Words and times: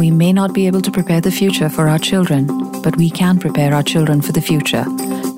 We 0.00 0.10
may 0.10 0.32
not 0.32 0.54
be 0.54 0.66
able 0.66 0.80
to 0.80 0.90
prepare 0.90 1.20
the 1.20 1.30
future 1.30 1.68
for 1.68 1.86
our 1.86 1.98
children, 1.98 2.46
but 2.80 2.96
we 2.96 3.10
can 3.10 3.38
prepare 3.38 3.74
our 3.74 3.82
children 3.82 4.22
for 4.22 4.32
the 4.32 4.40
future. 4.40 4.86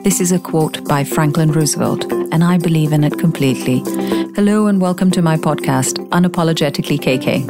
This 0.04 0.20
is 0.20 0.30
a 0.30 0.38
quote 0.38 0.84
by 0.84 1.02
Franklin 1.02 1.50
Roosevelt, 1.50 2.04
and 2.30 2.44
I 2.44 2.58
believe 2.58 2.92
in 2.92 3.02
it 3.02 3.18
completely. 3.18 3.80
Hello, 4.36 4.68
and 4.68 4.80
welcome 4.80 5.10
to 5.10 5.20
my 5.20 5.36
podcast, 5.36 5.98
Unapologetically 6.10 7.00
KK. 7.00 7.42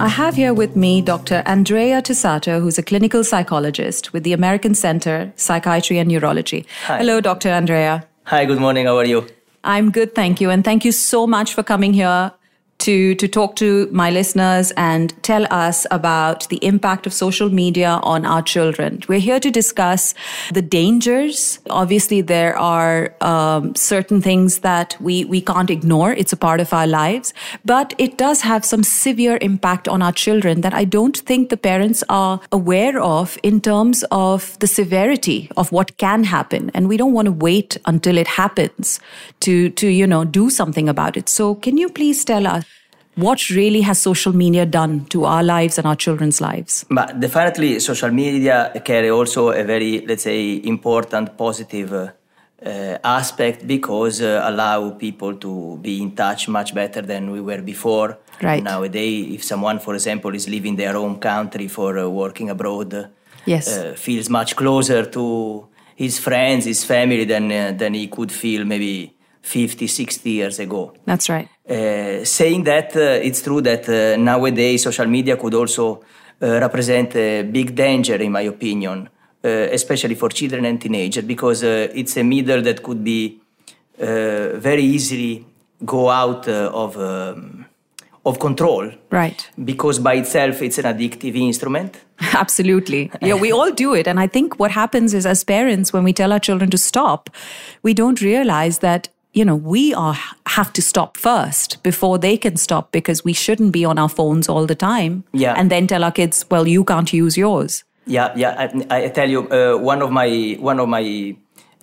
I 0.00 0.08
have 0.08 0.36
here 0.36 0.54
with 0.54 0.74
me 0.74 1.02
Dr. 1.02 1.42
Andrea 1.44 2.00
Tisato, 2.00 2.62
who's 2.62 2.78
a 2.78 2.82
clinical 2.82 3.22
psychologist 3.22 4.14
with 4.14 4.24
the 4.24 4.32
American 4.32 4.74
Center 4.74 5.34
Psychiatry 5.36 5.98
and 5.98 6.08
Neurology. 6.08 6.64
Hi. 6.86 6.96
Hello, 6.96 7.20
Dr. 7.20 7.50
Andrea. 7.50 8.06
Hi, 8.24 8.46
good 8.46 8.58
morning. 8.58 8.86
How 8.86 8.96
are 8.96 9.04
you? 9.04 9.26
I'm 9.64 9.90
good, 9.90 10.14
thank 10.14 10.40
you. 10.40 10.48
And 10.48 10.64
thank 10.64 10.86
you 10.86 10.92
so 10.92 11.26
much 11.26 11.52
for 11.52 11.62
coming 11.62 11.92
here 11.92 12.32
to, 12.78 13.14
to 13.16 13.26
talk 13.26 13.56
to 13.56 13.88
my 13.90 14.10
listeners 14.10 14.70
and 14.76 15.12
tell 15.22 15.46
us 15.52 15.86
about 15.90 16.48
the 16.48 16.58
impact 16.64 17.06
of 17.06 17.12
social 17.12 17.50
media 17.50 17.98
on 18.02 18.24
our 18.24 18.42
children. 18.42 19.02
We're 19.08 19.18
here 19.18 19.40
to 19.40 19.50
discuss 19.50 20.14
the 20.52 20.62
dangers. 20.62 21.58
Obviously, 21.70 22.20
there 22.20 22.56
are 22.56 23.14
um, 23.20 23.74
certain 23.74 24.22
things 24.22 24.60
that 24.60 24.96
we, 25.00 25.24
we 25.24 25.40
can't 25.40 25.70
ignore. 25.70 26.12
It's 26.12 26.32
a 26.32 26.36
part 26.36 26.60
of 26.60 26.72
our 26.72 26.86
lives, 26.86 27.34
but 27.64 27.94
it 27.98 28.16
does 28.16 28.42
have 28.42 28.64
some 28.64 28.84
severe 28.84 29.38
impact 29.40 29.88
on 29.88 30.00
our 30.00 30.12
children 30.12 30.60
that 30.60 30.72
I 30.72 30.84
don't 30.84 31.16
think 31.16 31.48
the 31.48 31.56
parents 31.56 32.04
are 32.08 32.40
aware 32.52 33.00
of 33.00 33.38
in 33.42 33.60
terms 33.60 34.04
of 34.10 34.58
the 34.60 34.66
severity 34.68 35.50
of 35.56 35.72
what 35.72 35.96
can 35.96 36.24
happen. 36.24 36.70
And 36.74 36.88
we 36.88 36.96
don't 36.96 37.12
want 37.12 37.26
to 37.26 37.32
wait 37.32 37.76
until 37.86 38.16
it 38.16 38.28
happens 38.28 39.00
to, 39.40 39.70
to, 39.70 39.88
you 39.88 40.06
know, 40.06 40.24
do 40.24 40.48
something 40.48 40.88
about 40.88 41.16
it. 41.16 41.28
So 41.28 41.56
can 41.56 41.76
you 41.76 41.88
please 41.88 42.24
tell 42.24 42.46
us 42.46 42.67
what 43.18 43.50
really 43.50 43.80
has 43.80 43.98
social 44.00 44.32
media 44.32 44.64
done 44.64 45.04
to 45.06 45.24
our 45.24 45.42
lives 45.42 45.76
and 45.78 45.86
our 45.86 45.96
children's 45.96 46.40
lives? 46.40 46.84
But 46.88 47.18
definitely, 47.20 47.80
social 47.80 48.10
media 48.10 48.72
carry 48.84 49.10
also 49.10 49.50
a 49.50 49.64
very, 49.64 50.06
let's 50.06 50.22
say, 50.22 50.60
important 50.64 51.36
positive 51.36 51.92
uh, 51.92 52.10
uh, 52.64 52.98
aspect 53.02 53.66
because 53.66 54.22
uh, 54.22 54.40
allow 54.44 54.90
people 54.90 55.34
to 55.36 55.78
be 55.82 56.00
in 56.00 56.12
touch 56.12 56.48
much 56.48 56.74
better 56.74 57.02
than 57.02 57.30
we 57.30 57.40
were 57.40 57.60
before. 57.62 58.18
Right. 58.40 58.62
Nowadays, 58.62 59.34
if 59.34 59.44
someone, 59.44 59.80
for 59.80 59.94
example, 59.94 60.34
is 60.34 60.48
leaving 60.48 60.76
their 60.76 60.92
home 60.92 61.18
country 61.18 61.68
for 61.68 61.98
uh, 61.98 62.08
working 62.08 62.50
abroad, 62.50 63.10
Yes. 63.46 63.66
uh, 63.68 63.94
feels 63.96 64.28
much 64.28 64.54
closer 64.56 65.06
to 65.06 65.66
his 65.96 66.18
friends, 66.18 66.66
his 66.66 66.84
family 66.84 67.24
than 67.24 67.50
uh, 67.50 67.72
than 67.72 67.94
he 67.94 68.06
could 68.06 68.30
feel 68.30 68.64
maybe 68.64 69.16
50, 69.42 69.86
60 69.86 70.30
years 70.30 70.58
ago. 70.58 70.92
That's 71.06 71.28
right. 71.30 71.48
Uh, 71.68 72.24
saying 72.24 72.64
that, 72.64 72.96
uh, 72.96 73.20
it's 73.22 73.42
true 73.42 73.60
that 73.60 73.86
uh, 73.88 74.16
nowadays 74.16 74.82
social 74.82 75.06
media 75.06 75.36
could 75.36 75.54
also 75.54 76.02
represent 76.40 77.16
a 77.16 77.42
big 77.42 77.74
danger, 77.74 78.14
in 78.14 78.30
my 78.30 78.42
opinion, 78.42 79.08
uh, 79.44 79.48
especially 79.48 80.14
for 80.14 80.28
children 80.28 80.64
and 80.64 80.80
teenagers, 80.80 81.24
because 81.24 81.62
uh, 81.62 81.88
it's 81.94 82.16
a 82.16 82.22
middle 82.22 82.62
that 82.62 82.82
could 82.82 83.02
be 83.04 83.40
uh, 84.00 84.56
very 84.56 84.82
easily 84.82 85.44
go 85.84 86.08
out 86.08 86.48
of 86.48 86.96
um, 86.96 87.64
of 88.24 88.38
control. 88.38 88.90
Right. 89.10 89.48
Because 89.64 89.98
by 89.98 90.14
itself, 90.14 90.60
it's 90.62 90.78
an 90.78 90.84
addictive 90.84 91.36
instrument. 91.36 92.00
Absolutely. 92.34 93.10
Yeah, 93.22 93.34
we 93.34 93.52
all 93.52 93.70
do 93.70 93.94
it. 93.94 94.06
And 94.06 94.18
I 94.20 94.26
think 94.26 94.58
what 94.58 94.70
happens 94.70 95.14
is, 95.14 95.24
as 95.26 95.44
parents, 95.44 95.92
when 95.92 96.04
we 96.04 96.12
tell 96.12 96.32
our 96.32 96.40
children 96.40 96.70
to 96.70 96.78
stop, 96.78 97.30
we 97.82 97.94
don't 97.94 98.20
realize 98.20 98.78
that. 98.78 99.08
You 99.38 99.44
know, 99.44 99.54
we 99.54 99.94
are 99.94 100.16
have 100.46 100.72
to 100.72 100.82
stop 100.82 101.16
first 101.16 101.80
before 101.84 102.18
they 102.18 102.36
can 102.36 102.56
stop 102.56 102.90
because 102.90 103.24
we 103.24 103.32
shouldn't 103.32 103.70
be 103.70 103.84
on 103.84 103.96
our 103.96 104.08
phones 104.08 104.48
all 104.48 104.66
the 104.66 104.74
time. 104.74 105.22
Yeah. 105.32 105.54
And 105.56 105.70
then 105.70 105.86
tell 105.86 106.02
our 106.02 106.10
kids, 106.10 106.44
well, 106.50 106.66
you 106.66 106.82
can't 106.82 107.12
use 107.12 107.36
yours. 107.36 107.84
Yeah, 108.04 108.32
yeah. 108.34 108.70
I, 108.90 109.04
I 109.04 109.08
tell 109.10 109.30
you, 109.30 109.48
uh, 109.48 109.76
one 109.92 110.02
of 110.02 110.10
my 110.10 110.56
one 110.58 110.80
of 110.80 110.88
my 110.88 111.36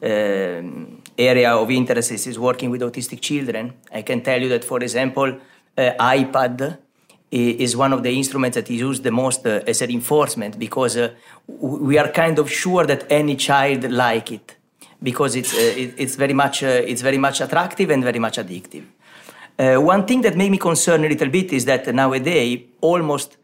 um 0.04 1.02
area 1.18 1.56
of 1.56 1.72
interest 1.72 2.12
is, 2.12 2.28
is 2.28 2.38
working 2.38 2.72
with 2.72 2.82
autistic 2.82 3.22
children. 3.22 3.74
I 4.00 4.02
can 4.02 4.20
tell 4.22 4.42
you 4.42 4.50
that, 4.50 4.66
for 4.66 4.80
example, 4.84 5.30
uh, 5.78 5.92
iPad 6.18 6.78
is 7.32 7.78
one 7.78 7.94
of 7.94 8.04
the 8.04 8.12
instruments 8.18 8.56
that 8.56 8.70
is 8.70 8.82
used 8.82 9.04
the 9.04 9.12
most 9.12 9.48
uh, 9.48 9.62
as 9.66 9.82
a 9.82 9.88
reinforcement 9.88 10.60
because 10.60 10.98
uh, 10.98 11.10
we 11.48 11.98
are 11.98 12.10
kind 12.12 12.38
of 12.38 12.52
sure 12.52 12.86
that 12.86 13.06
any 13.10 13.38
child 13.38 13.90
like 13.90 14.34
it 14.34 14.58
because 15.02 15.36
it's 15.36 15.54
uh, 15.54 15.58
it, 15.82 15.94
it's 15.98 16.16
very 16.16 16.34
much 16.34 16.64
uh, 16.64 16.68
it's 16.92 17.02
very 17.02 17.18
much 17.18 17.42
attractive 17.42 17.90
and 17.90 18.04
very 18.04 18.20
much 18.20 18.38
addictive. 18.38 18.84
Uh, 19.58 19.76
one 19.78 20.06
thing 20.06 20.22
that 20.22 20.36
made 20.36 20.52
me 20.52 20.58
concerned 20.58 21.06
a 21.06 21.10
little 21.10 21.30
bit 21.30 21.54
is 21.54 21.66
that 21.66 21.94
nowadays 21.94 22.62
almost 22.82 23.38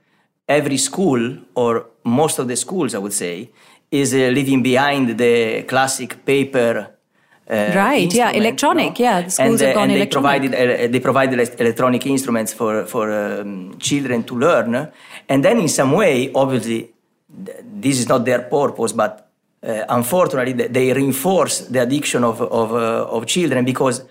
every 0.48 0.78
school 0.78 1.38
or 1.56 1.86
most 2.04 2.40
of 2.40 2.48
the 2.48 2.56
schools, 2.56 2.94
I 2.94 2.98
would 2.98 3.14
say, 3.14 3.50
is 3.90 4.14
uh, 4.14 4.18
leaving 4.18 4.62
behind 4.62 5.18
the 5.18 5.64
classic 5.64 6.26
paper. 6.26 6.88
Uh, 7.50 7.72
Right, 7.76 8.14
yeah, 8.14 8.32
electronic, 8.32 8.98
yeah, 8.98 9.22
the 9.22 9.30
schools 9.30 9.62
and, 9.62 9.68
have 9.68 9.74
gone 9.76 9.84
and 9.84 9.92
they 9.92 9.96
electronic. 9.98 10.42
provided 10.42 10.54
uh, 10.56 10.88
they 10.88 11.00
provided 11.02 11.60
electronic 11.60 12.06
instruments 12.06 12.54
for 12.54 12.86
for 12.86 13.12
um, 13.12 13.78
children 13.78 14.24
to 14.24 14.36
learn, 14.38 14.92
and 15.28 15.44
then 15.44 15.60
in 15.60 15.68
some 15.68 15.92
way, 15.92 16.32
obviously, 16.34 16.94
th- 17.46 17.58
this 17.82 18.00
is 18.00 18.08
not 18.08 18.24
their 18.24 18.40
purpose, 18.44 18.94
but 18.94 19.31
uh, 19.64 19.86
unfortunately, 19.90 20.54
they 20.54 20.92
reinforce 20.94 21.60
the 21.68 21.82
addiction 21.82 22.24
of 22.24 22.42
of, 22.42 22.72
uh, 22.72 23.16
of 23.16 23.26
children 23.26 23.66
because 23.66 24.04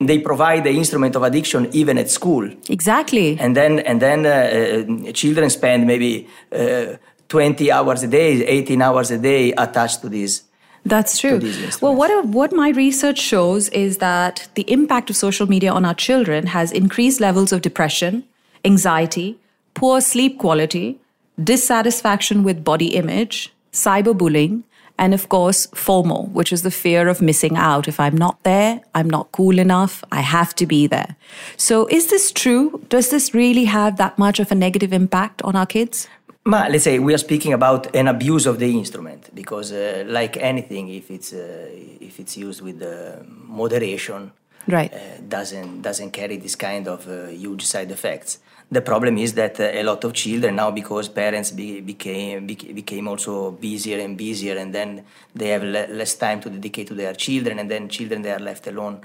they 0.00 0.18
provide 0.18 0.62
the 0.64 0.70
instrument 0.70 1.16
of 1.16 1.22
addiction 1.22 1.68
even 1.72 1.98
at 1.98 2.08
school 2.08 2.48
Exactly. 2.68 3.36
and 3.40 3.56
then 3.56 3.80
and 3.80 4.00
then 4.00 4.26
uh, 4.26 5.08
uh, 5.08 5.12
children 5.12 5.50
spend 5.50 5.86
maybe 5.86 6.28
uh, 6.52 6.96
20 7.28 7.72
hours 7.72 8.02
a 8.04 8.06
day 8.06 8.44
18 8.46 8.80
hours 8.80 9.10
a 9.10 9.18
day 9.18 9.52
attached 9.52 10.00
to 10.02 10.08
this 10.08 10.44
That's 10.84 11.18
true. 11.18 11.40
Well, 11.82 11.94
what, 11.94 12.24
what 12.26 12.52
my 12.52 12.70
research 12.70 13.18
shows 13.18 13.68
is 13.70 13.98
that 13.98 14.48
the 14.54 14.64
impact 14.72 15.10
of 15.10 15.16
social 15.16 15.46
media 15.46 15.70
on 15.72 15.84
our 15.84 15.94
children 15.94 16.46
has 16.46 16.72
increased 16.72 17.20
levels 17.20 17.52
of 17.52 17.60
depression, 17.60 18.24
anxiety, 18.64 19.38
poor 19.74 20.00
sleep 20.00 20.38
quality, 20.38 20.98
dissatisfaction 21.42 22.42
with 22.42 22.64
body 22.64 22.94
image, 22.96 23.52
cyberbullying, 23.72 24.64
and 24.98 25.14
of 25.14 25.28
course, 25.28 25.66
FOMO, 25.68 26.28
which 26.32 26.52
is 26.52 26.62
the 26.62 26.70
fear 26.70 27.08
of 27.08 27.22
missing 27.22 27.56
out. 27.56 27.86
If 27.86 28.00
I'm 28.00 28.16
not 28.16 28.42
there, 28.42 28.80
I'm 28.94 29.08
not 29.08 29.30
cool 29.32 29.58
enough, 29.58 30.02
I 30.10 30.20
have 30.20 30.54
to 30.56 30.66
be 30.66 30.88
there. 30.88 31.14
So, 31.56 31.86
is 31.86 32.08
this 32.08 32.32
true? 32.32 32.82
Does 32.88 33.10
this 33.10 33.32
really 33.32 33.66
have 33.66 33.96
that 33.96 34.18
much 34.18 34.40
of 34.40 34.50
a 34.50 34.56
negative 34.56 34.92
impact 34.92 35.40
on 35.42 35.54
our 35.54 35.66
kids? 35.66 36.08
Ma, 36.44 36.66
let's 36.68 36.84
say 36.84 36.98
we 36.98 37.14
are 37.14 37.18
speaking 37.18 37.52
about 37.52 37.94
an 37.94 38.08
abuse 38.08 38.46
of 38.46 38.58
the 38.58 38.70
instrument 38.70 39.30
because 39.34 39.70
uh, 39.70 40.04
like 40.06 40.36
anything 40.38 40.88
if 40.88 41.10
it's 41.10 41.32
uh, 41.32 41.68
if 42.00 42.18
it's 42.18 42.36
used 42.36 42.62
with 42.62 42.82
uh, 42.82 43.22
moderation 43.46 44.32
Right. 44.68 44.92
uh, 44.92 44.98
doesn't 45.26 45.80
doesn't 45.80 46.10
carry 46.10 46.36
this 46.36 46.54
kind 46.54 46.86
of 46.88 47.08
uh, 47.08 47.28
huge 47.28 47.64
side 47.64 47.90
effects. 47.90 48.38
The 48.70 48.82
problem 48.82 49.16
is 49.16 49.32
that 49.32 49.58
uh, 49.58 49.62
a 49.72 49.82
lot 49.82 50.04
of 50.04 50.12
children 50.12 50.56
now, 50.56 50.70
because 50.70 51.08
parents 51.08 51.52
be, 51.52 51.80
became 51.80 52.46
bec- 52.46 52.74
became 52.74 53.08
also 53.08 53.52
busier 53.52 53.98
and 53.98 54.14
busier, 54.14 54.58
and 54.58 54.74
then 54.74 55.06
they 55.34 55.48
have 55.48 55.62
le- 55.62 55.88
less 55.88 56.16
time 56.16 56.40
to 56.42 56.50
dedicate 56.50 56.86
to 56.88 56.94
their 56.94 57.14
children, 57.14 57.58
and 57.58 57.70
then 57.70 57.88
children 57.88 58.20
they 58.20 58.30
are 58.30 58.38
left 58.38 58.66
alone 58.66 59.00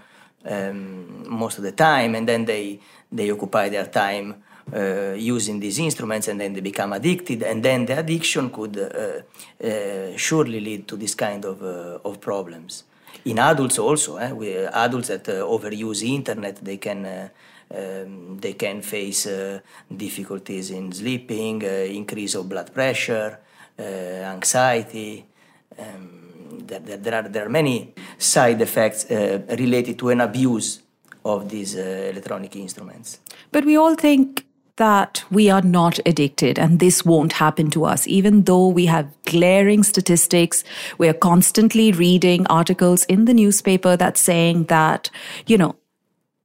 um, 0.46 1.24
most 1.30 1.60
of 1.60 1.64
the 1.64 1.72
time, 1.72 2.14
and 2.16 2.28
then 2.28 2.44
they 2.44 2.78
they 3.10 3.32
occupy 3.32 3.70
their 3.70 3.86
time 3.86 4.44
uh, 4.76 5.14
using 5.14 5.62
these 5.62 5.80
instruments, 5.80 6.28
and 6.28 6.42
then 6.42 6.52
they 6.52 6.62
become 6.62 6.92
addicted, 6.92 7.42
and 7.42 7.64
then 7.64 7.86
the 7.86 7.98
addiction 7.98 8.50
could 8.50 8.78
uh, 8.78 9.66
uh, 9.66 10.18
surely 10.18 10.60
lead 10.60 10.90
to 10.90 10.98
this 10.98 11.16
kind 11.16 11.46
of 11.46 11.64
uh, 11.64 12.00
of 12.04 12.20
problems 12.20 12.84
in 13.26 13.40
adults 13.40 13.80
also 13.80 14.18
eh, 14.18 14.32
we, 14.32 14.56
adults 14.56 15.08
that 15.08 15.28
uh, 15.30 15.46
overuse 15.46 16.04
internet 16.04 16.64
they 16.64 16.78
can 16.78 17.06
uh, 17.06 17.30
um, 17.76 18.38
they 18.40 18.54
can 18.54 18.82
face 18.82 19.26
uh, 19.26 19.60
difficulties 19.96 20.72
in 20.72 20.92
sleeping 20.92 21.62
increase 21.62 22.36
of 22.36 22.48
blood 22.48 22.74
pressure 22.74 23.40
anxiety 23.80 25.26
um, 25.80 26.64
there, 26.68 26.80
there, 26.80 27.16
are 27.16 27.30
there 27.30 27.46
are 27.46 27.50
many 27.50 27.94
side 28.18 28.62
effects 28.62 29.06
related 29.10 29.98
to 29.98 30.10
an 30.10 30.22
abuse 30.22 30.82
of 31.26 31.50
these 31.50 31.76
electronic 31.76 32.56
instruments. 32.56 33.20
But 33.52 33.66
we 33.66 33.76
all 33.76 33.96
think 33.96 34.46
that 34.78 35.24
we 35.30 35.50
are 35.50 35.62
not 35.62 36.00
addicted 36.06 36.58
and 36.58 36.80
this 36.80 37.06
won't 37.06 37.34
happen 37.34 37.70
to 37.72 37.86
us, 37.86 38.08
even 38.08 38.44
though 38.44 38.68
we 38.68 38.88
have 38.88 39.14
glaring 39.26 39.84
statistics. 39.84 40.64
We 40.98 41.08
are 41.08 41.14
constantly 41.14 41.92
reading 41.92 42.48
articles 42.48 43.06
in 43.06 43.26
the 43.26 43.34
newspaper 43.34 43.96
that's 43.96 44.22
saying 44.22 44.66
that, 44.66 45.10
you 45.46 45.58
know, 45.58 45.76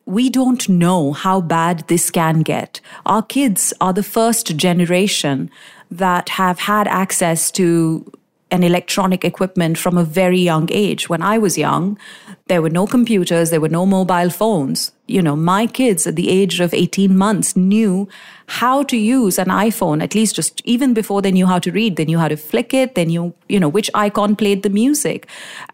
we 0.04 0.30
don't 0.30 0.68
know 0.68 1.12
how 1.12 1.40
bad 1.40 1.86
this 1.88 2.10
can 2.10 2.40
get. 2.40 2.80
Our 3.04 3.22
kids 3.22 3.74
are 3.80 3.92
the 3.92 4.02
first 4.02 4.56
generation 4.56 5.50
that 5.90 6.30
have 6.30 6.60
had 6.60 6.88
access 6.88 7.50
to 7.52 8.10
and 8.50 8.64
electronic 8.64 9.24
equipment 9.24 9.76
from 9.76 9.98
a 9.98 10.04
very 10.04 10.38
young 10.38 10.68
age. 10.72 11.08
When 11.08 11.22
I 11.22 11.38
was 11.38 11.58
young, 11.58 11.98
there 12.46 12.62
were 12.62 12.70
no 12.70 12.86
computers, 12.86 13.50
there 13.50 13.60
were 13.60 13.68
no 13.68 13.84
mobile 13.84 14.30
phones. 14.30 14.92
You 15.06 15.22
know, 15.22 15.36
my 15.36 15.66
kids 15.66 16.06
at 16.06 16.16
the 16.16 16.30
age 16.30 16.60
of 16.60 16.72
18 16.72 17.16
months 17.16 17.56
knew 17.56 18.08
how 18.46 18.82
to 18.84 18.96
use 18.96 19.38
an 19.38 19.48
iPhone, 19.48 20.02
at 20.02 20.14
least 20.14 20.36
just 20.36 20.62
even 20.64 20.94
before 20.94 21.20
they 21.20 21.32
knew 21.32 21.46
how 21.46 21.58
to 21.58 21.70
read. 21.70 21.96
They 21.96 22.06
knew 22.06 22.18
how 22.18 22.28
to 22.28 22.36
flick 22.36 22.72
it, 22.72 22.94
they 22.94 23.04
knew, 23.04 23.34
you 23.48 23.60
know, 23.60 23.68
which 23.68 23.90
icon 23.94 24.36
played 24.36 24.62
the 24.62 24.70
music. 24.70 25.26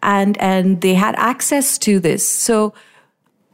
And 0.03 0.37
and 0.39 0.81
they 0.81 0.95
had 0.95 1.15
access 1.17 1.77
to 1.79 1.99
this. 1.99 2.27
So 2.27 2.73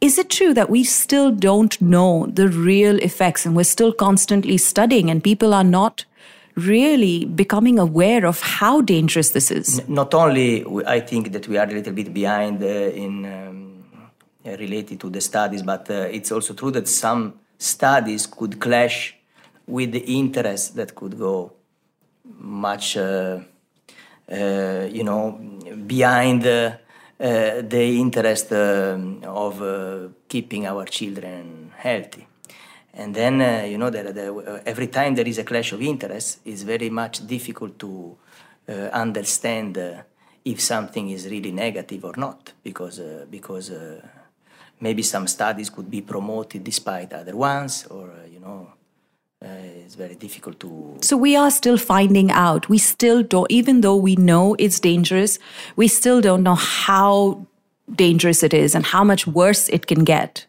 is 0.01 0.17
it 0.17 0.31
true 0.31 0.53
that 0.55 0.69
we 0.69 0.83
still 0.83 1.31
don't 1.31 1.79
know 1.79 2.25
the 2.25 2.47
real 2.49 2.97
effects 2.97 3.45
and 3.45 3.55
we're 3.55 3.63
still 3.63 3.93
constantly 3.93 4.57
studying 4.57 5.11
and 5.11 5.23
people 5.23 5.53
are 5.53 5.63
not 5.63 6.05
really 6.67 7.25
becoming 7.25 7.79
aware 7.79 8.25
of 8.25 8.41
how 8.41 8.81
dangerous 8.81 9.29
this 9.31 9.51
is? 9.51 9.87
Not 9.87 10.13
only, 10.13 10.65
I 10.85 10.99
think 10.99 11.31
that 11.31 11.47
we 11.47 11.57
are 11.57 11.67
a 11.67 11.71
little 11.71 11.93
bit 11.93 12.13
behind 12.13 12.61
uh, 12.63 12.65
in 12.65 13.25
um, 13.25 13.71
uh, 14.45 14.57
related 14.57 14.99
to 14.99 15.09
the 15.09 15.21
studies, 15.21 15.61
but 15.61 15.89
uh, 15.89 16.09
it's 16.11 16.31
also 16.31 16.53
true 16.53 16.71
that 16.71 16.87
some 16.87 17.33
studies 17.57 18.25
could 18.25 18.59
clash 18.59 19.15
with 19.67 19.91
the 19.91 19.99
interest 19.99 20.75
that 20.75 20.95
could 20.95 21.17
go 21.17 21.53
much, 22.39 22.97
uh, 22.97 23.39
uh, 24.31 24.87
you 24.91 25.03
know, 25.03 25.39
behind 25.85 26.45
uh, 26.47 26.71
the 27.19 27.97
interest 27.99 28.51
of 28.51 30.13
keeping 30.27 30.65
our 30.65 30.85
children 30.85 31.71
healthy. 31.77 32.27
And 33.01 33.15
then, 33.15 33.41
uh, 33.41 33.65
you 33.71 33.77
know, 33.77 33.89
that 33.89 34.05
uh, 34.15 34.59
every 34.65 34.87
time 34.87 35.15
there 35.15 35.27
is 35.27 35.39
a 35.39 35.43
clash 35.43 35.73
of 35.73 35.81
interests, 35.81 36.39
it's 36.45 36.61
very 36.61 36.89
much 36.89 37.25
difficult 37.25 37.79
to 37.79 38.15
uh, 38.69 38.73
understand 39.05 39.77
uh, 39.77 40.03
if 40.45 40.61
something 40.61 41.09
is 41.09 41.27
really 41.27 41.51
negative 41.51 42.05
or 42.05 42.13
not, 42.17 42.53
because, 42.63 42.99
uh, 42.99 43.25
because 43.29 43.71
uh, 43.71 44.01
maybe 44.79 45.03
some 45.03 45.27
studies 45.27 45.69
could 45.69 45.89
be 45.89 46.01
promoted 46.01 46.63
despite 46.63 47.13
other 47.13 47.35
ones, 47.35 47.87
or, 47.87 48.07
you 48.31 48.39
know, 48.39 48.67
it's 49.41 49.95
very 49.95 50.15
difficult 50.15 50.59
to. 50.59 50.97
So 51.01 51.17
we 51.17 51.35
are 51.35 51.49
still 51.49 51.77
finding 51.77 52.29
out. 52.29 52.69
We 52.69 52.77
still 52.77 53.23
don't, 53.23 53.51
even 53.51 53.81
though 53.81 53.95
we 53.95 54.15
know 54.15 54.55
it's 54.59 54.79
dangerous, 54.79 55.39
we 55.75 55.87
still 55.87 56.21
don't 56.21 56.43
know 56.43 56.55
how 56.55 57.47
dangerous 57.95 58.43
it 58.43 58.53
is 58.53 58.75
and 58.75 58.85
how 58.85 59.03
much 59.03 59.25
worse 59.25 59.67
it 59.69 59.87
can 59.87 60.03
get. 60.03 60.45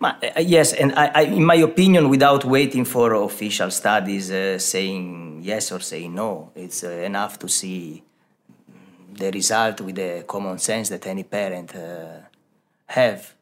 Uh, 0.00 0.14
yes, 0.38 0.74
and 0.74 0.92
I, 0.94 1.06
I, 1.06 1.22
in 1.22 1.44
my 1.44 1.56
opinion, 1.56 2.08
without 2.08 2.44
waiting 2.44 2.84
for 2.84 3.14
official 3.14 3.70
studies 3.70 4.30
uh, 4.30 4.56
saying 4.58 5.40
yes 5.42 5.72
or 5.72 5.80
saying 5.80 6.14
no, 6.14 6.52
it's 6.54 6.84
uh, 6.84 6.90
enough 6.90 7.38
to 7.40 7.48
see 7.48 8.04
the 9.12 9.30
result 9.32 9.80
with 9.80 9.96
the 9.96 10.24
common 10.24 10.58
sense 10.58 10.88
that 10.90 11.04
any 11.06 11.24
parent 11.24 11.74
uh, 11.74 12.20
have. 12.86 13.34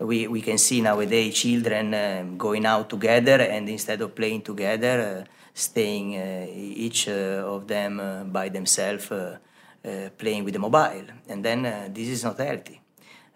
We, 0.00 0.26
we 0.26 0.40
can 0.40 0.58
see 0.58 0.80
nowadays 0.80 1.34
children 1.34 1.94
um, 1.94 2.38
going 2.38 2.66
out 2.66 2.90
together 2.90 3.42
and 3.42 3.68
instead 3.68 4.00
of 4.00 4.12
playing 4.12 4.42
together, 4.42 5.24
uh, 5.24 5.30
staying 5.54 6.16
uh, 6.16 6.46
each 6.50 7.06
of 7.08 7.68
them 7.68 8.30
by 8.32 8.48
themselves, 8.48 9.12
playing 10.18 10.44
with 10.44 10.54
the 10.54 10.58
mobile. 10.58 11.04
And 11.28 11.44
then 11.44 11.92
this 11.92 12.08
is 12.08 12.24
not 12.24 12.38
healthy. 12.38 12.80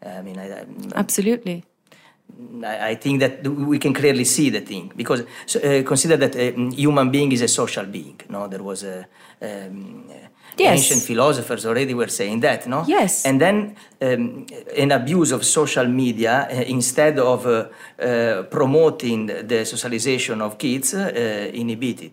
I 0.04 0.22
mean, 0.22 0.38
I, 0.38 0.64
absolutely. 0.94 1.64
I 2.64 2.94
think 2.96 3.20
that 3.20 3.46
we 3.46 3.78
can 3.78 3.94
clearly 3.94 4.24
see 4.24 4.50
the 4.50 4.60
thing 4.60 4.92
because 4.96 5.20
uh, 5.20 5.82
consider 5.84 6.16
that 6.16 6.34
a 6.34 6.52
human 6.70 7.10
being 7.10 7.30
is 7.32 7.42
a 7.42 7.48
social 7.48 7.84
being. 7.84 8.20
No, 8.28 8.48
there 8.48 8.62
was 8.62 8.82
a 8.82 9.06
um, 9.40 10.08
yes. 10.56 10.78
ancient 10.78 11.02
philosophers 11.02 11.66
already 11.66 11.94
were 11.94 12.08
saying 12.08 12.40
that. 12.40 12.66
No, 12.66 12.84
yes. 12.86 13.24
And 13.24 13.40
then 13.40 13.76
um, 14.00 14.46
an 14.76 14.92
abuse 14.92 15.32
of 15.32 15.44
social 15.44 15.86
media 15.86 16.48
uh, 16.50 16.54
instead 16.66 17.18
of 17.18 17.46
uh, 17.46 17.68
uh 17.98 18.42
promoting 18.44 19.26
the 19.26 19.64
socialization 19.64 20.40
of 20.40 20.58
kids 20.58 20.94
uh, 20.94 21.50
inhibited. 21.52 22.12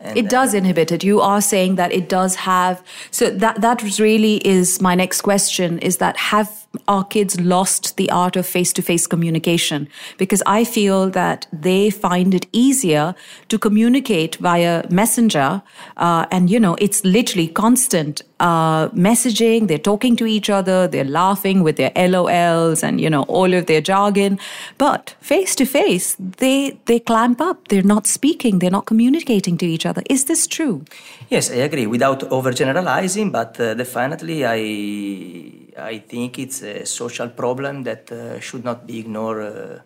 And 0.00 0.16
it 0.16 0.30
does 0.30 0.54
inhibit 0.54 0.92
it. 0.92 1.04
You 1.04 1.20
are 1.20 1.42
saying 1.42 1.74
that 1.74 1.92
it 1.92 2.08
does 2.08 2.34
have. 2.36 2.82
So 3.10 3.30
that 3.30 3.60
that 3.60 3.98
really 3.98 4.36
is 4.36 4.80
my 4.80 4.94
next 4.94 5.20
question: 5.20 5.78
is 5.80 5.98
that 5.98 6.16
have 6.16 6.59
our 6.86 7.04
kids 7.04 7.40
lost 7.40 7.96
the 7.96 8.08
art 8.10 8.36
of 8.36 8.46
face 8.46 8.72
to 8.72 8.82
face 8.82 9.06
communication 9.06 9.88
because 10.18 10.42
I 10.46 10.64
feel 10.64 11.10
that 11.10 11.46
they 11.52 11.90
find 11.90 12.32
it 12.32 12.46
easier 12.52 13.14
to 13.48 13.58
communicate 13.58 14.36
via 14.36 14.84
messenger. 14.88 15.62
Uh, 15.96 16.26
and, 16.30 16.48
you 16.48 16.60
know, 16.60 16.76
it's 16.80 17.04
literally 17.04 17.48
constant 17.48 18.22
uh, 18.38 18.88
messaging. 18.90 19.66
They're 19.66 19.78
talking 19.78 20.14
to 20.16 20.26
each 20.26 20.48
other. 20.48 20.86
They're 20.86 21.04
laughing 21.04 21.64
with 21.64 21.76
their 21.76 21.90
LOLs 21.90 22.84
and, 22.84 23.00
you 23.00 23.10
know, 23.10 23.22
all 23.24 23.52
of 23.52 23.66
their 23.66 23.80
jargon. 23.80 24.38
But 24.78 25.16
face 25.20 25.56
to 25.56 25.66
face, 25.66 26.16
they, 26.18 26.78
they 26.86 27.00
clamp 27.00 27.40
up. 27.40 27.66
They're 27.66 27.82
not 27.82 28.06
speaking. 28.06 28.60
They're 28.60 28.70
not 28.70 28.86
communicating 28.86 29.58
to 29.58 29.66
each 29.66 29.86
other. 29.86 30.02
Is 30.08 30.26
this 30.26 30.46
true? 30.46 30.84
Yes, 31.30 31.50
I 31.50 31.56
agree. 31.56 31.88
Without 31.88 32.20
overgeneralizing, 32.30 33.32
but 33.32 33.58
uh, 33.60 33.74
definitely 33.74 34.46
I 34.46 35.69
I 35.80 35.98
think 35.98 36.38
it's 36.38 36.62
a 36.62 36.84
social 36.84 37.28
problem 37.28 37.84
that 37.84 38.10
uh, 38.12 38.40
should 38.40 38.64
not 38.64 38.86
be 38.86 38.98
ignored 38.98 39.42
uh, 39.42 39.78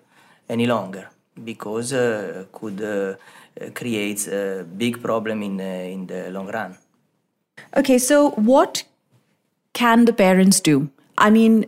any 0.48 0.66
longer 0.66 1.10
because 1.42 1.92
uh, 1.92 2.44
could 2.52 2.80
uh, 2.82 3.14
create 3.74 4.26
a 4.28 4.64
big 4.64 5.02
problem 5.02 5.42
in 5.42 5.60
in 5.60 6.06
the 6.06 6.30
long 6.30 6.48
run. 6.48 6.76
Okay, 7.76 7.98
so 7.98 8.30
what 8.30 8.84
can 9.72 10.04
the 10.04 10.12
parents 10.12 10.60
do? 10.60 10.88
I 11.18 11.30
mean, 11.30 11.66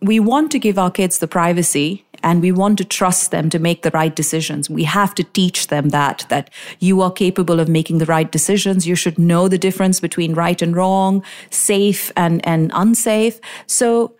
we 0.00 0.20
want 0.20 0.50
to 0.52 0.58
give 0.58 0.78
our 0.78 0.90
kids 0.90 1.18
the 1.18 1.28
privacy 1.28 2.04
and 2.24 2.40
we 2.40 2.50
want 2.50 2.78
to 2.78 2.84
trust 2.84 3.30
them 3.30 3.50
to 3.50 3.58
make 3.58 3.82
the 3.82 3.90
right 3.90 4.16
decisions. 4.16 4.70
We 4.70 4.84
have 4.84 5.14
to 5.16 5.22
teach 5.22 5.66
them 5.66 5.90
that, 5.90 6.24
that 6.30 6.48
you 6.80 7.02
are 7.02 7.12
capable 7.12 7.60
of 7.60 7.68
making 7.68 7.98
the 7.98 8.06
right 8.06 8.32
decisions. 8.32 8.86
You 8.86 8.96
should 8.96 9.18
know 9.18 9.46
the 9.46 9.58
difference 9.58 10.00
between 10.00 10.32
right 10.32 10.60
and 10.62 10.74
wrong, 10.74 11.22
safe 11.50 12.10
and, 12.16 12.40
and 12.46 12.72
unsafe. 12.74 13.38
So 13.66 14.14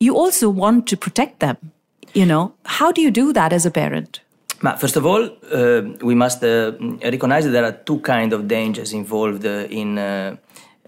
you 0.00 0.16
also 0.16 0.48
want 0.48 0.86
to 0.88 0.96
protect 0.96 1.40
them. 1.40 1.58
You 2.14 2.24
know, 2.24 2.54
how 2.64 2.90
do 2.90 3.02
you 3.02 3.10
do 3.10 3.34
that 3.34 3.52
as 3.52 3.66
a 3.66 3.70
parent? 3.70 4.20
First 4.78 4.96
of 4.96 5.04
all, 5.04 5.24
uh, 5.52 5.82
we 6.00 6.14
must 6.14 6.42
uh, 6.42 6.72
recognize 7.04 7.44
that 7.44 7.50
there 7.50 7.64
are 7.64 7.76
two 7.84 7.98
kinds 8.00 8.32
of 8.32 8.48
dangers 8.48 8.94
involved 8.94 9.44
uh, 9.44 9.66
in 9.68 9.98
uh, 9.98 10.36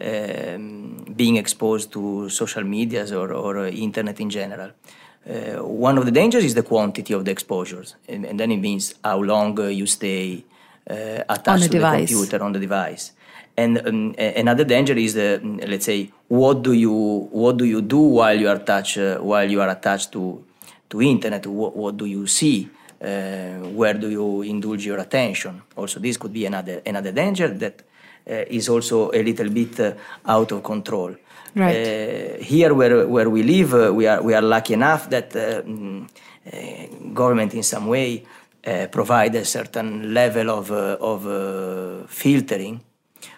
um, 0.01 1.05
being 1.15 1.37
exposed 1.37 1.93
to 1.93 2.31
social 2.31 2.65
medias 2.65 3.13
or, 3.13 3.35
or 3.35 3.59
uh, 3.59 3.67
internet 3.69 4.19
in 4.21 4.31
general. 4.31 4.71
Uh, 5.29 5.63
one 5.63 5.99
of 5.99 6.07
the 6.07 6.11
dangers 6.11 6.43
is 6.43 6.55
the 6.55 6.63
quantity 6.63 7.13
of 7.13 7.25
the 7.25 7.31
exposures, 7.31 7.97
and, 8.09 8.25
and 8.25 8.41
then 8.41 8.51
it 8.51 8.57
means 8.57 8.95
how 9.05 9.19
long 9.21 9.59
uh, 9.61 9.65
you 9.65 9.87
stay 9.87 10.43
uh, 10.89 11.23
attached 11.29 11.65
to 11.65 11.69
device. 11.69 12.09
the 12.09 12.15
computer 12.15 12.43
on 12.43 12.53
the 12.53 12.59
device. 12.59 13.13
And 13.55 13.87
um, 13.87 14.15
another 14.17 14.65
danger 14.65 14.95
is, 14.95 15.15
the, 15.15 15.41
let's 15.67 15.85
say, 15.85 16.11
what 16.29 16.63
do 16.63 16.73
you 16.73 17.29
what 17.31 17.57
do 17.57 17.65
you 17.65 17.83
do 17.83 17.99
while 17.99 18.39
you 18.41 18.49
are 18.49 18.57
attached 18.57 18.97
uh, 18.97 19.19
while 19.19 19.51
you 19.51 19.61
are 19.61 19.69
attached 19.69 20.13
to 20.13 20.45
to 20.89 21.03
internet? 21.03 21.47
What, 21.47 21.77
what 21.77 21.97
do 21.97 22.07
you 22.07 22.27
see? 22.27 22.71
Uh, 23.01 23.69
where 23.75 23.95
do 23.95 24.09
you 24.11 24.43
indulge 24.43 24.87
your 24.87 24.99
attention? 24.99 25.63
Also, 25.77 26.01
this 26.01 26.17
could 26.17 26.33
be 26.33 26.47
another 26.47 26.81
another 26.87 27.13
danger 27.13 27.49
that 27.49 27.83
uh, 28.31 28.45
is 28.49 28.69
also 28.69 29.11
a 29.11 29.23
little 29.23 29.51
bit 29.51 29.79
uh, 29.81 29.93
out 30.25 30.53
of 30.53 30.63
control. 30.63 31.15
Right. 31.55 31.77
Uh, 31.77 32.43
here, 32.43 32.75
where 32.75 33.07
where 33.07 33.31
we 33.31 33.43
live, 33.43 33.95
we 33.95 34.07
are 34.07 34.23
we 34.23 34.35
are 34.35 34.43
lucky 34.43 34.75
enough 34.75 35.09
that 35.11 35.31
mm, 35.31 36.07
government 37.15 37.55
in 37.55 37.63
some 37.63 37.87
way 37.87 38.25
provide 38.91 39.35
a 39.35 39.45
certain 39.45 40.13
level 40.13 40.51
of 40.51 40.71
of 40.71 42.09
filtering, 42.11 42.81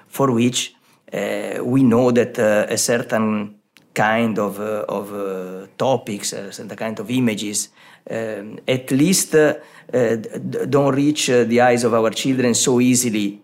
for 0.08 0.32
which 0.32 0.74
we 1.12 1.82
know 1.82 2.10
that 2.10 2.38
a 2.38 2.76
certain 2.76 3.60
kind 3.94 4.38
of, 4.38 4.60
uh, 4.60 4.84
of 4.88 5.12
uh, 5.12 5.66
topics, 5.76 6.32
uh, 6.32 6.50
certain 6.50 6.76
kind 6.76 6.98
of 6.98 7.10
images, 7.10 7.70
um, 8.10 8.58
at 8.66 8.90
least 8.90 9.32
don't 9.32 10.94
reach 10.94 11.26
the 11.26 11.60
eyes 11.60 11.84
of 11.84 11.92
our 11.92 12.10
children 12.10 12.54
so 12.54 12.80
easily 12.80 13.40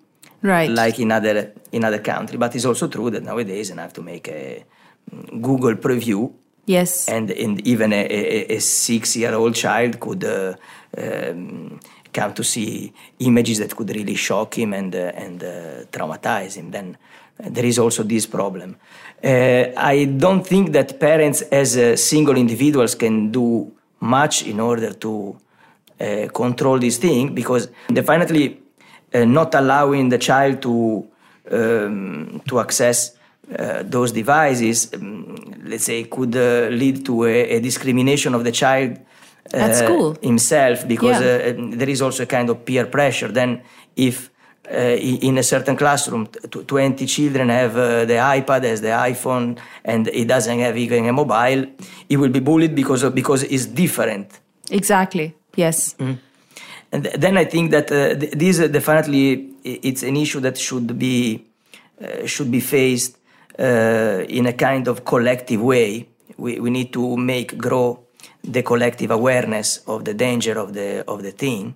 right. 0.47 0.71
like 0.71 0.99
in 0.99 1.13
other 1.13 1.53
in 1.73 1.85
other 1.85 1.99
countries. 1.99 2.39
But 2.39 2.55
it's 2.55 2.65
also 2.65 2.89
true 2.89 3.11
that 3.11 3.23
nowadays 3.23 3.71
I 3.71 3.81
have 3.81 3.93
to 3.95 4.03
make 4.03 4.29
a 4.29 4.65
mm, 5.11 5.43
Google 5.43 5.75
preview. 5.75 6.33
Yes, 6.69 7.09
and, 7.09 7.31
and 7.31 7.65
even 7.65 7.93
a, 7.93 8.07
a, 8.11 8.57
a 8.57 8.59
six-year-old 8.59 9.55
child 9.55 10.01
could 10.01 10.25
uh, 10.25 10.55
um, 10.99 11.79
come 12.13 12.35
to 12.35 12.43
see 12.43 12.93
images 13.21 13.59
that 13.59 13.77
could 13.77 13.91
really 13.91 14.17
shock 14.17 14.59
him 14.59 14.73
and 14.73 14.93
uh, 14.95 15.13
and 15.15 15.45
uh, 15.45 15.85
traumatize 15.93 16.57
him. 16.57 16.73
Then 16.73 16.97
uh, 17.39 17.51
there 17.51 17.65
is 17.65 17.79
also 17.79 18.03
this 18.03 18.27
problem. 18.27 18.77
Uh, 19.23 19.67
I 19.77 20.07
don't 20.17 20.45
think 20.45 20.73
that 20.73 20.99
parents, 20.99 21.43
as 21.43 21.77
uh, 21.77 21.97
single 21.97 22.37
individuals, 22.37 22.97
can 22.97 23.31
do 23.31 23.73
much 24.01 24.45
in 24.47 24.61
order 24.61 24.93
to 24.93 25.37
control 26.35 26.79
this 26.79 26.99
thing 26.99 27.35
because 27.35 27.71
definitely 27.91 28.61
not 29.15 29.55
allowing 29.55 30.09
the 30.09 30.19
child 30.19 30.63
to 30.63 31.07
um, 31.51 32.43
to 32.49 32.61
access 32.61 33.17
uh, 33.57 33.83
those 33.85 34.11
devices, 34.11 34.93
um, 34.95 35.37
let's 35.65 35.85
say, 35.85 36.05
could 36.05 36.35
uh, 36.35 36.69
lead 36.71 37.05
to 37.07 37.25
a, 37.25 37.57
a, 37.57 37.61
discrimination 37.61 38.35
of 38.35 38.43
the 38.43 38.51
child 38.51 38.99
at 39.53 39.77
school 39.77 40.17
himself, 40.21 40.87
because 40.89 41.21
yeah. 41.21 41.53
there 41.57 41.89
is 41.89 42.03
also 42.03 42.25
a 42.25 42.27
kind 42.27 42.51
of 42.51 42.65
peer 42.65 42.87
pressure. 42.87 43.29
Then, 43.29 43.63
if 43.95 44.31
uh, 44.69 44.79
in 44.79 45.39
a 45.39 45.45
certain 45.45 45.77
classroom, 45.77 46.27
20 46.27 47.07
children 47.07 47.49
have 47.49 47.77
uh, 47.77 48.05
the 48.05 48.15
iPad 48.15 48.65
as 48.65 48.81
the 48.81 48.89
iPhone 48.89 49.57
and 49.85 50.09
it 50.09 50.27
doesn't 50.27 50.59
have 50.59 50.77
even 50.77 51.07
a 51.07 51.13
mobile, 51.13 51.67
he 52.09 52.17
will 52.17 52.31
be 52.31 52.41
bullied 52.41 52.75
because 52.75 53.05
of, 53.05 53.15
because 53.15 53.45
it's 53.45 53.67
different. 53.67 54.41
Exactly. 54.71 55.37
Yes. 55.55 55.95
Mm. 56.01 56.19
And 56.93 57.05
th- 57.05 57.17
then 57.17 57.37
I 57.37 57.45
think 57.45 57.71
that 57.73 57.91
uh, 57.91 58.15
th- 58.15 58.33
this 58.33 58.59
definitely 58.69 59.55
it's 59.65 60.03
an 60.03 60.17
issue 60.17 60.41
that 60.41 60.57
should 60.59 60.99
be 60.99 61.45
uh, 62.01 62.27
should 62.27 62.51
be 62.51 62.61
faced 62.61 63.19
uh, 63.59 64.25
in 64.29 64.47
a 64.47 64.53
kind 64.53 64.89
of 64.89 65.05
collective 65.05 65.61
way. 65.61 66.09
We, 66.37 66.61
we 66.61 66.71
need 66.71 66.93
to 66.93 67.17
make 67.17 67.57
grow 67.57 68.05
the 68.45 68.63
collective 68.63 69.11
awareness 69.11 69.79
of 69.87 70.05
the 70.05 70.15
danger 70.15 70.59
of 70.59 70.73
the 70.75 71.05
of 71.09 71.23
the 71.23 71.33
thing 71.33 71.75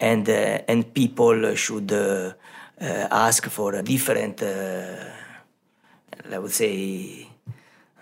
and 0.00 0.28
uh, 0.28 0.58
and 0.68 0.92
people 0.92 1.54
should 1.54 1.92
uh, 1.92 2.32
ask 2.80 3.48
for 3.48 3.74
a 3.74 3.82
different, 3.82 4.42
I 4.42 6.38
would 6.38 6.50
say, 6.50 7.28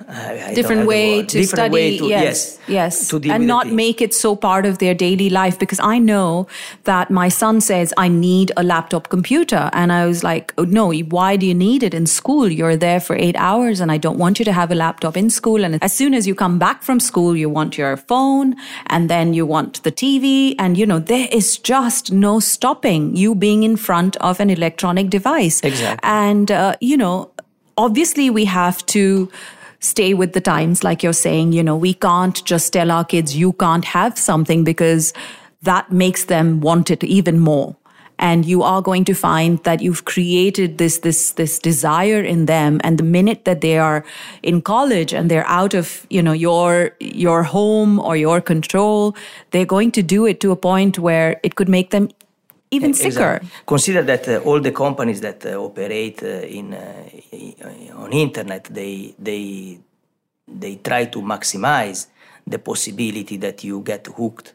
I 0.08 0.52
different 0.54 0.86
way 0.86 1.22
to 1.22 1.26
different 1.26 1.48
study 1.48 1.72
way 1.72 1.98
to, 1.98 2.06
yes 2.06 2.58
yes, 2.68 3.12
yes. 3.12 3.12
and 3.12 3.46
not 3.46 3.68
make 3.68 4.00
it 4.00 4.14
so 4.14 4.34
part 4.36 4.66
of 4.66 4.78
their 4.78 4.94
daily 4.94 5.30
life 5.30 5.58
because 5.58 5.80
i 5.80 5.98
know 5.98 6.46
that 6.84 7.10
my 7.10 7.28
son 7.28 7.60
says 7.60 7.94
i 7.96 8.08
need 8.08 8.52
a 8.56 8.62
laptop 8.62 9.08
computer 9.08 9.70
and 9.72 9.92
i 9.92 10.06
was 10.06 10.22
like 10.22 10.52
oh, 10.58 10.64
no 10.64 10.92
why 10.92 11.36
do 11.36 11.46
you 11.46 11.54
need 11.54 11.82
it 11.82 11.94
in 11.94 12.06
school? 12.06 12.50
You're 12.50 12.76
there 12.76 13.00
for 13.00 13.16
8 13.16 13.36
hours 13.36 13.80
and 13.80 13.90
i 13.90 13.96
don't 13.96 14.18
want 14.18 14.38
you 14.38 14.44
to 14.44 14.52
have 14.52 14.70
a 14.70 14.74
laptop 14.74 15.16
in 15.16 15.30
school 15.30 15.64
and 15.64 15.82
as 15.82 15.92
soon 15.92 16.14
as 16.14 16.26
you 16.26 16.34
come 16.34 16.58
back 16.58 16.82
from 16.82 17.00
school 17.00 17.36
you 17.36 17.48
want 17.48 17.78
your 17.78 17.96
phone 17.96 18.54
and 18.86 19.08
then 19.08 19.34
you 19.34 19.46
want 19.46 19.82
the 19.82 19.92
tv 19.92 20.54
and 20.58 20.76
you 20.76 20.86
know 20.86 20.98
there 20.98 21.28
is 21.32 21.58
just 21.58 22.12
no 22.12 22.40
stopping 22.40 23.16
you 23.16 23.34
being 23.34 23.62
in 23.62 23.76
front 23.76 24.16
of 24.16 24.40
an 24.40 24.50
electronic 24.50 25.10
device. 25.10 25.60
Exactly. 25.62 26.00
And 26.02 26.50
uh, 26.50 26.76
you 26.80 26.96
know 26.96 27.30
obviously 27.76 28.30
we 28.30 28.44
have 28.44 28.84
to 28.86 29.30
stay 29.82 30.14
with 30.14 30.32
the 30.32 30.40
times, 30.40 30.82
like 30.82 31.02
you're 31.02 31.12
saying. 31.12 31.52
You 31.52 31.62
know, 31.62 31.76
we 31.76 31.92
can't 31.92 32.42
just 32.44 32.72
tell 32.72 32.90
our 32.90 33.04
kids, 33.04 33.36
you 33.36 33.52
can't 33.52 33.84
have 33.84 34.16
something 34.16 34.64
because 34.64 35.12
that 35.62 35.92
makes 35.92 36.24
them 36.24 36.60
want 36.60 36.90
it 36.90 37.04
even 37.04 37.38
more. 37.38 37.76
And 38.18 38.44
you 38.44 38.62
are 38.62 38.80
going 38.80 39.04
to 39.06 39.14
find 39.14 39.58
that 39.64 39.82
you've 39.82 40.04
created 40.04 40.78
this, 40.78 40.98
this, 40.98 41.32
this 41.32 41.58
desire 41.58 42.22
in 42.22 42.46
them. 42.46 42.80
And 42.84 42.96
the 42.96 43.02
minute 43.02 43.44
that 43.46 43.62
they 43.62 43.78
are 43.78 44.04
in 44.44 44.62
college 44.62 45.12
and 45.12 45.28
they're 45.28 45.46
out 45.48 45.74
of, 45.74 46.06
you 46.08 46.22
know, 46.22 46.32
your, 46.32 46.92
your 47.00 47.42
home 47.42 47.98
or 47.98 48.16
your 48.16 48.40
control, 48.40 49.16
they're 49.50 49.66
going 49.66 49.90
to 49.92 50.02
do 50.04 50.24
it 50.24 50.38
to 50.40 50.52
a 50.52 50.56
point 50.56 51.00
where 51.00 51.40
it 51.42 51.56
could 51.56 51.68
make 51.68 51.90
them 51.90 52.10
even 52.72 52.94
sicker. 52.94 53.08
Exactly. 53.08 53.48
Consider 53.66 54.02
that 54.02 54.28
uh, 54.28 54.38
all 54.38 54.60
the 54.60 54.72
companies 54.72 55.20
that 55.20 55.44
uh, 55.46 55.56
operate 55.56 56.22
uh, 56.22 56.58
in 56.58 56.74
uh, 56.74 58.02
on 58.02 58.12
internet 58.12 58.64
they 58.64 59.14
they 59.18 59.78
they 60.48 60.76
try 60.76 61.04
to 61.06 61.20
maximize 61.22 62.08
the 62.46 62.58
possibility 62.58 63.36
that 63.36 63.62
you 63.62 63.80
get 63.80 64.06
hooked 64.06 64.54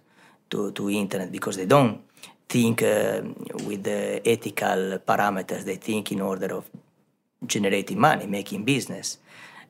to, 0.49 0.71
to 0.71 0.89
internet 0.89 1.31
because 1.31 1.55
they 1.55 1.65
don't 1.65 2.01
think 2.49 2.81
uh, 2.81 3.21
with 3.65 3.83
the 3.83 4.21
ethical 4.27 4.99
parameters 4.99 5.63
they 5.63 5.75
think 5.75 6.11
in 6.11 6.21
order 6.21 6.53
of 6.55 6.69
generating 7.45 7.99
money 7.99 8.27
making 8.27 8.63
business 8.65 9.19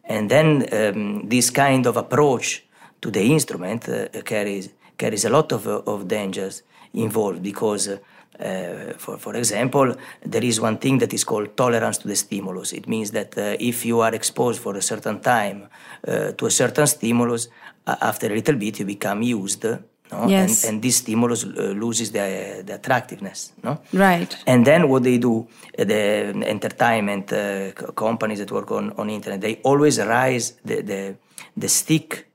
and 0.05 0.31
then 0.31 0.65
um, 0.71 1.27
this 1.27 1.49
kind 1.49 1.85
of 1.85 1.97
approach 1.97 2.63
to 3.01 3.11
the 3.11 3.21
instrument 3.21 3.87
uh, 3.89 4.07
carries 4.23 4.69
carries 4.97 5.25
a 5.25 5.29
lot 5.29 5.51
of, 5.51 5.67
of 5.67 6.07
dangers 6.07 6.63
involved 6.93 7.43
because 7.43 7.99
uh, 8.39 8.93
for, 8.97 9.17
for 9.17 9.35
example, 9.35 9.95
there 10.25 10.43
is 10.43 10.59
one 10.59 10.77
thing 10.77 10.99
that 10.99 11.13
is 11.13 11.23
called 11.23 11.55
tolerance 11.55 11.97
to 11.99 12.07
the 12.07 12.15
stimulus. 12.15 12.73
It 12.73 12.87
means 12.87 13.11
that 13.11 13.37
uh, 13.37 13.55
if 13.59 13.85
you 13.85 14.01
are 14.01 14.13
exposed 14.13 14.61
for 14.61 14.75
a 14.75 14.81
certain 14.81 15.19
time 15.19 15.67
uh, 16.07 16.31
to 16.31 16.45
a 16.45 16.51
certain 16.51 16.87
stimulus, 16.87 17.49
after 17.87 18.27
a 18.27 18.35
little 18.35 18.55
bit 18.55 18.79
you 18.79 18.85
become 18.85 19.21
used. 19.21 19.63
No? 19.63 20.27
Yes. 20.27 20.63
And, 20.63 20.75
and 20.75 20.83
this 20.83 20.97
stimulus 20.97 21.43
uh, 21.43 21.73
loses 21.75 22.11
the, 22.11 22.63
the 22.65 22.75
attractiveness. 22.75 23.53
No? 23.63 23.81
Right. 23.93 24.35
And 24.45 24.65
then 24.65 24.87
what 24.87 25.03
they 25.03 25.17
do, 25.17 25.47
uh, 25.77 25.83
the 25.83 26.43
entertainment 26.45 27.31
uh, 27.33 27.71
companies 27.93 28.39
that 28.39 28.51
work 28.51 28.71
on, 28.71 28.91
on 28.93 29.09
internet, 29.09 29.41
they 29.41 29.55
always 29.63 29.99
rise 29.99 30.53
the, 30.63 30.81
the, 30.81 31.15
the 31.55 31.67
stick 31.67 32.27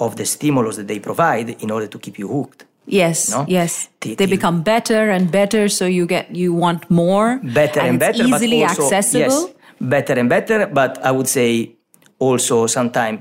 of 0.00 0.16
the 0.16 0.26
stimulus 0.26 0.76
that 0.76 0.86
they 0.86 1.00
provide 1.00 1.50
in 1.62 1.70
order 1.70 1.86
to 1.86 1.98
keep 1.98 2.18
you 2.18 2.28
hooked. 2.28 2.64
Yes, 2.88 3.30
no? 3.30 3.44
yes. 3.46 3.88
The, 4.00 4.14
they 4.14 4.26
the, 4.26 4.36
become 4.36 4.62
better 4.62 5.10
and 5.10 5.30
better, 5.30 5.68
so 5.68 5.84
you 5.86 6.06
get 6.06 6.34
you 6.34 6.54
want 6.54 6.90
more. 6.90 7.38
Better 7.44 7.80
and, 7.80 7.90
and 7.90 8.00
better, 8.00 8.24
easily 8.24 8.60
but 8.62 8.70
also, 8.70 8.84
accessible. 8.84 9.46
Yes, 9.46 9.54
better 9.80 10.14
and 10.14 10.28
better, 10.28 10.66
but 10.66 10.98
I 11.04 11.10
would 11.10 11.28
say 11.28 11.76
also 12.18 12.66
sometimes 12.66 13.20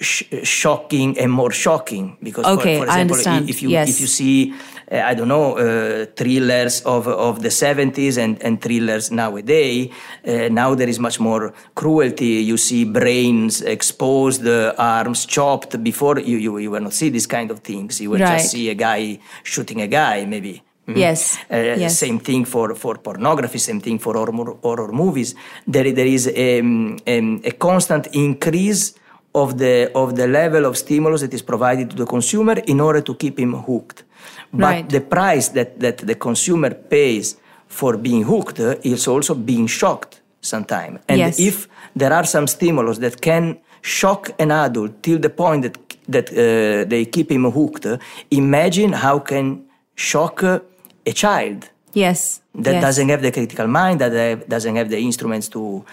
sh- 0.00 0.24
shocking 0.42 1.18
and 1.18 1.32
more 1.32 1.50
shocking 1.50 2.16
because, 2.22 2.44
okay, 2.44 2.78
for, 2.78 2.86
for 2.86 3.08
example, 3.08 3.48
if 3.48 3.62
you 3.62 3.70
yes. 3.70 3.88
if 3.88 4.00
you 4.00 4.06
see 4.06 4.54
I 4.90 5.14
don't 5.14 5.28
know, 5.28 5.56
uh, 5.56 6.06
thrillers 6.14 6.80
of, 6.82 7.08
of 7.08 7.42
the 7.42 7.48
70s 7.48 8.18
and, 8.18 8.40
and 8.40 8.62
thrillers 8.62 9.10
nowadays. 9.10 9.90
Uh, 10.26 10.48
now 10.48 10.74
there 10.76 10.88
is 10.88 11.00
much 11.00 11.18
more 11.18 11.52
cruelty. 11.74 12.44
You 12.44 12.56
see 12.56 12.84
brains 12.84 13.62
exposed, 13.62 14.46
uh, 14.46 14.74
arms 14.78 15.26
chopped. 15.26 15.82
Before 15.82 16.20
you, 16.20 16.36
you, 16.36 16.58
you 16.58 16.70
will 16.70 16.82
not 16.82 16.92
see 16.92 17.08
these 17.08 17.26
kind 17.26 17.50
of 17.50 17.60
things. 17.60 18.00
You 18.00 18.10
will 18.10 18.20
right. 18.20 18.38
just 18.38 18.52
see 18.52 18.70
a 18.70 18.74
guy 18.74 19.18
shooting 19.42 19.80
a 19.80 19.88
guy, 19.88 20.24
maybe. 20.24 20.62
Mm-hmm. 20.86 20.98
Yes. 20.98 21.38
Uh, 21.50 21.56
yes. 21.56 21.98
Same 21.98 22.20
thing 22.20 22.44
for, 22.44 22.74
for 22.76 22.96
pornography, 22.98 23.58
same 23.58 23.80
thing 23.80 23.98
for 23.98 24.14
horror, 24.14 24.56
horror 24.62 24.92
movies. 24.92 25.34
There, 25.66 25.90
there 25.90 26.06
is 26.06 26.28
a, 26.28 26.60
um, 26.60 26.98
um, 27.06 27.40
a 27.44 27.50
constant 27.50 28.06
increase 28.12 28.94
of 29.34 29.58
the, 29.58 29.90
of 29.96 30.14
the 30.14 30.28
level 30.28 30.64
of 30.64 30.76
stimulus 30.78 31.22
that 31.22 31.34
is 31.34 31.42
provided 31.42 31.90
to 31.90 31.96
the 31.96 32.06
consumer 32.06 32.54
in 32.66 32.78
order 32.80 33.00
to 33.00 33.14
keep 33.16 33.38
him 33.38 33.52
hooked. 33.52 34.04
But 34.52 34.60
right. 34.60 34.88
the 34.88 35.00
price 35.00 35.48
that, 35.50 35.80
that 35.80 35.98
the 35.98 36.14
consumer 36.14 36.70
pays 36.70 37.36
for 37.66 37.96
being 37.96 38.24
hooked 38.24 38.60
is 38.60 39.08
also 39.08 39.34
being 39.34 39.66
shocked 39.66 40.20
sometimes. 40.40 41.00
And 41.08 41.18
yes. 41.18 41.38
if 41.38 41.68
there 41.94 42.12
are 42.12 42.24
some 42.24 42.46
stimulus 42.46 42.98
that 42.98 43.20
can 43.20 43.58
shock 43.82 44.30
an 44.38 44.50
adult 44.50 45.02
till 45.02 45.18
the 45.18 45.30
point 45.30 45.62
that 45.62 45.76
that 46.08 46.30
uh, 46.30 46.88
they 46.88 47.04
keep 47.06 47.32
him 47.32 47.50
hooked, 47.50 47.86
imagine 48.30 48.92
how 48.92 49.18
can 49.18 49.64
shock 49.96 50.42
a 50.42 51.12
child. 51.12 51.68
Yes. 51.92 52.42
That 52.54 52.74
yes. 52.74 52.82
doesn't 52.82 53.08
have 53.08 53.22
the 53.22 53.32
critical 53.32 53.66
mind, 53.66 54.00
that 54.00 54.48
doesn't 54.48 54.76
have 54.76 54.88
the 54.88 54.98
instruments 54.98 55.48
to 55.48 55.84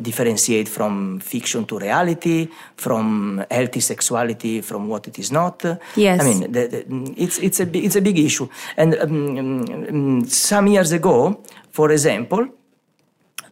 differentiate 0.00 0.68
from 0.68 1.20
fiction 1.20 1.64
to 1.66 1.78
reality, 1.78 2.48
from 2.76 3.44
healthy 3.50 3.80
sexuality 3.80 4.60
from 4.60 4.88
what 4.88 5.06
it 5.08 5.18
is 5.18 5.30
not. 5.30 5.64
Yes. 5.96 6.20
I 6.20 6.24
mean, 6.24 6.52
the, 6.52 6.66
the, 6.66 7.14
it's, 7.16 7.38
it's, 7.38 7.60
a, 7.60 7.76
it's 7.76 7.96
a 7.96 8.00
big 8.00 8.18
issue. 8.18 8.48
And 8.76 8.94
um, 8.94 9.68
um, 9.68 10.24
some 10.26 10.66
years 10.68 10.92
ago, 10.92 11.42
for 11.70 11.90
example, 11.90 12.48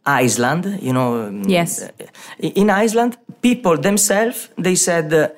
Iceland, 0.04 0.78
you 0.80 0.92
know. 0.92 1.26
Um, 1.26 1.42
yes. 1.42 1.88
In 2.38 2.70
Iceland, 2.70 3.18
people 3.42 3.76
themselves, 3.76 4.48
they 4.56 4.74
said, 4.74 5.12
uh, 5.12 5.28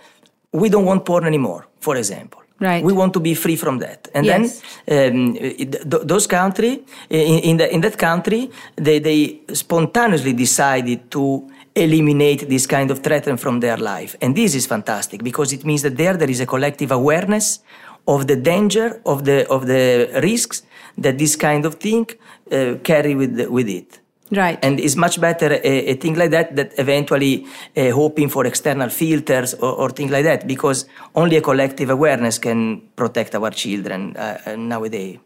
we 0.52 0.68
don't 0.68 0.84
want 0.84 1.04
porn 1.04 1.24
anymore, 1.24 1.66
for 1.80 1.96
example. 1.96 2.41
Right. 2.62 2.84
We 2.84 2.92
want 2.92 3.12
to 3.14 3.20
be 3.20 3.34
free 3.34 3.56
from 3.56 3.80
that. 3.80 4.08
And 4.14 4.24
yes. 4.24 4.62
then 4.86 5.16
um, 5.16 5.34
th- 5.34 6.04
those 6.12 6.28
country, 6.28 6.84
in, 7.10 7.38
in, 7.40 7.56
the, 7.56 7.74
in 7.74 7.80
that 7.80 7.98
country, 7.98 8.50
they, 8.76 9.00
they 9.00 9.40
spontaneously 9.52 10.32
decided 10.32 11.10
to 11.10 11.50
eliminate 11.74 12.48
this 12.48 12.68
kind 12.68 12.92
of 12.92 13.00
threat 13.00 13.24
from 13.40 13.58
their 13.58 13.78
life. 13.78 14.14
And 14.20 14.36
this 14.36 14.54
is 14.54 14.66
fantastic 14.66 15.24
because 15.24 15.52
it 15.52 15.64
means 15.64 15.82
that 15.82 15.96
there 15.96 16.16
there 16.16 16.30
is 16.30 16.40
a 16.40 16.46
collective 16.46 16.92
awareness 16.92 17.58
of 18.06 18.28
the 18.28 18.36
danger, 18.36 19.02
of 19.04 19.24
the, 19.24 19.48
of 19.48 19.66
the 19.66 20.20
risks 20.22 20.62
that 20.98 21.18
this 21.18 21.34
kind 21.34 21.66
of 21.66 21.74
thing 21.74 22.06
uh, 22.52 22.74
carry 22.84 23.16
with, 23.16 23.48
with 23.48 23.68
it. 23.68 23.98
Right. 24.32 24.58
And 24.62 24.80
it's 24.80 24.96
much 24.96 25.20
better 25.20 25.52
a, 25.52 25.90
a 25.90 25.94
thing 25.94 26.14
like 26.14 26.30
that 26.30 26.56
that 26.56 26.72
eventually 26.78 27.46
uh, 27.76 27.90
hoping 27.90 28.30
for 28.30 28.46
external 28.46 28.88
filters 28.88 29.52
or, 29.54 29.72
or 29.72 29.90
things 29.90 30.10
like 30.10 30.24
that 30.24 30.46
because 30.46 30.86
only 31.14 31.36
a 31.36 31.42
collective 31.42 31.90
awareness 31.90 32.38
can 32.38 32.80
protect 32.96 33.34
our 33.34 33.50
children 33.50 34.16
uh, 34.16 34.56
nowadays. 34.56 35.18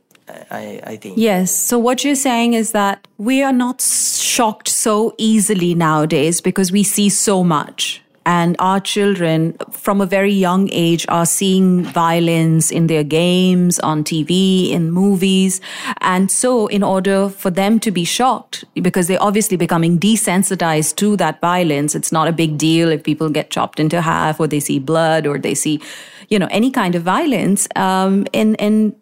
I, 0.51 0.81
I, 0.85 0.97
think. 0.97 1.19
Yes. 1.19 1.55
So 1.55 1.79
what 1.79 2.03
you're 2.03 2.17
saying 2.17 2.55
is 2.55 2.73
that 2.73 3.07
we 3.17 3.45
are 3.45 3.53
not 3.53 3.81
shocked 3.81 4.67
so 4.69 5.15
easily 5.19 5.73
nowadays 5.75 6.41
because 6.41 6.73
we 6.73 6.83
see 6.83 7.09
so 7.09 7.45
much. 7.45 8.03
And 8.27 8.57
our 8.59 8.81
children 8.81 9.57
from 9.71 10.01
a 10.01 10.07
very 10.07 10.33
young 10.33 10.69
age 10.73 11.07
are 11.09 11.25
seeing 11.25 11.85
violence 11.85 12.73
in 12.73 12.89
their 12.89 13.05
games, 13.05 13.79
on 13.79 14.03
TV, 14.03 14.71
in 14.71 14.91
movies. 14.91 15.61
And 16.01 16.29
so, 16.29 16.67
in 16.67 16.83
order 16.83 17.29
for 17.29 17.51
them 17.51 17.79
to 17.81 17.93
be 17.93 18.05
shocked, 18.05 18.65
because 18.83 19.07
they're 19.07 19.23
obviously 19.23 19.57
becoming 19.57 19.99
desensitized 19.99 20.97
to 20.97 21.17
that 21.19 21.41
violence, 21.41 21.95
it's 21.95 22.11
not 22.11 22.27
a 22.27 22.33
big 22.33 22.59
deal 22.59 22.91
if 22.91 23.05
people 23.05 23.31
get 23.31 23.51
chopped 23.51 23.79
into 23.79 24.03
half 24.03 24.41
or 24.41 24.49
they 24.49 24.61
see 24.61 24.81
blood 24.81 25.25
or 25.25 25.39
they 25.39 25.55
see, 25.55 25.81
you 26.29 26.39
know, 26.39 26.49
any 26.51 26.73
kind 26.73 26.97
of 26.97 27.05
violence. 27.05 27.69
Um, 27.77 28.27
and, 28.35 28.61
and 28.61 28.97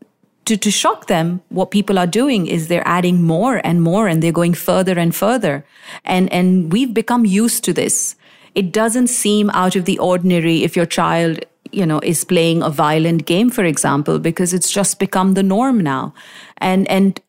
to, 0.44 0.58
to 0.58 0.70
shock 0.70 1.06
them, 1.06 1.40
what 1.48 1.70
people 1.70 1.98
are 1.98 2.06
doing 2.06 2.46
is 2.46 2.68
they're 2.68 2.86
adding 2.86 3.22
more 3.22 3.62
and 3.64 3.80
more 3.80 4.06
and 4.06 4.22
they're 4.22 4.32
going 4.32 4.52
further 4.52 4.98
and 4.98 5.14
further. 5.14 5.64
And, 6.04 6.30
and 6.30 6.70
we've 6.70 6.92
become 6.92 7.24
used 7.24 7.64
to 7.64 7.72
this. 7.72 8.16
It 8.54 8.72
doesn't 8.72 9.08
seem 9.08 9.50
out 9.50 9.76
of 9.76 9.84
the 9.84 9.98
ordinary 9.98 10.62
if 10.62 10.76
your 10.76 10.86
child, 10.86 11.40
you 11.72 11.84
know, 11.84 12.00
is 12.00 12.24
playing 12.24 12.62
a 12.62 12.70
violent 12.70 13.26
game, 13.26 13.50
for 13.50 13.64
example, 13.64 14.18
because 14.18 14.54
it's 14.54 14.70
just 14.70 14.98
become 14.98 15.34
the 15.34 15.42
norm 15.42 15.80
now. 15.80 16.14
And, 16.58 16.88
and 16.88 17.20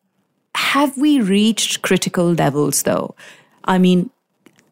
have 0.54 0.96
we 0.96 1.20
reached 1.20 1.82
critical 1.82 2.32
levels 2.32 2.82
though? 2.82 3.14
I 3.64 3.78
mean, 3.78 4.10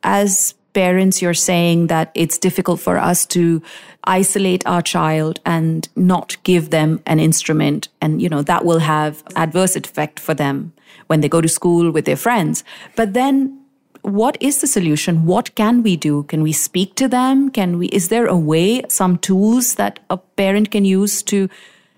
as 0.02 0.54
parents, 0.75 1.23
you're 1.23 1.34
saying 1.34 1.87
that 1.87 2.11
it's 2.14 2.37
difficult 2.37 2.80
for 2.80 2.99
us 2.99 3.25
to 3.26 3.62
isolate 4.04 4.66
our 4.66 4.82
child 4.82 5.40
and 5.46 5.88
not 5.96 6.37
give 6.42 6.70
them 6.70 7.00
an 7.06 7.18
instrument. 7.18 7.88
And, 8.00 8.20
you 8.20 8.28
know, 8.28 8.42
that 8.42 8.64
will 8.64 8.80
have 8.80 9.23
adverse 9.37 9.76
effect 9.76 10.20
for 10.20 10.34
them 10.34 10.73
when 11.06 11.20
they 11.20 11.28
go 11.28 11.40
to 11.40 11.49
school 11.49 11.90
with 11.90 12.04
their 12.04 12.16
friends. 12.16 12.64
But 12.96 13.14
then 13.14 13.63
what 14.04 14.37
is 14.38 14.61
the 14.61 14.66
solution? 14.66 15.25
What 15.25 15.54
can 15.54 15.82
we 15.82 15.96
do? 15.96 16.25
Can 16.25 16.42
we 16.42 16.52
speak 16.52 16.94
to 16.96 17.08
them? 17.08 17.50
Can 17.50 17.78
we, 17.78 17.87
is 17.87 18.08
there 18.08 18.26
a 18.26 18.37
way, 18.37 18.82
some 18.88 19.16
tools 19.16 19.76
that 19.76 19.99
a 20.11 20.18
parent 20.18 20.70
can 20.70 20.84
use 20.84 21.23
to 21.25 21.49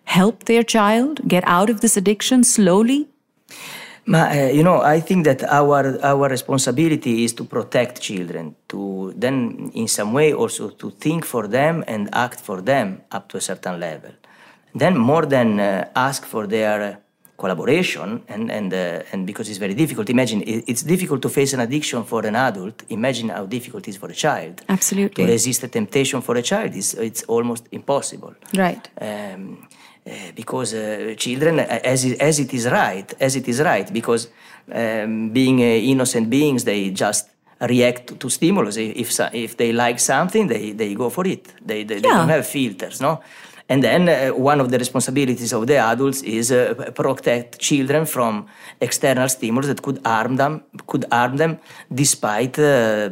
help 0.04 0.44
their 0.44 0.62
child 0.62 1.20
get 1.26 1.42
out 1.46 1.68
of 1.68 1.80
this 1.80 1.96
addiction 1.96 2.44
slowly? 2.44 3.08
Uh, 4.08 4.50
you 4.52 4.62
know, 4.62 4.82
I 4.82 5.00
think 5.00 5.24
that 5.24 5.42
our 5.42 5.98
our 6.04 6.28
responsibility 6.28 7.24
is 7.24 7.32
to 7.32 7.44
protect 7.44 8.00
children, 8.00 8.54
to 8.68 9.12
then 9.16 9.72
in 9.74 9.88
some 9.88 10.12
way 10.12 10.32
also 10.32 10.70
to 10.70 10.90
think 10.90 11.24
for 11.24 11.48
them 11.48 11.82
and 11.88 12.08
act 12.12 12.40
for 12.40 12.62
them 12.62 13.00
up 13.10 13.28
to 13.30 13.38
a 13.38 13.40
certain 13.40 13.80
level. 13.80 14.12
Then 14.76 14.96
more 14.96 15.26
than 15.26 15.58
uh, 15.58 15.88
ask 15.96 16.24
for 16.24 16.46
their 16.46 17.00
collaboration 17.36 18.22
and 18.28 18.50
and 18.50 18.72
uh, 18.72 19.12
and 19.12 19.26
because 19.26 19.48
it's 19.48 19.58
very 19.58 19.74
difficult. 19.74 20.08
Imagine 20.10 20.42
it's 20.46 20.82
difficult 20.82 21.20
to 21.22 21.28
face 21.28 21.52
an 21.52 21.60
addiction 21.60 22.04
for 22.04 22.26
an 22.26 22.36
adult. 22.36 22.84
Imagine 22.88 23.28
how 23.30 23.46
difficult 23.46 23.86
it 23.86 23.90
is 23.90 23.96
for 23.96 24.10
a 24.10 24.14
child. 24.14 24.62
Absolutely. 24.68 25.24
To 25.24 25.30
resist 25.30 25.62
a 25.64 25.68
temptation 25.68 26.22
for 26.22 26.36
a 26.36 26.42
child 26.42 26.74
is 26.74 26.94
it's 26.94 27.22
almost 27.24 27.66
impossible. 27.70 28.34
Right. 28.54 28.88
Um, 29.00 29.68
uh, 30.06 30.30
because 30.36 30.72
uh, 30.72 31.14
children, 31.16 31.58
uh, 31.58 31.80
as 31.82 32.04
it, 32.04 32.20
as 32.20 32.38
it 32.38 32.54
is 32.54 32.66
right, 32.68 33.12
as 33.18 33.34
it 33.34 33.48
is 33.48 33.60
right, 33.60 33.92
because 33.92 34.28
um, 34.72 35.30
being 35.30 35.58
innocent 35.58 36.30
beings, 36.30 36.62
they 36.62 36.90
just 36.90 37.28
react 37.60 38.20
to 38.20 38.30
stimulus. 38.30 38.76
If 38.76 39.18
if 39.32 39.56
they 39.56 39.72
like 39.72 39.98
something, 39.98 40.46
they, 40.46 40.72
they 40.72 40.94
go 40.94 41.10
for 41.10 41.26
it. 41.26 41.52
They 41.60 41.82
they, 41.82 41.96
yeah. 41.96 42.00
they 42.02 42.08
don't 42.08 42.28
have 42.28 42.46
filters, 42.46 43.00
no. 43.00 43.20
And 43.68 43.82
then 43.82 44.08
uh, 44.08 44.34
one 44.34 44.60
of 44.60 44.70
the 44.70 44.78
responsibilities 44.78 45.52
of 45.52 45.66
the 45.66 45.76
adults 45.76 46.22
is 46.22 46.52
uh, 46.52 46.92
protect 46.94 47.58
children 47.58 48.06
from 48.06 48.46
external 48.80 49.28
stimulus 49.28 49.66
that 49.66 49.82
could 49.82 50.00
harm 50.04 50.36
them, 50.36 50.62
could 50.86 51.04
harm 51.10 51.36
them, 51.36 51.58
despite. 51.92 52.58
Uh, 52.58 53.10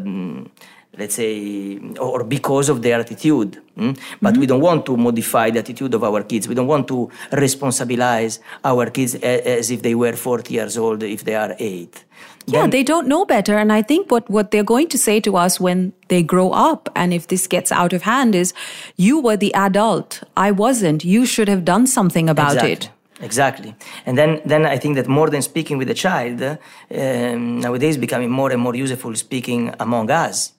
let's 0.96 1.16
say, 1.16 1.78
or 1.98 2.24
because 2.24 2.68
of 2.68 2.82
their 2.82 3.00
attitude. 3.00 3.60
Mm? 3.76 3.98
But 4.22 4.34
mm-hmm. 4.34 4.40
we 4.40 4.46
don't 4.46 4.60
want 4.60 4.86
to 4.86 4.96
modify 4.96 5.50
the 5.50 5.58
attitude 5.58 5.94
of 5.94 6.04
our 6.04 6.22
kids. 6.22 6.48
We 6.48 6.54
don't 6.54 6.66
want 6.66 6.86
to 6.88 7.10
responsibilize 7.32 8.40
our 8.64 8.90
kids 8.90 9.16
as 9.16 9.70
if 9.70 9.82
they 9.82 9.94
were 9.94 10.12
40 10.12 10.54
years 10.54 10.78
old 10.78 11.02
if 11.02 11.24
they 11.24 11.34
are 11.34 11.56
eight. 11.58 12.04
Yeah, 12.46 12.62
then, 12.62 12.70
they 12.70 12.82
don't 12.82 13.08
know 13.08 13.24
better. 13.24 13.56
And 13.56 13.72
I 13.72 13.82
think 13.82 14.10
what, 14.10 14.28
what 14.28 14.50
they're 14.50 14.64
going 14.64 14.88
to 14.88 14.98
say 14.98 15.20
to 15.20 15.36
us 15.36 15.58
when 15.58 15.92
they 16.08 16.22
grow 16.22 16.50
up, 16.50 16.88
and 16.94 17.14
if 17.14 17.28
this 17.28 17.46
gets 17.46 17.72
out 17.72 17.92
of 17.92 18.02
hand, 18.02 18.34
is 18.34 18.52
you 18.96 19.20
were 19.20 19.36
the 19.36 19.54
adult. 19.54 20.22
I 20.36 20.50
wasn't. 20.50 21.04
You 21.04 21.26
should 21.26 21.48
have 21.48 21.64
done 21.64 21.86
something 21.86 22.28
about 22.28 22.54
exactly. 22.54 22.72
it. 22.72 22.90
Exactly, 23.20 23.76
and 24.06 24.18
then 24.18 24.40
then 24.44 24.66
I 24.66 24.76
think 24.76 24.96
that 24.96 25.06
more 25.06 25.30
than 25.30 25.40
speaking 25.40 25.78
with 25.78 25.86
the 25.86 25.94
child, 25.94 26.42
um, 26.42 27.60
nowadays 27.60 27.96
becoming 27.96 28.28
more 28.28 28.50
and 28.50 28.60
more 28.60 28.74
useful 28.74 29.14
speaking 29.14 29.72
among 29.78 30.10
us 30.10 30.52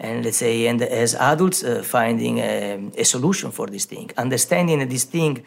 and 0.00 0.24
let's 0.24 0.38
say 0.38 0.66
and 0.66 0.82
as 0.82 1.14
adults 1.14 1.62
uh, 1.62 1.82
finding 1.82 2.38
a, 2.38 2.90
a, 2.96 3.04
solution 3.04 3.50
for 3.50 3.66
this 3.66 3.84
thing 3.84 4.10
understanding 4.16 4.88
this 4.88 5.04
thing 5.04 5.44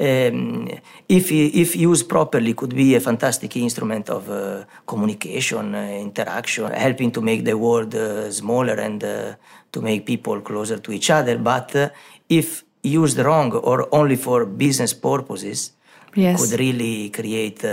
um, 0.00 0.68
if 1.08 1.32
if 1.32 1.76
used 1.76 2.08
properly 2.08 2.54
could 2.54 2.74
be 2.74 2.94
a 2.94 3.00
fantastic 3.00 3.56
instrument 3.56 4.10
of 4.10 4.28
uh, 4.30 4.64
communication 4.86 5.74
uh, 5.74 5.82
interaction 6.00 6.70
helping 6.72 7.10
to 7.10 7.20
make 7.20 7.44
the 7.44 7.56
world 7.56 7.94
uh, 7.94 8.30
smaller 8.30 8.74
and 8.74 9.02
uh, 9.02 9.34
to 9.72 9.80
make 9.80 10.04
people 10.06 10.40
closer 10.40 10.78
to 10.78 10.92
each 10.92 11.10
other. 11.10 11.38
But 11.38 11.74
uh, 11.76 11.88
if 12.28 12.64
used 12.82 13.18
wrong 13.18 13.52
or 13.52 13.88
only 13.92 14.16
for 14.16 14.46
business 14.46 14.92
purposes 14.94 15.72
yes. 16.14 16.40
could 16.40 16.58
really 16.60 17.10
create 17.10 17.64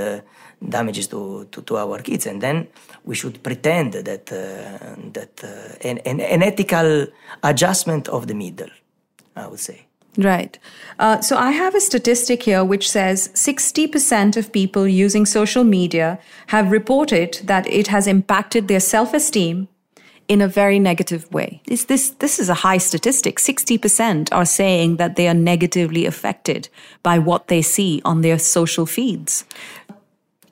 damages 0.69 1.07
to, 1.07 1.47
to, 1.51 1.61
to, 1.61 1.77
our 1.77 1.99
kids. 1.99 2.25
And 2.25 2.41
then 2.41 2.67
we 3.03 3.15
should 3.15 3.43
pretend 3.43 3.93
that 3.93 4.31
uh, 4.31 4.95
that 5.11 5.43
uh, 5.43 5.87
an, 5.87 5.99
an, 5.99 6.19
an, 6.19 6.43
ethical 6.43 7.07
adjustment 7.43 8.07
of 8.07 8.27
the 8.27 8.33
middle 8.33 8.69
i 9.35 9.47
would 9.47 9.59
say 9.59 9.85
right 10.17 10.59
uh, 10.99 11.19
so 11.21 11.37
i 11.37 11.51
have 11.51 11.73
a 11.75 11.81
statistic 11.81 12.43
here 12.43 12.63
which 12.63 12.89
says 12.89 13.29
60% 13.29 14.37
of 14.37 14.51
people 14.51 14.87
using 14.87 15.25
social 15.25 15.63
media 15.63 16.19
have 16.47 16.71
reported 16.71 17.39
that 17.43 17.67
it 17.67 17.87
has 17.87 18.05
impacted 18.07 18.67
their 18.67 18.79
self-esteem 18.79 19.67
in 20.27 20.41
a 20.41 20.47
very 20.47 20.79
negative 20.79 21.31
way. 21.31 21.61
Is 21.67 21.85
this 21.85 22.11
this 22.11 22.39
is 22.39 22.49
a 22.49 22.61
high 22.65 22.77
statistic. 22.77 23.37
60% 23.37 24.29
are 24.31 24.45
saying 24.45 24.97
that 24.97 25.15
they 25.15 25.27
are 25.27 25.33
negatively 25.33 26.05
affected 26.05 26.69
by 27.01 27.19
what 27.19 27.47
they 27.47 27.61
see 27.61 28.01
on 28.05 28.21
their 28.21 28.39
social 28.39 28.85
feeds. 28.85 29.45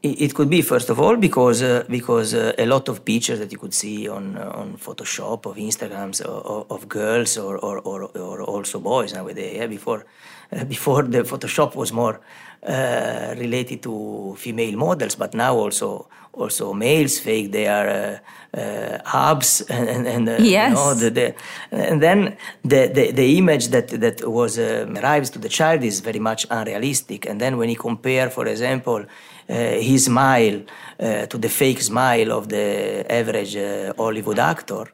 It 0.03 0.33
could 0.33 0.49
be 0.49 0.63
first 0.63 0.89
of 0.89 0.99
all 0.99 1.15
because 1.15 1.61
uh, 1.61 1.83
because 1.87 2.33
uh, 2.33 2.53
a 2.57 2.65
lot 2.65 2.89
of 2.89 3.05
pictures 3.05 3.37
that 3.37 3.51
you 3.51 3.59
could 3.59 3.73
see 3.73 4.07
on 4.09 4.35
uh, 4.35 4.49
on 4.55 4.77
Photoshop 4.77 5.45
of 5.45 5.57
Instagrams 5.57 6.21
of, 6.21 6.65
of 6.71 6.89
girls 6.89 7.37
or, 7.37 7.59
or, 7.59 7.77
or, 7.79 8.05
or, 8.17 8.41
also 8.41 8.79
boys 8.79 9.13
nowadays. 9.13 9.57
Yeah? 9.57 9.67
Before 9.67 10.03
uh, 10.51 10.63
before 10.63 11.03
the 11.03 11.19
Photoshop 11.19 11.75
was 11.75 11.93
more 11.93 12.19
uh, 12.67 13.35
related 13.37 13.83
to 13.83 14.35
female 14.39 14.75
models, 14.75 15.13
but 15.13 15.35
now 15.35 15.55
also 15.55 16.07
also 16.33 16.73
males 16.73 17.19
fake 17.19 17.51
their 17.51 18.21
uh, 18.57 18.97
abs 19.05 19.61
and 19.69 20.07
and, 20.07 20.27
and 20.27 20.43
yes. 20.43 20.69
you 20.69 20.75
know, 20.75 20.93
the, 20.95 21.09
the, 21.11 21.35
and 21.71 22.01
then 22.01 22.37
the, 22.63 22.89
the, 22.91 23.11
the 23.11 23.37
image 23.37 23.67
that 23.67 23.89
that 23.89 24.27
was 24.27 24.57
arrives 24.57 25.29
to 25.29 25.37
the 25.37 25.49
child 25.49 25.83
is 25.83 25.99
very 25.99 26.19
much 26.19 26.47
unrealistic. 26.49 27.27
And 27.27 27.39
then 27.39 27.57
when 27.57 27.69
you 27.69 27.77
compare, 27.77 28.31
for 28.31 28.47
example 28.47 29.01
uh, 29.01 29.05
his 29.47 30.05
smile 30.05 30.61
uh, 30.99 31.25
to 31.25 31.37
the 31.37 31.49
fake 31.49 31.81
smile 31.81 32.31
of 32.31 32.49
the 32.49 33.05
average 33.09 33.55
uh, 33.55 33.93
Hollywood 33.97 34.39
actor, 34.39 34.85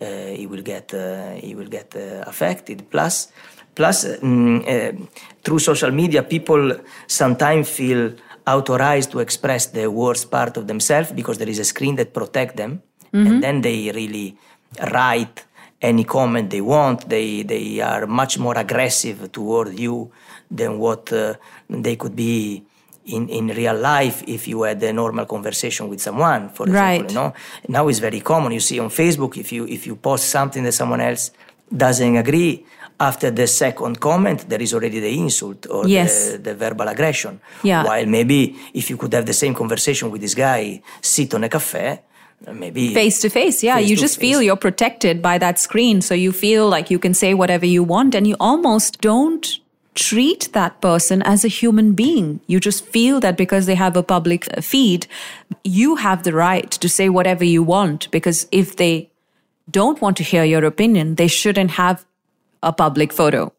he 0.00 0.46
will 0.46 0.62
get 0.62 0.92
he 1.42 1.54
will 1.54 1.66
get 1.66 1.94
affected. 2.26 2.88
Plus, 2.88 3.32
plus 3.74 4.04
mm, 4.04 5.08
through 5.42 5.58
social 5.58 5.90
media, 5.90 6.22
people 6.22 6.76
sometimes 7.06 7.68
feel 7.68 8.12
authorized 8.46 9.10
to 9.10 9.18
express 9.18 9.66
the 9.66 9.90
worst 9.90 10.30
part 10.30 10.56
of 10.56 10.66
themselves 10.66 11.12
because 11.12 11.38
there 11.38 11.48
is 11.48 11.58
a 11.58 11.64
screen 11.64 11.96
that 11.96 12.14
protects 12.14 12.56
them, 12.56 12.82
mm-hmm. 13.12 13.26
and 13.26 13.42
then 13.42 13.60
they 13.60 13.90
really 13.92 14.36
write 14.92 15.44
any 15.82 16.04
comment 16.04 16.50
they 16.50 16.60
want. 16.60 17.08
They 17.08 17.42
they 17.42 17.80
are 17.80 18.06
much 18.06 18.38
more 18.38 18.56
aggressive 18.56 19.32
toward 19.32 19.78
you 19.78 20.10
than 20.50 20.78
what 20.78 21.12
uh, 21.12 21.34
they 21.68 21.96
could 21.96 22.16
be 22.16 22.62
in, 23.16 23.28
in 23.28 23.48
real 23.48 23.76
life 23.76 24.22
if 24.26 24.46
you 24.48 24.62
had 24.62 24.82
a 24.82 24.92
normal 24.92 25.26
conversation 25.26 25.88
with 25.88 26.00
someone 26.00 26.48
for 26.48 26.66
example 26.66 27.02
right. 27.02 27.10
you 27.10 27.14
know 27.14 27.32
now 27.68 27.88
it's 27.88 27.98
very 27.98 28.20
common 28.20 28.52
you 28.52 28.60
see 28.60 28.78
on 28.78 28.88
facebook 28.88 29.36
if 29.36 29.52
you 29.52 29.66
if 29.66 29.86
you 29.86 29.96
post 29.96 30.28
something 30.28 30.62
that 30.64 30.72
someone 30.72 31.00
else 31.00 31.30
doesn't 31.74 32.16
agree 32.16 32.64
after 32.98 33.30
the 33.30 33.46
second 33.46 33.98
comment 34.00 34.48
there 34.48 34.60
is 34.60 34.74
already 34.74 35.00
the 35.00 35.18
insult 35.18 35.66
or 35.70 35.88
yes. 35.88 36.32
the, 36.32 36.38
the, 36.38 36.54
verbal 36.54 36.88
aggression 36.88 37.40
yeah. 37.62 37.84
while 37.84 38.06
maybe 38.06 38.56
if 38.74 38.90
you 38.90 38.96
could 38.96 39.12
have 39.12 39.26
the 39.26 39.32
same 39.32 39.54
conversation 39.54 40.10
with 40.10 40.20
this 40.20 40.34
guy 40.34 40.82
sit 41.00 41.32
on 41.34 41.44
a 41.44 41.48
cafe 41.48 42.02
maybe 42.52 42.94
face 42.94 43.20
to 43.20 43.28
face 43.28 43.62
yeah 43.62 43.78
you 43.78 43.96
just 43.96 44.16
face. 44.16 44.30
feel 44.30 44.42
you're 44.42 44.56
protected 44.56 45.22
by 45.22 45.38
that 45.38 45.58
screen 45.58 46.00
so 46.00 46.14
you 46.14 46.32
feel 46.32 46.68
like 46.68 46.90
you 46.90 46.98
can 46.98 47.14
say 47.14 47.34
whatever 47.34 47.66
you 47.66 47.82
want 47.82 48.14
and 48.14 48.26
you 48.26 48.36
almost 48.40 49.00
don't 49.00 49.59
treat 49.94 50.52
that 50.52 50.80
person 50.80 51.22
as 51.22 51.44
a 51.44 51.48
human 51.48 51.92
being. 51.92 52.40
You 52.46 52.60
just 52.60 52.86
feel 52.86 53.20
that 53.20 53.36
because 53.36 53.66
they 53.66 53.74
have 53.74 53.96
a 53.96 54.02
public 54.02 54.44
feed, 54.62 55.06
you 55.64 55.96
have 55.96 56.22
the 56.22 56.32
right 56.32 56.70
to 56.70 56.88
say 56.88 57.08
whatever 57.08 57.44
you 57.44 57.62
want 57.62 58.10
because 58.10 58.46
if 58.52 58.76
they 58.76 59.10
don't 59.70 60.00
want 60.00 60.16
to 60.18 60.22
hear 60.22 60.44
your 60.44 60.64
opinion, 60.64 61.16
they 61.16 61.28
shouldn't 61.28 61.72
have 61.72 62.04
a 62.62 62.72
public 62.72 63.12
photo. 63.12 63.52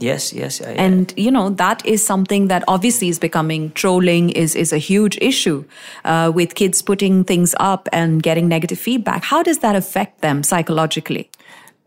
Yes, 0.00 0.32
yes. 0.32 0.60
I, 0.60 0.72
and 0.72 1.14
you 1.16 1.30
know 1.30 1.50
that 1.50 1.86
is 1.86 2.04
something 2.04 2.48
that 2.48 2.64
obviously 2.66 3.08
is 3.08 3.20
becoming 3.20 3.70
trolling 3.72 4.30
is 4.30 4.56
is 4.56 4.72
a 4.72 4.78
huge 4.78 5.16
issue 5.20 5.64
uh, 6.04 6.32
with 6.34 6.56
kids 6.56 6.82
putting 6.82 7.22
things 7.22 7.54
up 7.60 7.88
and 7.92 8.20
getting 8.20 8.48
negative 8.48 8.78
feedback. 8.78 9.22
How 9.22 9.44
does 9.44 9.58
that 9.58 9.76
affect 9.76 10.20
them 10.20 10.42
psychologically? 10.42 11.30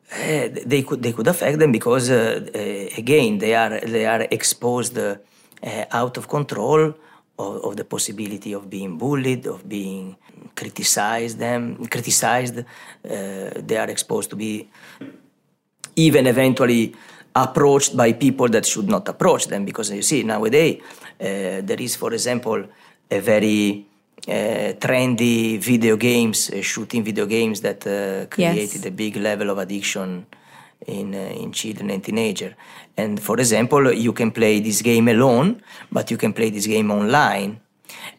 Uh, 0.09 0.47
they 0.65 0.83
could 0.83 1.03
they 1.03 1.11
could 1.11 1.27
affect 1.27 1.59
them 1.59 1.69
because 1.69 2.09
uh, 2.09 2.39
uh 2.55 2.59
again 2.97 3.37
they 3.39 3.53
are 3.53 3.77
they 3.81 4.05
are 4.05 4.21
exposed 4.31 4.97
out 5.91 6.15
of 6.15 6.29
control 6.29 6.93
of, 7.37 7.55
of, 7.65 7.75
the 7.75 7.83
possibility 7.83 8.53
of 8.53 8.69
being 8.69 8.97
bullied 8.97 9.45
of 9.47 9.67
being 9.67 10.15
criticized 10.55 11.39
them 11.39 11.85
criticized 11.87 12.63
they 13.03 13.77
are 13.77 13.89
exposed 13.89 14.29
to 14.29 14.37
be 14.37 14.69
even 15.97 16.25
eventually 16.25 16.95
approached 17.35 17.97
by 17.97 18.13
people 18.13 18.47
that 18.47 18.65
should 18.65 18.87
not 18.87 19.09
approach 19.09 19.47
them 19.47 19.65
because 19.65 19.91
you 19.91 20.01
see 20.01 20.23
nowadays 20.23 20.81
there 21.19 21.81
is 21.81 21.97
for 21.97 22.13
example 22.13 22.63
a 23.11 23.19
very 23.19 23.85
uh, 24.27 24.73
trendy 24.79 25.57
video 25.57 25.95
games 25.95 26.49
uh, 26.49 26.61
shooting 26.61 27.03
video 27.03 27.25
games 27.25 27.61
that 27.61 27.85
uh, 27.87 28.25
created 28.27 28.81
yes. 28.81 28.85
a 28.85 28.91
big 28.91 29.15
level 29.15 29.49
of 29.49 29.57
addiction 29.57 30.25
in 30.85 31.13
uh, 31.13 31.17
in 31.17 31.51
children 31.51 31.89
and 31.89 32.03
teenagers 32.03 32.53
and 32.97 33.21
for 33.21 33.37
example 33.39 33.93
you 33.93 34.13
can 34.13 34.31
play 34.31 34.59
this 34.59 34.81
game 34.81 35.07
alone 35.07 35.61
but 35.91 36.11
you 36.11 36.17
can 36.17 36.33
play 36.33 36.49
this 36.49 36.67
game 36.67 36.91
online. 36.91 37.59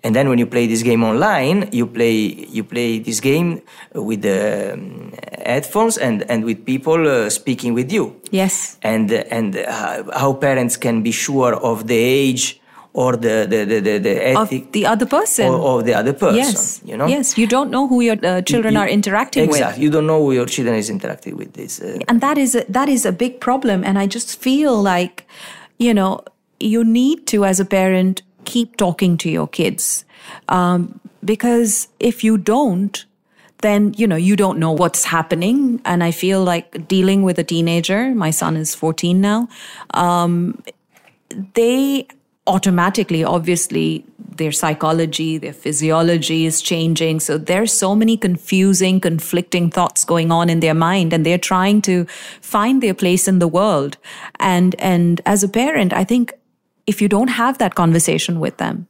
And 0.03 0.15
then 0.15 0.29
when 0.29 0.39
you 0.39 0.47
play 0.47 0.67
this 0.67 0.83
game 0.83 1.05
online 1.05 1.69
you 1.73 1.87
play 1.87 2.15
you 2.49 2.65
play 2.65 2.99
this 2.99 3.21
game 3.21 3.61
with 3.95 4.23
the 4.23 4.73
um, 4.75 5.13
headphones 5.45 5.99
and 5.99 6.23
and 6.31 6.45
with 6.45 6.65
people 6.65 7.07
uh, 7.07 7.29
speaking 7.31 7.75
with 7.75 7.93
you. 7.93 8.21
Yes. 8.31 8.79
And 8.83 9.13
and 9.13 9.57
uh, 9.57 10.05
how 10.17 10.33
parents 10.35 10.77
can 10.77 11.03
be 11.03 11.13
sure 11.13 11.55
of 11.55 11.87
the 11.87 11.97
age 11.97 12.61
or 12.99 13.17
the 13.25 13.47
the 13.53 13.61
the, 13.71 13.79
the, 13.81 13.95
the 14.07 14.15
ethic 14.29 14.63
of 14.67 14.73
the 14.73 14.85
other 14.93 15.07
person. 15.07 15.47
or, 15.47 15.59
or, 15.69 15.83
the 15.83 15.95
other 15.95 16.13
person 16.13 16.37
yes. 16.37 16.81
you 16.85 16.97
know? 16.97 17.07
Yes. 17.07 17.39
You 17.39 17.47
don't 17.47 17.71
know 17.71 17.87
who 17.87 18.01
your 18.01 18.19
uh, 18.25 18.43
children 18.43 18.75
you, 18.75 18.81
are 18.81 18.89
interacting 18.89 19.45
exactly. 19.45 19.47
with. 19.47 19.69
Exactly. 19.69 19.85
You 19.85 19.91
don't 19.91 20.07
know 20.07 20.21
who 20.25 20.33
your 20.33 20.47
children 20.47 20.77
is 20.77 20.91
interacting 20.91 21.37
with. 21.37 21.53
This 21.53 21.81
uh, 21.81 21.99
and 22.09 22.21
that 22.21 22.39
is 22.39 22.55
a, 22.55 22.65
that 22.69 22.89
is 22.89 23.07
a 23.07 23.13
big 23.13 23.41
problem. 23.41 23.85
And 23.85 23.99
i 23.99 24.07
just 24.07 24.41
feel 24.47 24.83
like 24.83 25.27
you 25.79 25.95
know 25.95 26.21
you 26.59 26.83
need 26.85 27.27
to 27.29 27.45
as 27.45 27.61
a 27.61 27.65
parent 27.65 28.23
keep 28.45 28.77
talking 28.77 29.17
to 29.19 29.31
your 29.31 29.47
kids. 29.47 30.05
Um, 30.49 31.01
because 31.25 31.89
if 32.01 32.25
you 32.25 32.39
don't, 32.39 33.05
then 33.63 33.95
you 33.97 34.07
know 34.07 34.21
you 34.29 34.37
don't 34.45 34.59
know 34.59 34.73
what's 34.73 35.05
happening. 35.05 35.81
And 35.85 36.03
i 36.11 36.11
feel 36.11 36.43
like 36.53 36.89
dealing 36.89 37.23
with 37.23 37.39
a 37.39 37.45
teenager 37.55 38.01
my 38.27 38.31
son 38.43 38.57
is 38.57 38.75
14 38.75 39.21
now 39.21 39.49
um, 39.95 40.63
they 41.55 42.07
automatically 42.49 43.23
obviously 43.23 44.05
their 44.37 44.53
psychology 44.53 45.39
their 45.39 45.53
physiology 45.53 46.47
is 46.47 46.63
changing 46.63 47.21
so 47.21 47.37
there's 47.37 47.73
so 47.73 47.95
many 47.95 48.17
confusing 48.17 49.01
conflicting 49.01 49.71
thoughts 49.71 50.05
going 50.05 50.33
on 50.33 50.49
in 50.49 50.61
their 50.61 50.75
mind 50.75 51.13
and 51.13 51.27
they're 51.27 51.47
trying 51.47 51.83
to 51.83 52.05
find 52.41 52.83
their 52.83 52.95
place 52.95 53.29
in 53.29 53.39
the 53.39 53.49
world 53.49 53.97
and 54.41 54.75
and 54.79 55.21
as 55.27 55.45
a 55.45 55.49
parent 55.49 55.93
i 55.93 56.05
think 56.05 56.33
if 56.89 57.03
you 57.03 57.09
don't 57.09 57.29
have 57.29 57.59
that 57.59 57.75
conversation 57.75 58.41
with 58.41 58.57
them, 58.57 58.89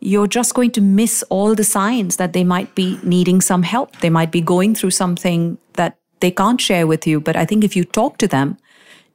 you're 0.00 0.26
just 0.26 0.54
going 0.54 0.70
to 0.72 0.80
miss 0.80 1.22
all 1.28 1.54
the 1.54 1.62
signs 1.62 2.16
that 2.16 2.32
they 2.32 2.42
might 2.42 2.74
be 2.74 2.98
needing 3.02 3.42
some 3.42 3.62
help. 3.62 4.00
They 4.00 4.10
might 4.10 4.32
be 4.32 4.40
going 4.40 4.74
through 4.74 4.92
something 4.92 5.58
that 5.74 5.98
they 6.20 6.30
can't 6.30 6.60
share 6.60 6.86
with 6.86 7.06
you. 7.06 7.20
But 7.20 7.36
I 7.36 7.44
think 7.44 7.62
if 7.62 7.76
you 7.76 7.84
talk 7.84 8.16
to 8.18 8.26
them, 8.26 8.56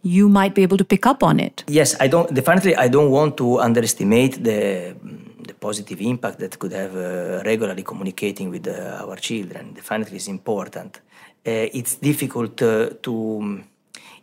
you 0.02 0.30
might 0.30 0.56
be 0.56 0.64
able 0.64 0.78
to 0.78 0.86
pick 0.86 1.06
up 1.06 1.24
on 1.24 1.40
it. 1.40 1.64
Yes, 1.68 1.96
I 2.00 2.08
don't. 2.08 2.34
Definitely, 2.34 2.76
I 2.76 2.88
don't 2.88 3.12
want 3.12 3.38
to 3.38 3.60
underestimate 3.60 4.44
the 4.44 4.96
the 5.48 5.54
positive 5.54 6.02
impact 6.02 6.40
that 6.40 6.58
could 6.60 6.72
have 6.74 6.96
uh, 6.96 7.44
regularly 7.44 7.84
communicating 7.84 8.50
with 8.50 8.68
uh, 8.68 9.04
our 9.04 9.18
children. 9.18 9.74
Definitely, 9.74 10.18
is 10.18 10.28
important. 10.28 11.02
Uh, 11.46 11.68
it's 11.74 11.96
difficult 11.96 12.62
uh, 12.62 12.90
to 13.02 13.64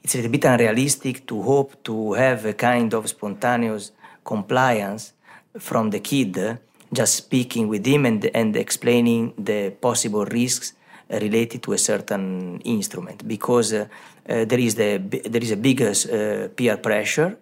it's 0.02 0.14
a 0.14 0.18
little 0.18 0.30
bit 0.30 0.44
unrealistic 0.44 1.26
to 1.26 1.42
hope 1.42 1.82
to 1.82 2.12
have 2.12 2.44
a 2.46 2.52
kind 2.52 2.94
of 2.94 3.08
spontaneous 3.08 3.90
compliance 4.24 5.12
from 5.58 5.90
the 5.90 6.00
kid 6.00 6.58
just 6.92 7.14
speaking 7.14 7.66
with 7.66 7.84
him 7.84 8.06
and, 8.06 8.24
and 8.34 8.54
explaining 8.56 9.32
the 9.36 9.70
possible 9.80 10.24
risks 10.26 10.74
related 11.08 11.62
to 11.62 11.72
a 11.72 11.78
certain 11.78 12.60
instrument 12.64 13.26
because 13.26 13.72
uh, 13.72 13.86
there 14.24 14.58
is 14.58 14.74
the 14.74 14.98
there 14.98 15.42
is 15.42 15.52
a 15.52 15.56
bigger 15.56 15.90
uh, 15.90 16.48
peer 16.48 16.76
pressure. 16.78 17.38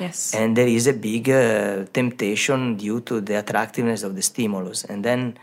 Yes. 0.00 0.34
And 0.34 0.56
there 0.56 0.66
is 0.66 0.86
a 0.86 0.92
big 0.92 1.28
uh, 1.30 1.84
temptation 1.92 2.76
due 2.76 3.00
to 3.02 3.20
the 3.20 3.38
attractiveness 3.38 4.02
of 4.02 4.14
the 4.14 4.22
stimulus. 4.22 4.84
And 4.84 5.04
then 5.04 5.38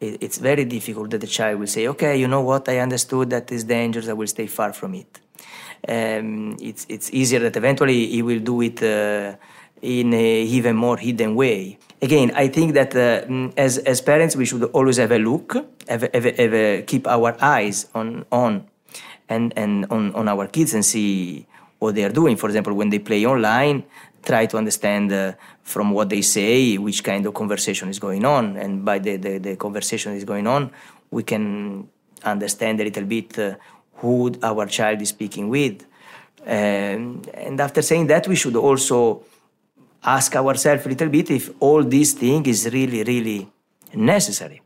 it, 0.00 0.22
it's 0.22 0.38
very 0.38 0.64
difficult 0.64 1.10
that 1.10 1.20
the 1.20 1.26
child 1.26 1.60
will 1.60 1.66
say 1.66 1.88
okay 1.88 2.16
you 2.16 2.28
know 2.28 2.42
what? 2.42 2.68
I 2.68 2.78
understood 2.78 3.30
that 3.30 3.50
is 3.50 3.64
dangerous. 3.64 4.08
I 4.08 4.12
will 4.12 4.26
stay 4.26 4.46
far 4.46 4.72
from 4.72 4.94
it. 4.94 5.20
Um, 5.88 6.56
it's 6.60 6.86
it's 6.88 7.10
easier 7.12 7.40
that 7.40 7.56
eventually 7.56 8.06
he 8.06 8.22
will 8.22 8.40
do 8.40 8.60
it 8.60 8.82
uh, 8.82 9.36
in 9.82 10.12
a 10.14 10.42
even 10.42 10.76
more 10.76 10.96
hidden 10.96 11.34
way. 11.34 11.78
Again, 12.02 12.32
I 12.34 12.48
think 12.48 12.74
that 12.74 12.94
uh, 12.94 13.26
mm, 13.26 13.52
as 13.56 13.78
as 13.78 14.00
parents 14.00 14.36
we 14.36 14.44
should 14.44 14.64
always 14.64 14.96
have 14.96 15.12
a 15.12 15.18
look, 15.18 15.56
have, 15.88 16.02
have 16.12 16.54
a, 16.54 16.82
keep 16.82 17.06
our 17.06 17.36
eyes 17.40 17.86
on 17.94 18.24
on 18.30 18.66
and 19.28 19.52
and 19.56 19.86
on, 19.90 20.14
on 20.14 20.28
our 20.28 20.46
kids 20.46 20.74
and 20.74 20.84
see 20.84 21.46
what 21.78 21.94
they 21.94 22.04
are 22.04 22.12
doing. 22.12 22.36
For 22.36 22.48
example, 22.48 22.74
when 22.74 22.90
they 22.90 22.98
play 22.98 23.24
online, 23.26 23.84
try 24.22 24.46
to 24.46 24.56
understand 24.56 25.12
uh, 25.12 25.32
from 25.62 25.90
what 25.90 26.08
they 26.08 26.22
say 26.22 26.78
which 26.78 27.04
kind 27.04 27.26
of 27.26 27.34
conversation 27.34 27.88
is 27.88 27.98
going 27.98 28.24
on, 28.24 28.56
and 28.56 28.84
by 28.84 28.98
the 28.98 29.16
the, 29.16 29.38
the 29.38 29.56
conversation 29.56 30.12
is 30.12 30.24
going 30.24 30.46
on, 30.46 30.70
we 31.10 31.22
can 31.22 31.88
understand 32.24 32.80
a 32.80 32.84
little 32.84 33.04
bit 33.04 33.38
uh, 33.38 33.54
who 33.96 34.32
our 34.42 34.66
child 34.66 35.00
is 35.00 35.08
speaking 35.08 35.48
with. 35.48 35.84
Um, 36.46 37.22
and 37.34 37.60
after 37.60 37.82
saying 37.82 38.06
that, 38.06 38.28
we 38.28 38.36
should 38.36 38.56
also 38.56 39.24
ask 40.04 40.36
ourselves 40.36 40.86
a 40.86 40.88
little 40.88 41.08
bit 41.08 41.30
if 41.30 41.50
all 41.60 41.82
these 41.82 42.12
things 42.12 42.46
is 42.46 42.72
really, 42.72 43.02
really 43.02 43.48
necessary. 43.94 44.62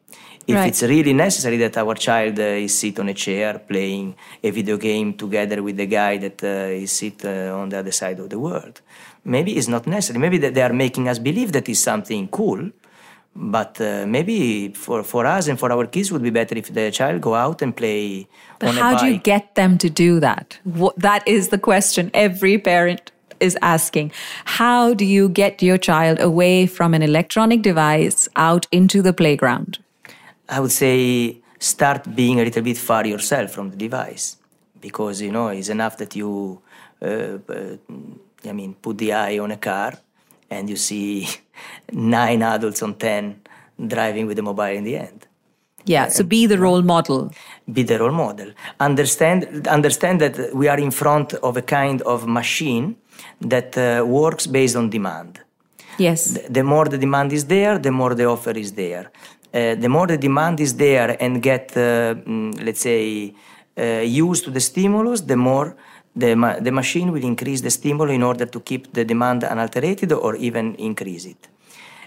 If 0.50 0.56
right. 0.56 0.68
it's 0.68 0.82
really 0.82 1.14
necessary 1.26 1.58
that 1.58 1.76
our 1.82 1.94
child 1.94 2.38
uh, 2.38 2.64
is 2.66 2.78
sit 2.78 2.98
on 2.98 3.08
a 3.08 3.14
chair 3.14 3.50
playing 3.70 4.16
a 4.42 4.50
video 4.50 4.76
game 4.76 5.14
together 5.14 5.62
with 5.62 5.76
the 5.76 5.86
guy 5.86 6.18
that 6.24 6.38
uh, 6.42 6.82
is 6.84 6.92
sit 6.92 7.24
uh, 7.24 7.60
on 7.60 7.68
the 7.68 7.78
other 7.78 7.92
side 7.92 8.18
of 8.18 8.28
the 8.28 8.38
world, 8.38 8.80
maybe 9.24 9.50
it's 9.58 9.68
not 9.68 9.86
necessary. 9.86 10.18
Maybe 10.18 10.38
that 10.38 10.54
they 10.54 10.62
are 10.62 10.72
making 10.72 11.08
us 11.08 11.18
believe 11.18 11.52
that 11.52 11.68
is 11.68 11.80
something 11.90 12.26
cool, 12.28 12.62
but 13.34 13.80
uh, 13.80 14.06
maybe 14.06 14.68
for, 14.70 15.02
for 15.02 15.24
us 15.26 15.46
and 15.48 15.58
for 15.58 15.70
our 15.70 15.86
kids 15.86 16.10
would 16.10 16.22
be 16.22 16.30
better 16.30 16.56
if 16.56 16.72
the 16.74 16.90
child 16.90 17.20
go 17.20 17.34
out 17.34 17.62
and 17.62 17.76
play 17.76 18.26
but 18.58 18.74
how 18.74 18.96
do 18.96 19.06
you 19.06 19.18
get 19.18 19.54
them 19.54 19.78
to 19.78 19.88
do 19.88 20.18
that 20.20 20.58
what, 20.64 20.98
that 20.98 21.26
is 21.28 21.48
the 21.48 21.58
question 21.58 22.10
every 22.12 22.58
parent 22.58 23.12
is 23.38 23.56
asking 23.62 24.10
how 24.44 24.92
do 24.94 25.04
you 25.04 25.28
get 25.28 25.62
your 25.62 25.78
child 25.78 26.20
away 26.20 26.66
from 26.66 26.92
an 26.92 27.02
electronic 27.02 27.62
device 27.62 28.28
out 28.36 28.66
into 28.72 29.00
the 29.00 29.12
playground 29.12 29.78
i 30.50 30.60
would 30.60 30.72
say 30.72 31.40
start 31.58 32.02
being 32.14 32.40
a 32.40 32.44
little 32.44 32.62
bit 32.62 32.78
far 32.78 33.06
yourself 33.06 33.50
from 33.50 33.70
the 33.70 33.76
device 33.76 34.36
because 34.80 35.20
you 35.20 35.32
know 35.32 35.48
it's 35.48 35.68
enough 35.68 35.96
that 35.96 36.14
you 36.16 36.60
uh, 37.02 37.38
uh, 37.48 37.76
i 38.50 38.52
mean 38.52 38.74
put 38.74 38.98
the 38.98 39.12
eye 39.12 39.38
on 39.38 39.50
a 39.50 39.56
car 39.56 39.92
and 40.50 40.68
you 40.68 40.76
see 40.76 41.28
nine 41.92 42.42
adults 42.42 42.82
on 42.82 42.94
10 42.94 43.40
driving 43.86 44.26
with 44.26 44.38
a 44.38 44.42
mobile 44.42 44.64
in 44.64 44.84
the 44.84 44.96
end. 44.96 45.26
Yeah, 45.86 46.08
so 46.08 46.22
be 46.22 46.46
the 46.46 46.58
role 46.58 46.82
model. 46.82 47.32
Be 47.72 47.82
the 47.82 47.98
role 47.98 48.12
model. 48.12 48.52
Understand, 48.80 49.66
understand 49.66 50.20
that 50.20 50.54
we 50.54 50.68
are 50.68 50.78
in 50.78 50.90
front 50.90 51.32
of 51.34 51.56
a 51.56 51.62
kind 51.62 52.02
of 52.02 52.26
machine 52.26 52.96
that 53.40 53.78
uh, 53.78 54.04
works 54.04 54.46
based 54.46 54.76
on 54.76 54.90
demand. 54.90 55.40
Yes. 55.98 56.32
The, 56.32 56.46
the, 56.50 56.64
more 56.64 56.84
the 56.84 56.98
demand 56.98 57.32
is 57.32 57.46
there, 57.46 57.78
the 57.78 57.90
more 57.90 58.14
the 58.14 58.26
offer 58.26 58.50
is 58.50 58.72
there. 58.72 59.10
Uh, 59.52 59.74
the 59.74 59.88
more 59.88 60.06
the 60.06 60.16
demand 60.16 60.60
is 60.60 60.76
there 60.76 61.16
and 61.20 61.42
get, 61.42 61.72
uh, 61.76 62.14
mm, 62.14 62.64
let's 62.64 62.80
say, 62.80 63.34
uh, 63.76 64.00
used 64.00 64.44
to 64.44 64.50
the 64.50 64.60
stimulus, 64.60 65.22
the 65.22 65.36
more 65.36 65.76
the, 66.14 66.36
ma- 66.36 66.58
the 66.60 66.70
machine 66.70 67.10
will 67.12 67.24
increase 67.24 67.60
the 67.60 67.70
stimulus 67.70 68.14
in 68.14 68.22
order 68.22 68.46
to 68.46 68.60
keep 68.60 68.92
the 68.92 69.04
demand 69.04 69.42
unaltered 69.42 70.12
or 70.12 70.36
even 70.36 70.74
increase 70.76 71.24
it. 71.24 71.48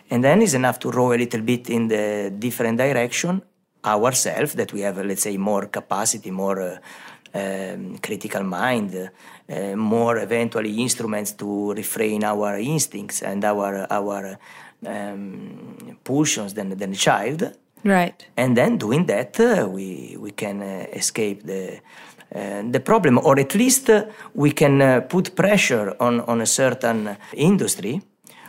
And 0.10 0.24
then 0.24 0.42
it's 0.42 0.54
enough 0.54 0.80
to 0.80 0.92
row 0.92 1.14
a 1.14 1.18
little 1.18 1.42
bit 1.42 1.70
in 1.70 1.88
the 1.88 2.32
different 2.38 2.78
direction 2.78 3.42
ourselves 3.86 4.54
that 4.54 4.72
we 4.72 4.82
have, 4.82 4.98
let's 4.98 5.24
say, 5.24 5.36
more 5.38 5.66
capacity, 5.66 6.32
more 6.32 6.62
uh, 6.62 6.78
um, 7.34 7.98
critical 7.98 8.44
mind, 8.44 9.10
uh, 9.50 9.76
more 9.76 10.18
eventually 10.18 10.82
instruments 10.82 11.34
to 11.34 11.74
refrain 11.74 12.24
our 12.24 12.58
instincts 12.58 13.22
and 13.22 13.44
our 13.44 13.88
our 13.92 14.38
um, 14.88 15.98
pulsions 16.04 16.54
than, 16.54 16.70
than 16.78 16.92
the 16.92 16.98
child. 16.98 17.52
Right. 17.84 18.26
And 18.38 18.56
then 18.56 18.78
doing 18.78 19.06
that, 19.08 19.40
uh, 19.40 19.68
we, 19.70 20.16
we 20.20 20.32
can 20.32 20.62
uh, 20.62 20.86
escape 20.94 21.44
the, 21.44 21.80
uh, 22.34 22.64
the 22.72 22.80
problem, 22.80 23.20
or 23.20 23.40
at 23.40 23.56
least 23.56 23.90
uh, 23.90 24.06
we 24.34 24.52
can 24.52 24.82
uh, 24.82 25.02
put 25.02 25.36
pressure 25.36 25.96
on, 26.00 26.22
on 26.22 26.42
a 26.42 26.46
certain 26.46 27.18
industry 27.34 28.02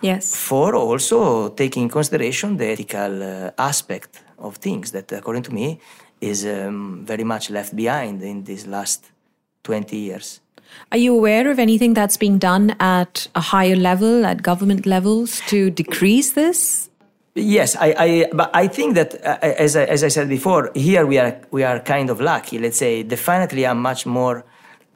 Yes. 0.02 0.34
for 0.34 0.74
also 0.74 1.48
taking 1.48 1.84
in 1.84 1.88
consideration 1.88 2.58
the 2.58 2.66
ethical 2.66 3.22
uh, 3.22 3.50
aspect 3.56 4.22
of 4.38 4.56
things 4.56 4.90
that, 4.92 5.10
according 5.12 5.44
to 5.44 5.54
me, 5.54 5.80
is 6.20 6.44
um, 6.44 7.04
very 7.06 7.24
much 7.24 7.50
left 7.50 7.74
behind 7.74 8.22
in 8.22 8.44
these 8.44 8.66
last 8.66 9.10
20 9.62 9.96
years. 9.96 10.40
Are 10.92 10.98
you 10.98 11.14
aware 11.14 11.50
of 11.50 11.58
anything 11.58 11.94
that's 11.94 12.16
being 12.16 12.38
done 12.38 12.76
at 12.80 13.28
a 13.34 13.40
higher 13.40 13.76
level, 13.76 14.24
at 14.24 14.42
government 14.42 14.86
levels, 14.86 15.40
to 15.48 15.70
decrease 15.70 16.32
this? 16.32 16.90
Yes, 17.34 17.74
I, 17.74 17.94
I, 17.98 18.28
but 18.32 18.50
I 18.54 18.68
think 18.68 18.94
that 18.94 19.14
uh, 19.26 19.38
as, 19.42 19.74
I, 19.74 19.84
as 19.84 20.04
I 20.04 20.08
said 20.08 20.28
before, 20.28 20.70
here 20.74 21.04
we 21.04 21.18
are 21.18 21.40
we 21.50 21.64
are 21.64 21.80
kind 21.80 22.08
of 22.10 22.20
lucky. 22.20 22.58
Let's 22.58 22.78
say 22.78 23.02
definitely 23.02 23.66
I'm 23.66 23.82
much 23.82 24.06
more. 24.06 24.44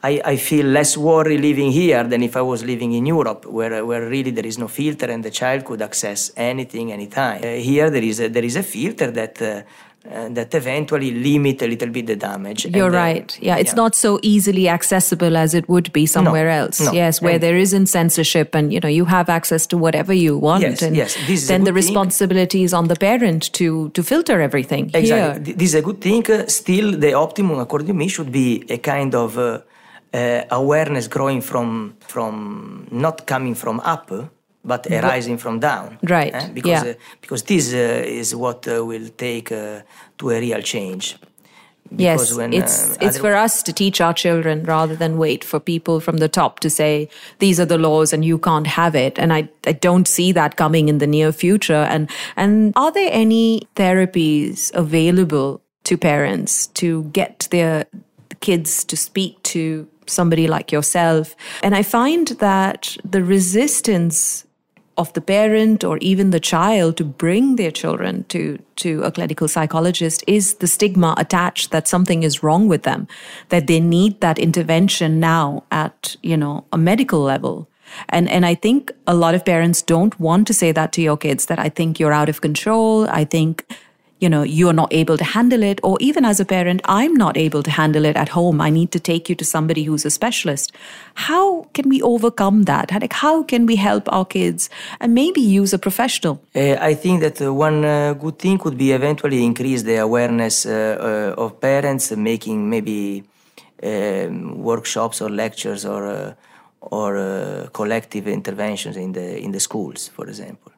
I, 0.00 0.20
I 0.24 0.36
feel 0.36 0.66
less 0.66 0.96
worry 0.96 1.36
living 1.38 1.72
here 1.72 2.04
than 2.04 2.22
if 2.22 2.36
I 2.36 2.42
was 2.42 2.62
living 2.62 2.92
in 2.92 3.06
Europe, 3.06 3.44
where 3.46 3.84
where 3.84 4.08
really 4.08 4.30
there 4.30 4.46
is 4.46 4.56
no 4.56 4.68
filter 4.68 5.06
and 5.06 5.24
the 5.24 5.32
child 5.32 5.64
could 5.64 5.82
access 5.82 6.30
anything 6.36 6.92
anytime. 6.92 7.42
Uh, 7.42 7.56
here 7.56 7.90
there 7.90 8.04
is 8.04 8.20
a, 8.20 8.28
there 8.28 8.44
is 8.44 8.54
a 8.54 8.62
filter 8.62 9.10
that. 9.10 9.42
Uh, 9.42 9.62
uh, 10.06 10.28
that 10.30 10.54
eventually 10.54 11.10
limit 11.12 11.60
a 11.62 11.66
little 11.66 11.88
bit 11.90 12.06
the 12.06 12.16
damage. 12.16 12.64
You're 12.66 12.86
And, 12.86 12.94
right. 12.94 13.38
Yeah, 13.42 13.56
it's 13.56 13.74
not 13.74 13.94
so 13.94 14.18
easily 14.22 14.68
accessible 14.68 15.36
as 15.36 15.54
it 15.54 15.68
would 15.68 15.92
be 15.92 16.06
somewhere 16.06 16.48
else. 16.48 16.80
no. 16.80 16.92
Yes, 16.92 17.20
where 17.20 17.34
And- 17.34 17.42
there 17.42 17.56
isn't 17.56 17.86
censorship 17.86 18.54
and 18.54 18.72
you 18.72 18.80
know 18.80 18.88
you 18.88 19.04
have 19.06 19.28
access 19.28 19.66
to 19.66 19.76
whatever 19.76 20.12
you 20.14 20.38
want. 20.38 20.62
Yes, 20.62 20.82
and 20.82 20.96
yes, 20.96 21.14
then 21.48 21.64
the 21.64 21.72
good 21.72 21.74
thing. 21.74 21.74
responsibility 21.74 22.62
is 22.62 22.72
on 22.72 22.88
the 22.88 22.96
parent 22.96 23.52
to 23.58 23.90
to 23.90 24.02
filter 24.02 24.40
everything. 24.40 24.84
Exactly. 24.94 25.44
Here. 25.44 25.56
This 25.60 25.68
is 25.70 25.74
a 25.74 25.82
good 25.82 26.00
thing. 26.00 26.22
Uh, 26.30 26.46
Still, 26.46 26.88
the 27.04 27.12
optimum, 27.14 27.58
according 27.58 27.88
to 27.88 27.94
me, 27.94 28.08
should 28.08 28.30
be 28.32 28.64
a 28.70 28.78
kind 28.78 29.14
of 29.14 29.36
uh, 29.36 29.60
uh, 30.14 30.42
awareness 30.50 31.08
growing 31.08 31.40
from 31.42 31.68
from 32.12 32.34
not 32.90 33.26
coming 33.26 33.54
from 33.54 33.80
up, 33.94 34.10
but 34.68 34.86
arising 34.86 35.38
from 35.38 35.58
down. 35.58 35.98
Right, 36.02 36.34
eh? 36.34 36.48
Because 36.54 36.84
yeah. 36.84 36.90
uh, 36.90 37.20
because 37.20 37.42
this 37.42 37.72
uh, 37.72 38.20
is 38.20 38.34
what 38.34 38.68
uh, 38.68 38.84
will 38.84 39.08
take 39.16 39.50
uh, 39.50 39.80
to 40.18 40.30
a 40.30 40.38
real 40.40 40.62
change. 40.62 41.16
Yes, 41.96 42.34
when, 42.34 42.52
it's 42.52 42.96
uh, 42.96 42.96
it's 43.00 43.18
for 43.18 43.34
us 43.34 43.62
to 43.62 43.72
teach 43.72 44.00
our 44.00 44.12
children 44.12 44.64
rather 44.64 44.94
than 44.94 45.16
wait 45.16 45.42
for 45.42 45.58
people 45.58 46.00
from 46.00 46.18
the 46.18 46.28
top 46.28 46.60
to 46.60 46.68
say 46.68 47.08
these 47.38 47.58
are 47.58 47.64
the 47.64 47.78
laws 47.78 48.12
and 48.12 48.24
you 48.24 48.38
can't 48.38 48.66
have 48.66 48.94
it. 48.94 49.18
And 49.18 49.32
I 49.32 49.48
I 49.66 49.72
don't 49.72 50.06
see 50.06 50.32
that 50.32 50.56
coming 50.56 50.88
in 50.88 50.98
the 50.98 51.06
near 51.06 51.32
future. 51.32 51.86
And 51.88 52.10
and 52.36 52.72
are 52.76 52.92
there 52.92 53.10
any 53.12 53.66
therapies 53.74 54.70
available 54.74 55.60
to 55.84 55.96
parents 55.96 56.66
to 56.66 57.04
get 57.04 57.48
their 57.50 57.86
kids 58.40 58.84
to 58.84 58.96
speak 58.96 59.42
to 59.44 59.88
somebody 60.06 60.46
like 60.46 60.70
yourself? 60.70 61.34
And 61.62 61.74
I 61.74 61.82
find 61.82 62.28
that 62.38 62.96
the 63.02 63.24
resistance 63.24 64.44
of 64.98 65.12
the 65.12 65.20
parent 65.20 65.84
or 65.84 65.96
even 65.98 66.30
the 66.30 66.40
child 66.40 66.96
to 66.96 67.04
bring 67.04 67.56
their 67.56 67.70
children 67.70 68.24
to 68.24 68.58
to 68.76 69.02
a 69.04 69.10
clinical 69.10 69.48
psychologist 69.48 70.24
is 70.26 70.54
the 70.56 70.66
stigma 70.66 71.14
attached 71.16 71.70
that 71.70 71.88
something 71.88 72.22
is 72.22 72.42
wrong 72.42 72.68
with 72.68 72.82
them 72.82 73.06
that 73.48 73.66
they 73.66 73.80
need 73.80 74.20
that 74.20 74.38
intervention 74.38 75.20
now 75.20 75.62
at 75.70 76.16
you 76.22 76.36
know 76.36 76.64
a 76.72 76.78
medical 76.78 77.20
level. 77.20 77.68
And 78.10 78.28
and 78.28 78.44
i 78.44 78.54
think 78.54 78.92
a 79.06 79.14
lot 79.14 79.34
of 79.34 79.44
parents 79.44 79.80
don't 79.80 80.20
want 80.20 80.46
to 80.46 80.54
say 80.54 80.72
that 80.72 80.92
to 80.92 81.00
your 81.00 81.16
kids 81.16 81.46
that 81.46 81.58
i 81.58 81.70
think 81.70 81.98
you're 81.98 82.18
out 82.20 82.28
of 82.28 82.40
control. 82.40 83.08
I 83.08 83.24
think 83.24 83.64
you 84.20 84.28
know 84.28 84.42
you're 84.42 84.72
not 84.72 84.92
able 84.92 85.16
to 85.16 85.24
handle 85.24 85.62
it 85.62 85.80
or 85.82 85.96
even 86.00 86.24
as 86.24 86.40
a 86.40 86.44
parent 86.44 86.80
i'm 86.84 87.14
not 87.14 87.36
able 87.36 87.62
to 87.62 87.70
handle 87.70 88.04
it 88.04 88.16
at 88.16 88.28
home. 88.38 88.60
I 88.68 88.70
need 88.70 88.90
to 88.96 89.00
take 89.00 89.24
you 89.30 89.36
to 89.36 89.44
somebody 89.44 89.82
who's 89.88 90.04
a 90.04 90.10
specialist. 90.10 90.66
How 91.28 91.44
can 91.76 91.88
we 91.88 91.98
overcome 92.02 92.64
that? 92.64 92.86
Like 93.04 93.16
how 93.26 93.36
can 93.42 93.66
we 93.70 93.76
help 93.76 94.04
our 94.16 94.26
kids 94.36 94.70
and 95.00 95.14
maybe 95.14 95.40
use 95.40 95.72
a 95.78 95.78
professional? 95.78 96.34
Uh, 96.54 96.76
I 96.90 96.94
think 96.94 97.20
that 97.20 97.36
uh, 97.40 97.52
one 97.66 97.84
uh, 97.84 98.14
good 98.24 98.38
thing 98.38 98.58
could 98.58 98.76
be 98.84 98.88
eventually 98.92 99.44
increase 99.50 99.82
the 99.90 99.96
awareness 100.08 100.66
uh, 100.66 100.72
uh, 101.36 101.42
of 101.42 101.60
parents, 101.60 102.04
making 102.12 102.58
maybe 102.74 103.24
um, 103.82 104.62
workshops 104.70 105.20
or 105.24 105.30
lectures 105.30 105.84
or 105.84 106.02
uh, 106.06 106.34
or 106.80 107.68
collective 107.72 108.28
interventions 108.28 108.96
in 108.96 109.12
the 109.12 109.26
in 109.44 109.50
the 109.52 109.60
schools, 109.60 110.00
for 110.16 110.24
example. 110.28 110.72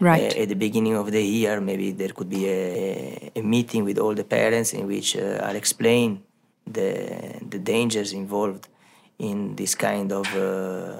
Right. 0.00 0.36
Uh, 0.36 0.42
at 0.42 0.48
the 0.48 0.56
beginning 0.56 0.96
of 0.96 1.10
the 1.10 1.22
year, 1.22 1.60
maybe 1.60 1.92
there 1.92 2.10
could 2.10 2.28
be 2.28 2.48
a, 2.48 3.32
a 3.36 3.42
meeting 3.42 3.84
with 3.84 3.98
all 3.98 4.14
the 4.14 4.24
parents 4.24 4.72
in 4.72 4.86
which 4.86 5.16
uh, 5.16 5.40
I'll 5.42 5.56
explain 5.56 6.22
the 6.66 7.38
the 7.48 7.58
dangers 7.58 8.12
involved 8.12 8.68
in 9.18 9.54
this 9.56 9.74
kind 9.74 10.12
of 10.12 10.26
uh, 10.34 10.94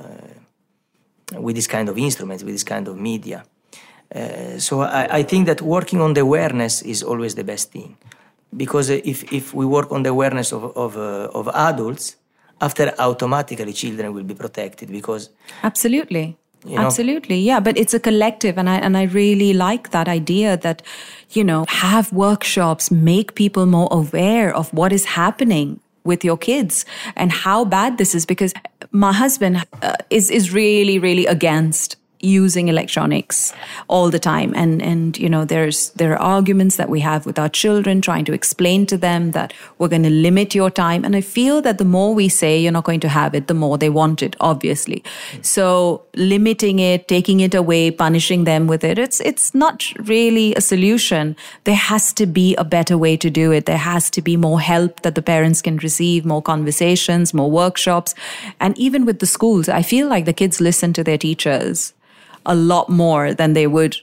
with 1.41 1.57
this 1.57 1.67
kind 1.67 1.89
of 1.89 1.99
instruments, 1.99 2.45
with 2.45 2.55
this 2.55 2.65
kind 2.65 2.87
of 2.89 2.97
media. 2.97 3.45
Uh, 4.15 4.59
so 4.59 4.83
I, 4.83 5.19
I 5.19 5.23
think 5.23 5.47
that 5.47 5.61
working 5.61 6.01
on 6.01 6.15
the 6.15 6.21
awareness 6.21 6.83
is 6.83 7.03
always 7.03 7.35
the 7.35 7.45
best 7.45 7.73
thing, 7.73 7.97
because 8.57 8.91
uh, 8.91 9.01
if 9.05 9.33
if 9.33 9.55
we 9.55 9.67
work 9.67 9.91
on 9.91 10.03
the 10.03 10.11
awareness 10.11 10.53
of 10.53 10.65
of, 10.77 10.97
uh, 10.97 11.29
of 11.35 11.49
adults, 11.49 12.17
after 12.61 12.93
automatically 12.99 13.73
children 13.73 14.13
will 14.13 14.25
be 14.25 14.35
protected 14.35 14.91
because 14.91 15.31
Absolutely. 15.63 16.37
You 16.65 16.77
know? 16.77 16.87
Absolutely. 16.87 17.39
Yeah, 17.39 17.61
but 17.61 17.77
it's 17.77 17.95
a 17.95 18.01
collective 18.01 18.57
and 18.59 18.71
I 18.71 18.77
and 18.77 18.97
I 18.97 19.03
really 19.03 19.53
like 19.53 19.91
that 19.91 20.09
idea 20.09 20.57
that 20.59 20.83
you 21.35 21.45
know, 21.45 21.65
have 21.69 22.13
workshops, 22.13 22.91
make 22.91 23.35
people 23.35 23.67
more 23.67 23.89
aware 23.91 24.55
of 24.55 24.73
what 24.73 24.93
is 24.93 25.05
happening 25.05 25.81
with 26.05 26.25
your 26.25 26.37
kids 26.37 26.85
and 27.17 27.33
how 27.33 27.65
bad 27.65 27.99
this 27.99 28.15
is 28.15 28.27
because 28.27 28.53
my 28.91 29.13
husband 29.13 29.65
uh, 29.83 29.97
is 30.11 30.31
is 30.31 30.53
really 30.53 30.99
really 30.99 31.27
against 31.27 31.97
using 32.25 32.69
electronics 32.69 33.53
all 33.89 34.11
the 34.11 34.19
time. 34.19 34.53
And 34.57 34.83
and 34.83 35.19
you 35.19 35.29
know 35.29 35.45
there's 35.45 35.91
there 35.91 36.13
are 36.13 36.23
arguments 36.37 36.77
that 36.77 36.89
we 36.89 37.01
have 37.01 37.27
with 37.27 37.39
our 37.39 37.49
children 37.49 38.01
trying 38.01 38.25
to 38.27 38.33
explain 38.33 38.87
to 38.87 38.97
them 38.97 39.33
that 39.33 39.53
we're 39.79 39.89
going 39.89 40.03
to 40.05 40.11
limit 40.11 40.55
your 40.55 40.71
time. 40.71 41.05
And 41.05 41.17
i 41.17 41.21
feel 41.21 41.63
that 41.63 41.79
the 41.79 41.85
more 41.85 42.15
we 42.15 42.29
say 42.29 42.59
you're 42.59 42.73
not 42.73 42.85
going 42.85 43.01
to 43.01 43.09
have 43.09 43.35
it 43.35 43.47
the 43.47 43.55
more 43.55 43.79
they 43.79 43.91
want 43.91 44.23
it 44.23 44.37
obviously. 44.41 45.03
So 45.43 46.03
limiting 46.15 46.79
it 46.79 47.09
taking 47.09 47.41
it 47.41 47.55
away 47.55 47.91
punishing 47.91 48.45
them 48.45 48.67
with 48.67 48.85
it 48.85 48.99
it's 48.99 49.21
it's 49.21 49.55
not 49.55 49.85
really 50.09 50.55
a 50.55 50.61
solution. 50.61 51.37
There 51.65 51.83
has 51.93 52.13
to 52.15 52.27
be 52.27 52.55
a 52.57 52.65
better 52.65 52.97
way 52.99 53.17
to 53.17 53.31
do 53.31 53.53
it. 53.53 53.67
There 53.67 53.85
has 53.93 54.11
to 54.11 54.23
be 54.23 54.37
more 54.37 54.61
help 54.61 55.03
that 55.03 55.15
the 55.15 55.23
parents 55.23 55.63
can 55.63 55.77
receive 55.79 56.25
more 56.25 56.43
conversations 56.43 57.35
more 57.35 57.51
workshops. 57.51 58.15
And 58.61 58.79
even 58.79 59.05
with 59.05 59.19
the 59.19 59.27
schools 59.27 59.69
i 59.69 59.83
feel 59.83 60.09
like 60.09 60.25
the 60.25 60.33
kids 60.33 60.61
listen 60.61 60.93
to 60.93 61.05
their 61.05 61.19
teachers 61.19 61.93
a 62.47 62.55
lot 62.55 62.89
more 62.89 63.35
than 63.35 63.53
they 63.53 63.67
would 63.67 63.97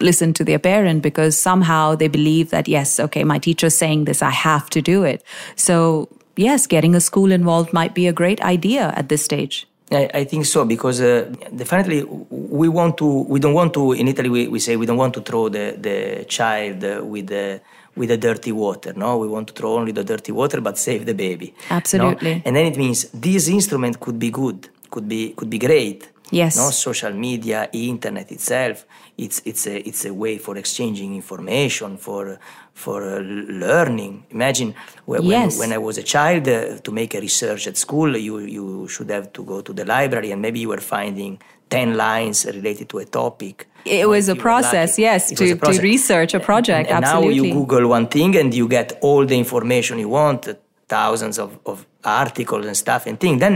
listen 0.00 0.32
to 0.32 0.44
their 0.44 0.58
parent 0.58 1.02
because 1.02 1.38
somehow 1.38 1.94
they 1.94 2.08
believe 2.08 2.50
that 2.50 2.68
yes 2.68 2.98
okay 2.98 3.24
my 3.24 3.38
teacher's 3.38 3.76
saying 3.76 4.04
this 4.04 4.22
i 4.22 4.30
have 4.30 4.70
to 4.70 4.80
do 4.80 5.04
it 5.04 5.22
so 5.56 6.08
yes 6.36 6.66
getting 6.66 6.94
a 6.94 7.00
school 7.00 7.30
involved 7.30 7.72
might 7.72 7.94
be 7.94 8.06
a 8.06 8.12
great 8.12 8.40
idea 8.40 8.92
at 8.96 9.08
this 9.08 9.22
stage 9.22 9.66
I, 9.92 10.08
I 10.14 10.24
think 10.24 10.46
so 10.46 10.64
because 10.64 11.00
uh, 11.00 11.32
definitely 11.54 12.04
we 12.30 12.68
want 12.68 12.96
to. 12.98 13.22
We 13.22 13.40
don't 13.40 13.54
want 13.54 13.74
to. 13.74 13.92
In 13.92 14.06
Italy, 14.06 14.28
we, 14.28 14.46
we 14.46 14.60
say 14.60 14.76
we 14.76 14.86
don't 14.86 14.96
want 14.96 15.14
to 15.14 15.20
throw 15.20 15.48
the 15.48 15.76
the 15.76 16.24
child 16.28 16.82
with 17.10 17.26
the 17.26 17.60
with 17.96 18.08
the 18.08 18.16
dirty 18.16 18.52
water. 18.52 18.92
No, 18.92 19.18
we 19.18 19.26
want 19.26 19.48
to 19.48 19.52
throw 19.52 19.74
only 19.74 19.92
the 19.92 20.04
dirty 20.04 20.32
water, 20.32 20.60
but 20.60 20.78
save 20.78 21.06
the 21.06 21.14
baby. 21.14 21.54
no? 21.70 21.76
Absolutely. 21.76 22.42
And 22.44 22.54
then 22.54 22.66
it 22.66 22.76
means 22.76 23.08
this 23.12 23.48
instrument 23.48 23.98
could 23.98 24.18
be 24.18 24.30
good, 24.30 24.68
could 24.90 25.08
be 25.08 25.32
could 25.32 25.50
be 25.50 25.58
great. 25.58 26.08
Yes. 26.30 26.56
No, 26.56 26.70
social 26.70 27.12
media, 27.12 27.68
internet 27.72 28.30
itself. 28.32 28.86
It's 29.18 29.42
it's 29.44 29.66
a 29.66 29.76
it's 29.88 30.04
a 30.04 30.12
way 30.14 30.38
for 30.38 30.56
exchanging 30.56 31.14
information 31.14 31.96
for 31.96 32.38
for 32.74 33.02
uh, 33.02 33.20
learning. 33.66 34.24
Imagine 34.30 34.74
when, 35.06 35.22
Yes. 35.24 35.58
when 35.58 35.70
when 35.70 35.72
I 35.72 35.78
was 35.78 35.98
a 35.98 36.02
child 36.02 36.48
uh, 36.48 36.78
to 36.86 36.92
make 36.92 37.14
a 37.14 37.20
research 37.20 37.66
at 37.66 37.76
school, 37.76 38.16
you 38.16 38.38
you 38.40 38.88
should 38.88 39.10
have 39.10 39.28
to 39.32 39.42
go 39.44 39.60
to 39.60 39.72
the 39.72 39.84
library 39.84 40.30
and 40.32 40.40
maybe 40.40 40.60
you 40.60 40.68
were 40.68 40.80
finding 40.96 41.38
ten 41.68 41.96
lines 41.96 42.46
related 42.46 42.88
to 42.88 42.98
a 42.98 43.04
topic. 43.04 43.66
It 43.84 44.06
was 44.08 44.28
a 44.28 44.36
process, 44.36 44.98
yes, 44.98 45.32
It 45.32 45.38
to- 45.38 45.52
a 45.52 45.72
to 45.72 45.80
research 45.82 46.34
a 46.34 46.40
project, 46.40 46.90
And, 46.90 47.04
and 47.04 47.14
now 47.14 47.22
you 47.28 47.44
Google 47.52 47.88
one 47.88 48.06
thing 48.08 48.36
and 48.36 48.52
you 48.54 48.68
get 48.68 48.98
all 49.00 49.24
the 49.26 49.38
information 49.38 49.98
you 49.98 50.08
want, 50.10 50.48
thousands 50.96 51.36
of, 51.44 51.50
of 51.64 51.76
articles 52.22 52.64
and 52.70 52.76
stuff 52.84 53.02
and 53.08 53.16
things. 53.24 53.38
Then, 53.44 53.54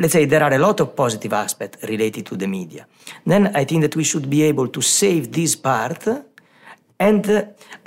let's 0.00 0.14
say 0.16 0.24
there 0.26 0.44
are 0.46 0.54
a 0.60 0.62
lot 0.68 0.80
of 0.80 0.88
positive 1.02 1.32
aspects 1.44 1.76
related 1.92 2.22
to 2.30 2.34
the 2.42 2.48
media. 2.58 2.82
Then 3.32 3.42
I 3.60 3.64
think 3.68 3.80
that 3.84 3.94
we 4.00 4.04
should 4.10 4.26
be 4.36 4.40
able 4.50 4.68
to 4.76 4.80
save 5.00 5.22
this 5.38 5.52
part. 5.56 6.02
And 7.08 7.22
uh, 7.28 7.42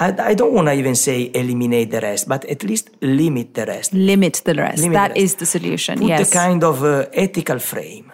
I, 0.05 0.31
I 0.31 0.33
don't 0.39 0.53
want 0.57 0.67
to 0.67 0.73
even 0.81 0.95
say 0.95 1.17
eliminate 1.41 1.89
the 1.95 2.01
rest, 2.09 2.23
but 2.33 2.41
at 2.55 2.61
least 2.69 2.85
limit 3.01 3.47
the 3.53 3.65
rest. 3.73 3.89
limit 3.93 4.41
the 4.49 4.55
rest 4.65 4.79
Limit 4.83 4.97
That 5.01 5.13
the 5.13 5.21
is 5.23 5.31
the 5.41 5.45
solution 5.55 5.93
Put 5.99 6.09
yes 6.13 6.29
a 6.29 6.37
kind 6.43 6.61
of 6.63 6.77
uh, 6.83 7.25
ethical 7.25 7.59
frame, 7.71 8.07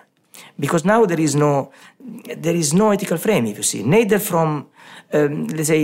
because 0.63 0.83
now 0.93 1.01
there 1.11 1.23
is 1.23 1.33
no 1.33 1.51
there 2.45 2.57
is 2.63 2.69
no 2.81 2.91
ethical 2.95 3.17
frame. 3.25 3.43
If 3.51 3.57
you 3.61 3.67
see, 3.73 3.81
neither 3.97 4.19
from 4.19 4.49
um, 5.17 5.47
let's 5.57 5.69
say 5.75 5.83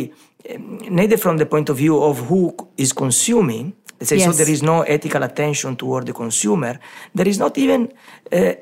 um, 0.54 0.78
neither 1.00 1.18
from 1.18 1.36
the 1.42 1.48
point 1.54 1.68
of 1.70 1.76
view 1.84 1.96
of 2.10 2.16
who 2.30 2.42
is 2.84 2.94
consuming. 2.94 3.66
Let's 4.00 4.10
say, 4.10 4.18
Yes. 4.18 4.26
so 4.26 4.32
there 4.44 4.52
is 4.54 4.62
no 4.62 4.82
ethical 4.84 5.24
attention 5.24 5.76
toward 5.76 6.06
the 6.06 6.14
consumer. 6.14 6.80
There 7.16 7.28
is 7.28 7.38
not 7.40 7.58
even 7.58 7.92
uh, 8.32 8.54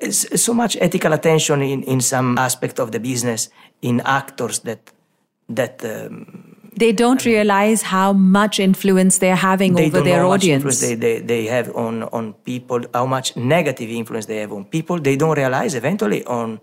so 0.45 0.53
much 0.53 0.77
ethical 0.79 1.11
attention 1.13 1.61
in, 1.61 1.83
in 1.83 1.99
some 2.01 2.37
aspect 2.37 2.79
of 2.79 2.91
the 2.91 2.99
business 2.99 3.49
in 3.81 4.01
actors 4.01 4.59
that 4.59 4.79
that 5.49 5.83
um, 5.83 6.55
They 6.77 6.91
don't 6.93 7.23
realize 7.25 7.81
how 7.83 8.11
much 8.13 8.59
influence 8.59 9.19
they're 9.19 9.41
having 9.51 9.75
they 9.75 9.85
over 9.87 9.97
don't 9.97 10.03
their 10.07 10.17
know 10.17 10.23
how 10.23 10.29
much 10.35 10.43
audience. 10.43 10.63
influence 10.63 10.81
they, 10.81 10.95
they, 10.95 11.19
they 11.21 11.43
have 11.55 11.67
on, 11.75 12.03
on 12.17 12.33
people, 12.43 12.81
how 12.93 13.05
much 13.05 13.27
negative 13.35 13.89
influence 14.01 14.25
they 14.25 14.39
have 14.43 14.51
on 14.57 14.65
people. 14.65 14.99
They 14.99 15.15
don't 15.15 15.37
realize 15.37 15.73
eventually 15.75 16.21
on 16.25 16.59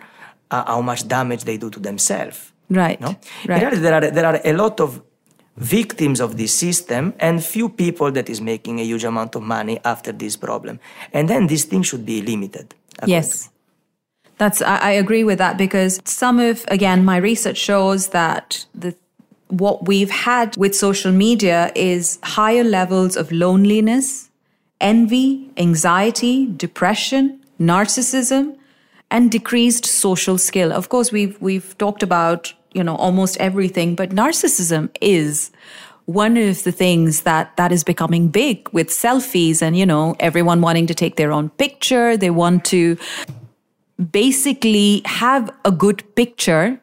uh, 0.50 0.64
how 0.66 0.80
much 0.82 1.00
damage 1.08 1.44
they 1.44 1.56
do 1.56 1.70
to 1.70 1.80
themselves. 1.80 2.52
Right, 2.68 3.00
No? 3.00 3.08
right. 3.48 3.62
In 3.62 3.68
reality, 3.68 3.80
there 3.86 3.94
are, 3.94 4.10
there 4.10 4.26
are 4.26 4.38
a 4.44 4.52
lot 4.52 4.80
of 4.80 5.00
victims 5.62 6.20
of 6.20 6.36
this 6.36 6.52
system 6.52 7.14
and 7.20 7.44
few 7.44 7.68
people 7.68 8.10
that 8.12 8.28
is 8.28 8.40
making 8.40 8.80
a 8.80 8.82
huge 8.82 9.04
amount 9.04 9.36
of 9.36 9.42
money 9.42 9.78
after 9.84 10.12
this 10.12 10.36
problem. 10.36 10.80
And 11.12 11.28
then 11.28 11.46
this 11.46 11.64
thing 11.64 11.82
should 11.82 12.04
be 12.04 12.20
limited. 12.20 12.74
Yes. 13.06 13.48
That's 14.38 14.60
I, 14.60 14.90
agree 14.90 15.22
with 15.22 15.38
that 15.38 15.56
because 15.56 16.00
some 16.04 16.40
of 16.40 16.64
again 16.68 17.04
my 17.04 17.16
research 17.16 17.58
shows 17.58 18.08
that 18.08 18.66
the 18.74 18.94
what 19.48 19.86
we've 19.86 20.10
had 20.10 20.56
with 20.56 20.74
social 20.74 21.12
media 21.12 21.70
is 21.76 22.18
higher 22.24 22.64
levels 22.64 23.16
of 23.16 23.30
loneliness, 23.30 24.30
envy, 24.80 25.50
anxiety, 25.56 26.46
depression, 26.56 27.38
narcissism, 27.60 28.56
and 29.12 29.30
decreased 29.30 29.84
social 29.86 30.38
skill. 30.38 30.72
Of 30.72 30.88
course, 30.88 31.12
we've 31.12 31.40
we've 31.40 31.76
talked 31.78 32.02
about 32.02 32.52
you 32.72 32.82
know 32.82 32.96
almost 32.96 33.36
everything, 33.36 33.94
but 33.94 34.10
narcissism 34.10 34.88
is 35.00 35.52
one 36.06 36.36
of 36.36 36.64
the 36.64 36.72
things 36.72 37.22
that 37.22 37.56
that 37.56 37.70
is 37.70 37.84
becoming 37.84 38.28
big 38.28 38.68
with 38.72 38.88
selfies 38.88 39.62
and 39.62 39.76
you 39.76 39.86
know 39.86 40.16
everyone 40.18 40.60
wanting 40.62 40.88
to 40.88 40.94
take 40.94 41.16
their 41.16 41.30
own 41.30 41.50
picture. 41.50 42.16
They 42.16 42.30
want 42.30 42.64
to 42.66 42.96
basically 44.10 45.02
have 45.04 45.54
a 45.64 45.70
good 45.70 46.02
picture 46.16 46.80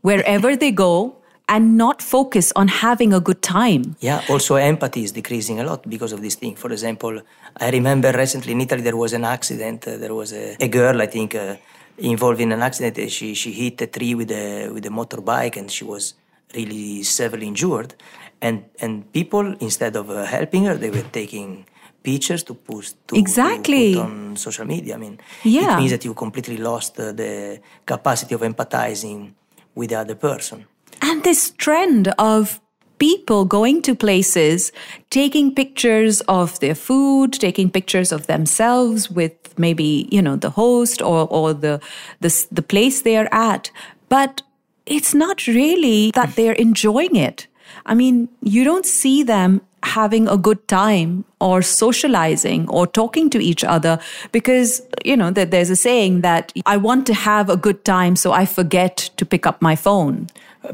wherever 0.00 0.56
they 0.56 0.70
go 0.70 1.16
and 1.48 1.76
not 1.76 2.02
focus 2.02 2.52
on 2.56 2.68
having 2.68 3.12
a 3.12 3.20
good 3.20 3.40
time. 3.42 3.96
Yeah, 4.00 4.20
also 4.28 4.56
empathy 4.56 5.04
is 5.04 5.12
decreasing 5.12 5.60
a 5.60 5.64
lot 5.64 5.88
because 5.88 6.12
of 6.12 6.20
this 6.20 6.34
thing. 6.34 6.56
For 6.56 6.72
example, 6.72 7.20
I 7.60 7.70
remember 7.70 8.10
recently 8.12 8.52
in 8.52 8.60
Italy 8.60 8.82
there 8.82 8.96
was 8.96 9.12
an 9.12 9.24
accident. 9.24 9.86
Uh, 9.86 9.96
there 9.96 10.14
was 10.14 10.32
a, 10.32 10.56
a 10.60 10.68
girl, 10.68 11.00
I 11.00 11.06
think, 11.06 11.34
uh, 11.34 11.56
involved 11.98 12.40
in 12.40 12.50
an 12.52 12.62
accident. 12.62 12.98
Uh, 12.98 13.08
She 13.08 13.34
she 13.34 13.52
hit 13.52 13.80
a 13.82 13.86
tree 13.86 14.14
with 14.14 14.30
a 14.30 14.70
with 14.74 14.84
a 14.86 14.90
motorbike 14.90 15.56
and 15.60 15.70
she 15.70 15.84
was 15.84 16.14
really 16.54 17.02
severely 17.04 17.46
injured. 17.46 17.94
And 18.42 18.64
and 18.82 18.92
people 19.12 19.46
instead 19.60 19.94
of 19.96 20.10
uh, 20.10 20.24
helping 20.24 20.64
her, 20.66 20.74
they 20.76 20.90
were 20.90 21.08
taking 21.12 21.64
pictures 22.02 22.42
to 22.44 22.54
post 22.54 22.96
to, 23.06 23.14
to 23.14 23.20
Exactly. 23.20 23.94
put 23.94 24.02
on 24.02 24.36
social 24.36 24.66
media. 24.66 24.94
I 24.94 24.98
mean, 24.98 25.18
Yeah. 25.44 25.74
it 25.74 25.78
means 25.80 25.90
that 25.92 26.04
you 26.04 26.12
completely 26.14 26.56
lost 26.56 26.98
uh, 26.98 27.12
the 27.12 27.60
capacity 27.86 28.34
of 28.34 28.42
empathizing 28.42 29.32
with 29.74 29.88
the 29.90 29.98
other 30.02 30.14
person. 30.16 30.66
And 31.02 31.22
this 31.22 31.50
trend 31.50 32.08
of 32.18 32.60
people 32.98 33.44
going 33.44 33.82
to 33.82 33.94
places, 33.94 34.72
taking 35.10 35.54
pictures 35.54 36.20
of 36.22 36.58
their 36.60 36.74
food, 36.74 37.32
taking 37.32 37.70
pictures 37.70 38.12
of 38.12 38.26
themselves 38.26 39.10
with 39.10 39.32
maybe, 39.58 40.08
you 40.10 40.22
know, 40.22 40.36
the 40.36 40.50
host 40.50 41.02
or, 41.02 41.26
or 41.28 41.52
the, 41.52 41.80
the, 42.20 42.46
the 42.50 42.62
place 42.62 43.02
they're 43.02 43.32
at. 43.34 43.70
But 44.08 44.42
it's 44.86 45.14
not 45.14 45.46
really 45.46 46.10
that 46.12 46.36
they're 46.36 46.52
enjoying 46.52 47.16
it. 47.16 47.46
I 47.84 47.94
mean, 47.94 48.28
you 48.40 48.64
don't 48.64 48.86
see 48.86 49.22
them 49.22 49.60
having 49.86 50.28
a 50.28 50.36
good 50.36 50.66
time 50.68 51.24
or 51.40 51.62
socializing 51.62 52.68
or 52.68 52.86
talking 52.86 53.30
to 53.30 53.38
each 53.38 53.64
other 53.64 53.98
because, 54.32 54.82
you 55.04 55.16
know, 55.16 55.30
that 55.30 55.50
there's 55.50 55.70
a 55.70 55.76
saying 55.76 56.22
that 56.22 56.52
I 56.66 56.76
want 56.76 57.06
to 57.06 57.14
have 57.14 57.48
a 57.48 57.56
good 57.56 57.84
time, 57.84 58.16
so 58.16 58.32
I 58.32 58.46
forget 58.46 58.96
to 59.16 59.24
pick 59.24 59.46
up 59.46 59.62
my 59.62 59.76
phone. 59.76 60.26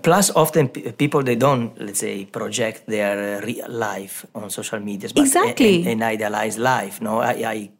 Plus, 0.03 0.31
often 0.35 0.69
people 0.69 1.23
they 1.23 1.37
don't 1.37 1.79
let's 1.79 2.01
say 2.01 2.25
project 2.25 2.87
their 2.87 3.39
uh, 3.39 3.47
real 3.47 3.69
life 3.69 4.25
on 4.35 4.49
social 4.49 4.81
media, 4.81 5.11
Exactly. 5.15 5.83
an, 5.83 5.89
an 5.89 6.03
idealized 6.03 6.59
life. 6.59 7.03
No, 7.03 7.21
I, 7.21 7.35
I 7.55 7.71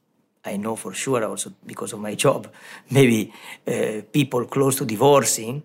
I 0.45 0.57
know 0.57 0.77
for 0.77 0.93
sure 0.93 1.25
also 1.25 1.53
because 1.65 1.95
of 1.95 2.01
my 2.01 2.15
job. 2.15 2.49
Maybe 2.91 3.33
uh, 3.67 4.03
people 4.13 4.45
close 4.47 4.77
to 4.77 4.85
divorcing. 4.85 5.63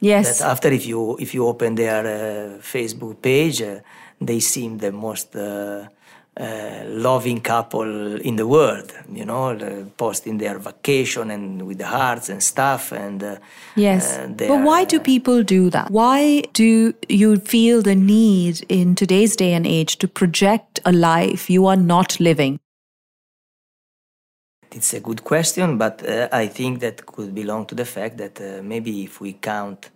Yes. 0.00 0.38
That 0.38 0.50
after 0.50 0.72
if 0.72 0.86
you 0.86 1.16
if 1.18 1.34
you 1.34 1.46
open 1.46 1.74
their 1.74 2.00
uh, 2.06 2.58
Facebook 2.62 3.20
page, 3.20 3.60
uh, 3.60 3.80
they 4.20 4.40
seem 4.40 4.78
the 4.78 4.92
most. 4.92 5.34
Uh, 5.36 5.88
uh, 6.36 6.84
loving 6.86 7.40
couple 7.40 8.16
in 8.20 8.36
the 8.36 8.46
world, 8.46 8.92
you 9.12 9.24
know, 9.24 9.48
uh, 9.50 9.84
posting 9.96 10.38
their 10.38 10.58
vacation 10.58 11.30
and 11.30 11.66
with 11.66 11.78
the 11.78 11.86
hearts 11.86 12.28
and 12.30 12.40
stuff, 12.42 12.92
and 12.92 13.22
uh, 13.22 13.36
Yes. 13.74 14.16
uh, 14.16 14.28
but 14.28 14.60
why 14.62 14.82
are- 14.82 14.86
do 14.86 15.00
people 15.00 15.42
do 15.42 15.68
that? 15.70 15.90
Why 15.90 16.42
do 16.52 16.94
you 17.08 17.36
feel 17.36 17.82
the 17.82 17.96
need 17.96 18.64
in 18.68 18.94
today's 18.94 19.36
day 19.36 19.52
and 19.52 19.66
age 19.66 19.96
to 19.98 20.08
project 20.08 20.80
a 20.84 20.92
life 20.92 21.50
you 21.50 21.66
are 21.66 21.76
not 21.76 22.18
living? 22.20 22.58
It's 24.72 24.94
a 24.94 25.00
good 25.00 25.24
question, 25.24 25.78
but 25.78 26.08
uh, 26.08 26.28
I 26.32 26.46
think 26.46 26.78
that 26.80 27.04
could 27.06 27.34
belong 27.34 27.66
to 27.66 27.74
the 27.74 27.84
fact 27.84 28.18
that 28.18 28.40
uh, 28.40 28.62
maybe 28.62 29.02
if 29.02 29.20
we 29.20 29.32
count 29.32 29.90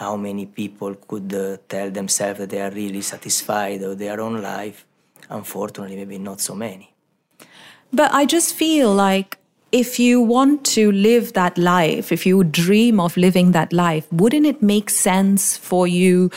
how 0.00 0.16
many 0.16 0.46
people 0.46 0.94
could 0.94 1.32
uh, 1.34 1.58
tell 1.68 1.90
themselves 1.90 2.38
that 2.40 2.48
they 2.48 2.60
are 2.60 2.70
really 2.70 3.02
satisfied 3.02 3.82
with 3.82 3.98
their 3.98 4.18
own 4.18 4.40
life, 4.40 4.86
unfortunately, 5.28 5.94
maybe 5.94 6.18
not 6.18 6.40
so 6.40 6.54
many. 6.54 6.94
But 7.92 8.10
I 8.14 8.24
just 8.24 8.54
feel 8.54 8.94
like 8.94 9.36
if 9.72 10.00
you 10.00 10.20
want 10.20 10.64
to 10.64 10.90
live 10.90 11.34
that 11.34 11.56
life, 11.56 12.10
if 12.10 12.24
you 12.26 12.42
dream 12.42 12.98
of 12.98 13.16
living 13.16 13.52
that 13.52 13.72
life, 13.72 14.10
wouldn't 14.10 14.46
it 14.46 14.62
make 14.62 14.88
sense 14.90 15.56
for 15.56 15.86
you 15.86 16.30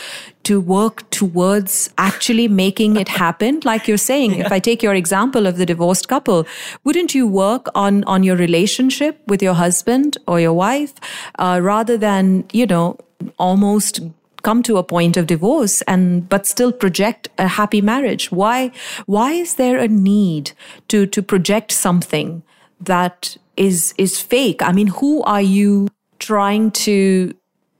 to 0.44 0.60
work 0.60 1.08
towards 1.10 1.90
actually 1.96 2.46
making 2.48 2.96
it 2.96 3.08
happen? 3.08 3.60
Like 3.70 3.88
you're 3.88 3.96
saying, 3.96 4.34
if 4.34 4.52
I 4.52 4.58
take 4.58 4.82
your 4.82 4.94
example 4.94 5.46
of 5.46 5.56
the 5.56 5.66
divorced 5.66 6.06
couple, 6.06 6.46
wouldn't 6.84 7.14
you 7.14 7.26
work 7.26 7.68
on, 7.74 8.04
on 8.04 8.22
your 8.22 8.36
relationship 8.36 9.20
with 9.26 9.42
your 9.42 9.54
husband 9.54 10.18
or 10.28 10.38
your 10.38 10.52
wife 10.52 10.94
uh, 11.38 11.60
rather 11.62 11.96
than, 11.96 12.44
you 12.52 12.66
know, 12.66 12.98
almost 13.38 14.00
come 14.42 14.62
to 14.62 14.76
a 14.76 14.84
point 14.84 15.16
of 15.16 15.26
divorce 15.26 15.82
and 15.82 16.28
but 16.28 16.46
still 16.46 16.70
project 16.70 17.28
a 17.38 17.48
happy 17.48 17.80
marriage. 17.80 18.30
Why 18.30 18.70
why 19.06 19.32
is 19.32 19.54
there 19.54 19.78
a 19.78 19.88
need 19.88 20.52
to 20.88 21.06
to 21.06 21.22
project 21.22 21.72
something 21.72 22.42
that 22.80 23.36
is 23.56 23.94
is 23.98 24.20
fake? 24.20 24.62
I 24.62 24.72
mean 24.72 24.88
who 24.88 25.22
are 25.22 25.42
you 25.42 25.88
trying 26.18 26.70
to 26.70 27.34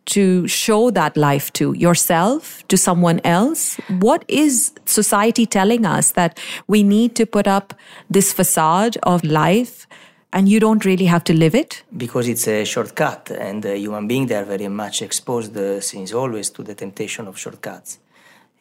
to 0.06 0.46
show 0.46 0.90
that 0.90 1.16
life 1.16 1.52
to? 1.54 1.72
Yourself? 1.72 2.66
To 2.68 2.76
someone 2.76 3.20
else? 3.24 3.76
What 3.88 4.24
is 4.28 4.72
society 4.84 5.46
telling 5.46 5.86
us 5.86 6.12
that 6.12 6.38
we 6.66 6.82
need 6.82 7.14
to 7.16 7.26
put 7.26 7.48
up 7.48 7.74
this 8.10 8.32
facade 8.32 8.98
of 9.02 9.24
life 9.24 9.86
and 10.34 10.48
you 10.52 10.58
don't 10.66 10.84
really 10.90 11.06
have 11.14 11.24
to 11.30 11.32
live 11.44 11.54
it 11.62 11.72
Because 12.04 12.26
it's 12.32 12.46
a 12.48 12.64
shortcut, 12.74 13.24
and 13.48 13.60
uh, 13.64 13.70
human 13.84 14.04
beings 14.10 14.28
they 14.30 14.36
are 14.42 14.48
very 14.56 14.68
much 14.68 14.96
exposed 15.08 15.56
uh, 15.56 15.80
since 15.90 16.08
always 16.22 16.50
to 16.56 16.60
the 16.68 16.74
temptation 16.74 17.24
of 17.30 17.34
shortcuts. 17.44 17.90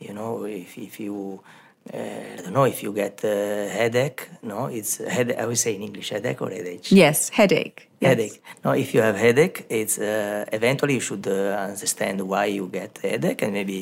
You 0.05 0.13
know, 0.17 0.31
if, 0.45 0.77
if 0.77 0.93
you, 1.05 1.15
uh, 1.93 1.97
I 1.97 2.41
don't 2.43 2.53
know, 2.57 2.65
if 2.73 2.79
you 2.83 2.91
get 3.03 3.15
a 3.23 3.69
headache, 3.79 4.21
no, 4.51 4.59
it's 4.79 4.91
head. 5.15 5.27
I 5.41 5.45
would 5.49 5.57
say 5.65 5.71
in 5.77 5.81
English, 5.89 6.09
headache 6.15 6.41
or 6.45 6.49
headache. 6.57 6.85
yes 7.03 7.17
headache 7.39 7.79
Yes. 8.03 8.09
headache. 8.09 8.37
No, 8.65 8.69
if 8.83 8.89
you 8.93 9.01
have 9.07 9.17
headache, 9.27 9.57
it's 9.69 9.97
uh, 9.97 10.43
eventually 10.59 10.95
you 10.99 10.99
should 11.09 11.25
uh, 11.25 11.69
understand 11.71 12.17
why 12.31 12.45
you 12.57 12.65
get 12.79 12.91
headache 13.01 13.41
and 13.45 13.53
maybe 13.59 13.79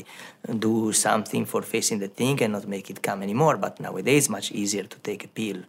do 0.68 0.74
something 1.08 1.44
for 1.52 1.62
facing 1.76 1.98
the 2.06 2.12
thing 2.20 2.36
and 2.44 2.52
not 2.58 2.66
make 2.76 2.88
it 2.94 3.00
come 3.08 3.20
anymore. 3.28 3.56
But 3.66 3.74
nowadays, 3.80 4.18
it's 4.26 4.30
much 4.38 4.48
easier 4.62 4.84
to 4.94 4.98
take 5.10 5.22
a 5.30 5.32
pill, 5.40 5.60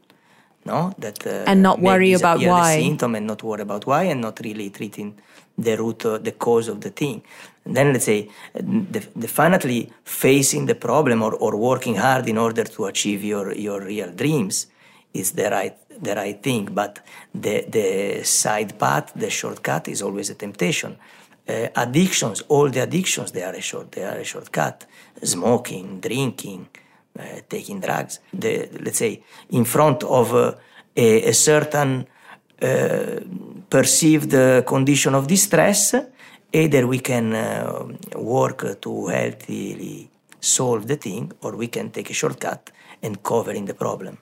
no, 0.64 0.92
that 0.98 1.26
uh, 1.26 1.44
And 1.46 1.62
not 1.62 1.80
worry 1.80 2.12
about 2.12 2.40
why. 2.40 2.76
the 2.76 2.82
symptom 2.82 3.14
and 3.14 3.26
not 3.26 3.42
worry 3.42 3.62
about 3.62 3.86
why 3.86 4.04
and 4.04 4.20
not 4.20 4.40
really 4.44 4.70
treating 4.70 5.18
the 5.58 5.76
root, 5.76 6.04
uh, 6.06 6.18
the 6.18 6.32
cause 6.32 6.68
of 6.68 6.80
the 6.80 6.90
thing. 6.90 7.22
And 7.64 7.76
then 7.76 7.92
let's 7.92 8.04
say 8.04 8.28
the, 8.54 9.00
definitely 9.18 9.92
facing 10.04 10.66
the 10.66 10.74
problem 10.74 11.22
or, 11.22 11.34
or 11.34 11.56
working 11.56 11.96
hard 11.96 12.28
in 12.28 12.38
order 12.38 12.64
to 12.64 12.86
achieve 12.86 13.22
your, 13.24 13.54
your 13.54 13.80
real 13.84 14.12
dreams 14.12 14.66
is 15.12 15.32
the 15.32 15.50
right 15.50 15.76
the 16.00 16.14
right 16.14 16.42
thing. 16.42 16.66
But 16.72 17.00
the 17.34 17.64
the 17.68 18.24
side 18.24 18.78
path, 18.78 19.12
the 19.14 19.30
shortcut, 19.30 19.88
is 19.88 20.02
always 20.02 20.30
a 20.30 20.34
temptation. 20.34 20.96
Uh, 21.48 21.68
addictions, 21.76 22.40
all 22.48 22.70
the 22.70 22.82
addictions, 22.82 23.32
they 23.32 23.42
are 23.42 23.54
a 23.54 23.60
short 23.60 23.92
they 23.92 24.04
are 24.04 24.18
a 24.18 24.24
shortcut. 24.24 24.86
Smoking, 25.22 26.00
drinking, 26.00 26.68
taking 27.48 27.80
drugs. 27.80 28.20
The, 28.32 28.68
let's 28.80 28.98
say 28.98 29.22
in 29.50 29.64
front 29.64 30.02
of 30.04 30.34
uh, 30.34 30.54
a, 30.96 31.28
a 31.28 31.34
certain 31.34 32.06
uh, 32.60 33.20
perceived 33.68 34.34
uh, 34.34 34.62
condition 34.62 35.14
of 35.14 35.26
distress, 35.26 35.94
either 36.52 36.86
we 36.86 37.00
can 37.00 37.34
uh, 37.34 37.84
work 38.16 38.80
to 38.80 39.06
healthily 39.06 40.10
solve 40.40 40.86
the 40.86 40.96
thing 40.96 41.32
or 41.42 41.56
we 41.56 41.68
can 41.68 41.90
take 41.90 42.10
a 42.10 42.12
shortcut 42.12 42.70
and 43.02 43.22
cover 43.22 43.52
in 43.52 43.64
the 43.64 43.74
problem. 43.74 44.18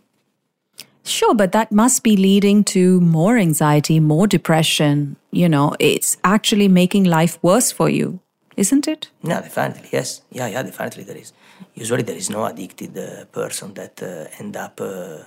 Sure, 1.03 1.34
but 1.34 1.53
that 1.53 1.72
must 1.72 2.03
be 2.03 2.16
leading 2.16 2.62
to 2.62 3.01
more 3.01 3.38
anxiety, 3.38 4.01
more 4.01 4.26
depression. 4.26 5.16
You 5.30 5.49
know, 5.49 5.74
it's 5.78 6.18
actually 6.24 6.68
making 6.68 7.05
life 7.05 7.38
worse 7.43 7.72
for 7.72 7.88
you, 7.88 8.20
isn't 8.57 8.86
it? 8.86 9.11
Yeah, 9.22 9.41
definitely. 9.41 9.88
Yes. 9.93 10.22
Yeah, 10.30 10.47
yeah, 10.47 10.62
definitely 10.62 11.05
there 11.05 11.16
is. 11.16 11.32
Usually 11.75 12.03
there 12.03 12.17
is 12.17 12.31
no 12.31 12.45
addicted 12.45 12.97
uh, 12.97 13.25
person 13.27 13.75
that 13.75 14.03
uh, 14.03 14.43
end 14.43 14.57
up 14.57 14.81
uh, 14.81 15.19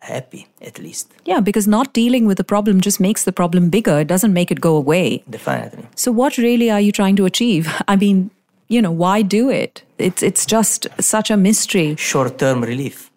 happy, 0.00 0.46
at 0.60 0.78
least. 0.78 1.12
Yeah, 1.24 1.40
because 1.40 1.66
not 1.66 1.92
dealing 1.92 2.26
with 2.26 2.38
the 2.38 2.44
problem 2.44 2.80
just 2.80 3.00
makes 3.00 3.24
the 3.24 3.32
problem 3.32 3.70
bigger. 3.70 4.00
It 4.00 4.08
doesn't 4.08 4.32
make 4.32 4.50
it 4.50 4.60
go 4.60 4.76
away. 4.76 5.22
Definitely. 5.28 5.86
So 5.94 6.12
what 6.12 6.38
really 6.38 6.70
are 6.70 6.80
you 6.80 6.92
trying 6.92 7.16
to 7.16 7.26
achieve? 7.26 7.68
I 7.88 7.96
mean, 7.96 8.30
you 8.68 8.80
know, 8.80 8.92
why 8.92 9.22
do 9.22 9.50
it? 9.50 9.82
It's 9.98 10.22
it's 10.22 10.46
just 10.46 10.86
such 11.00 11.30
a 11.30 11.36
mystery. 11.36 11.96
Short-term 11.96 12.62
relief 12.62 13.10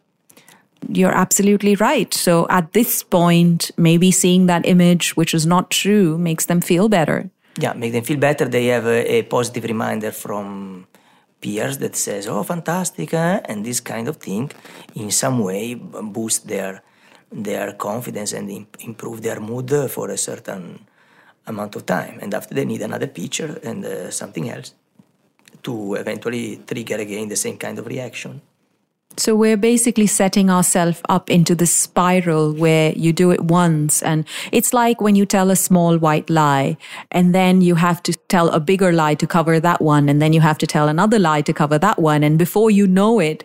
you're 0.89 1.15
absolutely 1.15 1.75
right. 1.75 2.13
So 2.13 2.47
at 2.49 2.73
this 2.73 3.03
point, 3.03 3.71
maybe 3.77 4.11
seeing 4.11 4.47
that 4.47 4.65
image, 4.65 5.15
which 5.15 5.33
is 5.33 5.45
not 5.45 5.69
true, 5.69 6.17
makes 6.17 6.45
them 6.45 6.61
feel 6.61 6.89
better. 6.89 7.29
Yeah, 7.57 7.73
make 7.73 7.93
them 7.93 8.03
feel 8.03 8.17
better. 8.17 8.45
They 8.45 8.67
have 8.67 8.85
a, 8.85 9.15
a 9.15 9.23
positive 9.23 9.63
reminder 9.65 10.11
from 10.11 10.87
peers 11.43 11.77
that 11.83 11.95
says, 12.05 12.23
"Oh, 12.33 12.43
fantastic," 12.53 13.09
eh? 13.13 13.35
and 13.49 13.57
this 13.69 13.79
kind 13.93 14.07
of 14.11 14.15
thing, 14.27 14.45
in 15.01 15.09
some 15.11 15.37
way, 15.49 15.75
boost 16.15 16.47
their 16.53 16.73
their 17.49 17.67
confidence 17.87 18.31
and 18.37 18.45
imp- 18.49 18.77
improve 18.89 19.21
their 19.27 19.39
mood 19.49 19.69
for 19.95 20.05
a 20.11 20.17
certain 20.17 20.63
amount 21.51 21.75
of 21.75 21.85
time. 21.85 22.15
And 22.21 22.33
after 22.33 22.53
they 22.55 22.65
need 22.65 22.81
another 22.81 23.07
picture 23.07 23.59
and 23.63 23.83
uh, 23.83 24.11
something 24.11 24.49
else 24.49 24.69
to 25.63 25.95
eventually 25.95 26.61
trigger 26.67 26.97
again 26.97 27.27
the 27.27 27.35
same 27.35 27.57
kind 27.57 27.79
of 27.79 27.87
reaction. 27.87 28.41
So 29.17 29.35
we're 29.35 29.57
basically 29.57 30.07
setting 30.07 30.49
ourselves 30.49 31.01
up 31.07 31.29
into 31.29 31.53
this 31.55 31.73
spiral 31.73 32.53
where 32.53 32.91
you 32.93 33.13
do 33.13 33.31
it 33.31 33.41
once 33.41 34.01
and 34.01 34.25
it's 34.51 34.73
like 34.73 35.01
when 35.01 35.15
you 35.15 35.25
tell 35.25 35.51
a 35.51 35.55
small 35.55 35.97
white 35.97 36.29
lie 36.29 36.77
and 37.11 37.33
then 37.33 37.61
you 37.61 37.75
have 37.75 38.01
to 38.03 38.13
tell 38.27 38.49
a 38.49 38.59
bigger 38.59 38.91
lie 38.91 39.15
to 39.15 39.27
cover 39.27 39.59
that 39.59 39.81
one 39.81 40.09
and 40.09 40.21
then 40.21 40.33
you 40.33 40.41
have 40.41 40.57
to 40.57 40.67
tell 40.67 40.87
another 40.87 41.19
lie 41.19 41.41
to 41.41 41.53
cover 41.53 41.77
that 41.77 41.99
one 41.99 42.23
and 42.23 42.39
before 42.39 42.71
you 42.71 42.87
know 42.87 43.19
it 43.19 43.43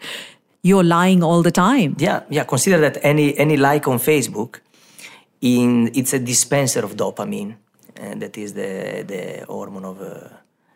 you're 0.62 0.84
lying 0.84 1.22
all 1.22 1.42
the 1.42 1.52
time. 1.52 1.94
Yeah, 1.98 2.22
yeah, 2.28 2.44
consider 2.44 2.78
that 2.80 2.98
any 3.02 3.36
any 3.38 3.56
like 3.56 3.86
on 3.86 3.98
Facebook 3.98 4.60
in 5.40 5.90
it's 5.94 6.12
a 6.12 6.18
dispenser 6.18 6.84
of 6.84 6.96
dopamine 6.96 7.56
and 7.96 8.22
that 8.22 8.36
is 8.36 8.54
the 8.54 9.04
the 9.06 9.44
hormone 9.46 9.84
of 9.84 10.00
uh, 10.00 10.28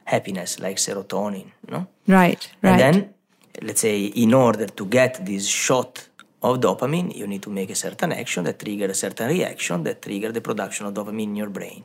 happiness 0.05 0.61
like 0.61 0.77
serotonin, 0.77 1.47
no? 1.69 1.87
Right, 2.07 2.49
right. 2.63 2.71
And 2.71 2.81
then 2.81 3.15
let's 3.61 3.81
say, 3.81 4.05
in 4.05 4.33
order 4.35 4.67
to 4.67 4.87
get 4.87 5.25
this 5.27 5.47
shot 5.47 6.09
of 6.43 6.61
dopamine, 6.61 7.15
you 7.15 7.27
need 7.27 7.43
to 7.43 7.51
make 7.51 7.71
a 7.71 7.75
certain 7.75 8.13
action 8.13 8.45
that 8.45 8.59
trigger 8.59 8.87
a 8.87 8.95
certain 8.95 9.29
reaction 9.29 9.85
that 9.85 10.03
trigger 10.03 10.33
the 10.33 10.41
production 10.41 10.87
of 10.87 10.95
dopamine 10.95 11.25
in 11.25 11.37
your 11.37 11.51
brain. 11.51 11.85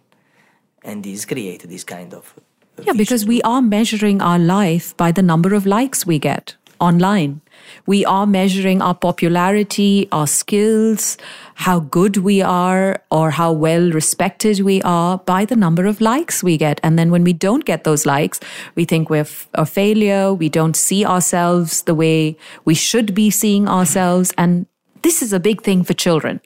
And 0.83 1.03
this 1.03 1.25
create 1.25 1.67
this 1.67 1.83
kind 1.83 2.13
of 2.13 2.33
uh, 2.79 2.83
yeah, 2.85 2.93
because 2.93 3.25
we 3.25 3.41
are 3.41 3.61
measuring 3.61 4.21
our 4.21 4.39
life 4.39 4.95
by 4.97 5.11
the 5.11 5.21
number 5.21 5.53
of 5.53 5.65
likes 5.65 6.05
we 6.05 6.19
get 6.19 6.55
online. 6.79 7.41
We 7.85 8.05
are 8.05 8.25
measuring 8.25 8.81
our 8.81 8.95
popularity, 8.95 10.07
our 10.11 10.27
skills, 10.27 11.17
how 11.55 11.79
good 11.79 12.17
we 12.17 12.41
are, 12.41 13.01
or 13.11 13.31
how 13.31 13.51
well 13.51 13.91
respected 13.91 14.59
we 14.61 14.81
are 14.83 15.17
by 15.19 15.45
the 15.45 15.55
number 15.55 15.85
of 15.85 16.01
likes 16.01 16.43
we 16.43 16.57
get. 16.57 16.79
And 16.83 16.97
then 16.97 17.11
when 17.11 17.23
we 17.23 17.33
don't 17.33 17.65
get 17.65 17.83
those 17.83 18.05
likes, 18.05 18.39
we 18.75 18.85
think 18.85 19.09
we're 19.09 19.27
a 19.53 19.65
failure. 19.65 20.33
We 20.33 20.49
don't 20.49 20.75
see 20.75 21.05
ourselves 21.05 21.83
the 21.83 21.95
way 21.95 22.37
we 22.65 22.75
should 22.75 23.13
be 23.13 23.29
seeing 23.29 23.67
ourselves. 23.67 24.33
And 24.37 24.67
this 25.01 25.21
is 25.21 25.33
a 25.33 25.39
big 25.39 25.61
thing 25.61 25.83
for 25.83 25.93
children. 25.93 26.41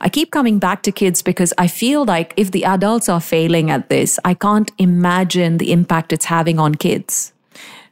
I 0.00 0.08
keep 0.08 0.30
coming 0.30 0.58
back 0.58 0.82
to 0.84 0.92
kids 0.92 1.20
because 1.20 1.52
I 1.58 1.66
feel 1.66 2.04
like 2.06 2.32
if 2.36 2.52
the 2.52 2.64
adults 2.64 3.08
are 3.08 3.20
failing 3.20 3.70
at 3.70 3.90
this, 3.90 4.18
I 4.24 4.32
can't 4.32 4.72
imagine 4.78 5.58
the 5.58 5.72
impact 5.72 6.12
it's 6.12 6.24
having 6.24 6.58
on 6.58 6.74
kids. 6.74 7.34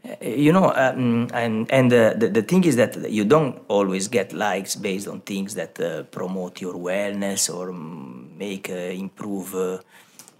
Uh, 0.09 0.27
you 0.27 0.53
know, 0.53 0.73
um, 0.75 1.29
and 1.35 1.71
and 1.71 1.93
uh, 1.93 2.15
the 2.15 2.29
the 2.29 2.43
thing 2.43 2.65
is 2.65 2.77
that 2.77 3.11
you 3.11 3.25
don't 3.25 3.61
always 3.69 4.09
get 4.09 4.33
likes 4.33 4.75
based 4.77 5.07
on 5.09 5.21
things 5.21 5.55
that 5.55 5.79
uh, 5.81 6.03
promote 6.05 6.61
your 6.61 6.75
wellness 6.75 7.53
or 7.53 7.73
make 7.73 8.71
uh, 8.71 8.75
improve 9.05 9.55
uh, 9.55 9.79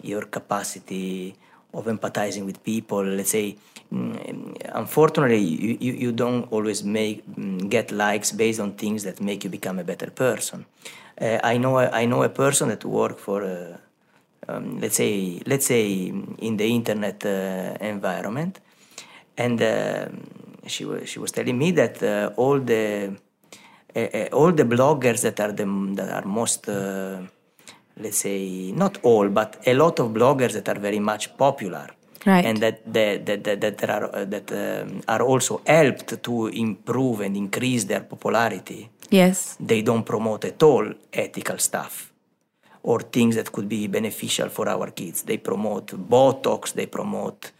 your 0.01 0.23
capacity 0.23 1.35
of 1.73 1.85
empathizing 1.85 2.45
with 2.45 2.63
people. 2.63 3.03
Let's 3.03 3.29
say, 3.31 3.57
um, 3.91 4.55
unfortunately, 4.73 5.37
you, 5.37 5.77
you, 5.79 5.93
you, 5.93 6.11
don't 6.11 6.51
always 6.51 6.83
make 6.83 7.23
um, 7.37 7.59
get 7.69 7.91
likes 7.91 8.31
based 8.31 8.59
on 8.59 8.73
things 8.73 9.03
that 9.03 9.21
make 9.21 9.43
you 9.43 9.51
become 9.51 9.77
a 9.77 9.83
better 9.83 10.09
person. 10.09 10.65
Uh, 11.21 11.37
I 11.43 11.57
know 11.57 11.77
I 11.77 12.05
know 12.05 12.23
a 12.23 12.29
person 12.29 12.69
that 12.69 12.85
work 12.85 13.19
for. 13.19 13.77
Um, 14.47 14.79
let's 14.79 14.95
say, 14.95 15.43
let's 15.45 15.67
say 15.67 16.07
in 16.39 16.57
the 16.57 16.65
internet 16.65 17.23
environment, 17.81 18.59
and 19.39 19.61
uh, 19.61 20.07
she 20.67 20.83
was 20.85 21.09
she 21.09 21.17
was 21.23 21.31
telling 21.31 21.57
me 21.57 21.71
that 21.71 21.95
uh, 22.03 22.41
all 22.43 22.59
the 22.59 22.85
uh, 23.95 24.39
all 24.39 24.51
the 24.51 24.67
bloggers 24.75 25.21
that 25.21 25.39
are 25.39 25.53
the 25.59 25.65
that 25.97 26.09
are 26.17 26.27
most 26.39 26.67
let's 28.03 28.19
say 28.27 28.71
not 28.83 28.93
all 29.03 29.27
but 29.29 29.51
a 29.65 29.73
lot 29.73 29.95
of 29.99 30.07
bloggers 30.19 30.53
that 30.53 30.67
are 30.69 30.79
very 30.79 30.99
much 30.99 31.23
popular. 31.37 31.87
Right. 32.25 32.43
and 32.43 32.57
that 32.57 32.77
that, 32.93 33.25
that, 33.27 33.43
that, 33.45 33.77
that 33.77 33.89
are 33.89 34.05
uh, 34.13 34.25
that 34.25 34.51
um, 34.51 35.01
are 35.07 35.21
also 35.21 35.61
helped 35.65 36.21
to 36.21 36.47
improve 36.47 37.21
and 37.21 37.37
increase 37.37 37.85
their 37.85 38.01
popularity. 38.01 38.89
Yes. 39.09 39.55
They 39.57 39.81
don't 39.81 40.03
promote 40.03 40.43
at 40.43 40.61
all 40.61 40.85
ethical 41.13 41.57
stuff 41.59 42.11
or 42.83 42.99
things 42.99 43.35
that 43.37 43.49
could 43.53 43.69
be 43.69 43.87
beneficial 43.87 44.49
for 44.49 44.67
our 44.67 44.91
kids. 44.91 45.23
They 45.23 45.37
promote 45.37 45.87
botox 46.09 46.73
they 46.73 46.87
promote 46.87 47.53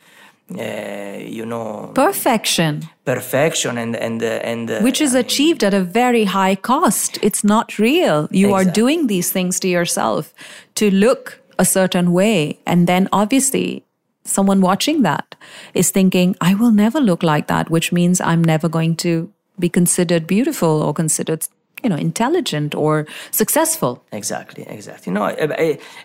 uh, 0.58 1.18
you 1.20 1.46
know 1.46 1.92
perfection. 1.94 2.90
perfection 3.06 3.78
and 3.78 3.96
and 3.96 4.24
uh, 4.24 4.52
and 4.52 4.72
uh, 4.72 4.80
which 4.80 5.02
is 5.02 5.14
achieved 5.14 5.64
at 5.64 5.74
a 5.74 5.82
very 5.82 6.26
high 6.26 6.56
cost. 6.56 7.20
It's 7.22 7.44
not 7.44 7.78
real. 7.78 8.28
You 8.32 8.50
exactly. 8.50 8.70
are 8.70 8.74
doing 8.74 9.08
these 9.08 9.32
things 9.32 9.60
to 9.60 9.68
yourself 9.68 10.34
to 10.76 10.90
look 10.90 11.42
a 11.58 11.66
certain 11.66 12.14
way. 12.14 12.60
And 12.66 12.88
then 12.88 13.10
obviously 13.12 13.84
someone 14.24 14.62
watching 14.62 15.02
that 15.02 15.36
is 15.74 15.92
thinking 15.92 16.36
i 16.40 16.54
will 16.54 16.72
never 16.72 17.00
look 17.00 17.24
like 17.24 17.48
that 17.48 17.70
which 17.70 17.92
means 17.92 18.22
i'm 18.22 18.44
never 18.44 18.70
going 18.70 18.96
to 18.96 19.32
be 19.58 19.70
considered 19.70 20.28
beautiful 20.28 20.84
or 20.84 20.94
considered 20.94 21.48
you 21.84 21.90
know 21.90 21.96
intelligent 21.96 22.76
or 22.76 23.06
successful. 23.32 24.04
Exactly 24.12 24.64
exactly. 24.68 25.12
No 25.14 25.26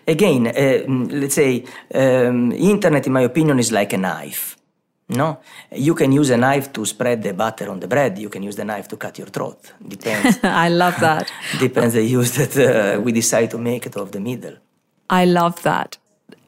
again 0.07 0.47
uh, 0.47 0.85
let's 1.21 1.35
say 1.35 1.65
um, 1.93 2.51
internet 2.51 3.05
in 3.07 3.13
my 3.13 3.21
opinion 3.21 3.59
is 3.59 3.71
like 3.71 3.93
a 3.93 3.97
knife 3.97 4.57
no? 5.09 5.39
You 5.71 5.93
can 5.93 6.11
use 6.11 6.29
a 6.31 6.37
knife 6.37 6.73
to 6.73 6.85
spread 6.85 7.21
the 7.21 7.33
butter 7.33 7.69
on 7.69 7.79
the 7.79 7.87
bread. 7.87 8.17
You 8.17 8.29
can 8.29 8.41
use 8.41 8.55
the 8.55 8.65
knife 8.65 8.87
to 8.89 8.97
cut 8.97 9.17
your 9.17 9.27
throat. 9.27 9.73
Depends. 9.87 10.39
I 10.43 10.69
love 10.69 10.99
that. 10.99 11.31
Depends 11.59 11.93
the 11.93 12.03
use 12.03 12.31
that 12.35 12.57
uh, 12.57 13.01
we 13.01 13.11
decide 13.11 13.51
to 13.51 13.57
make 13.57 13.85
it 13.85 13.95
of 13.97 14.11
the 14.11 14.19
middle. 14.19 14.55
I 15.09 15.25
love 15.25 15.61
that. 15.61 15.97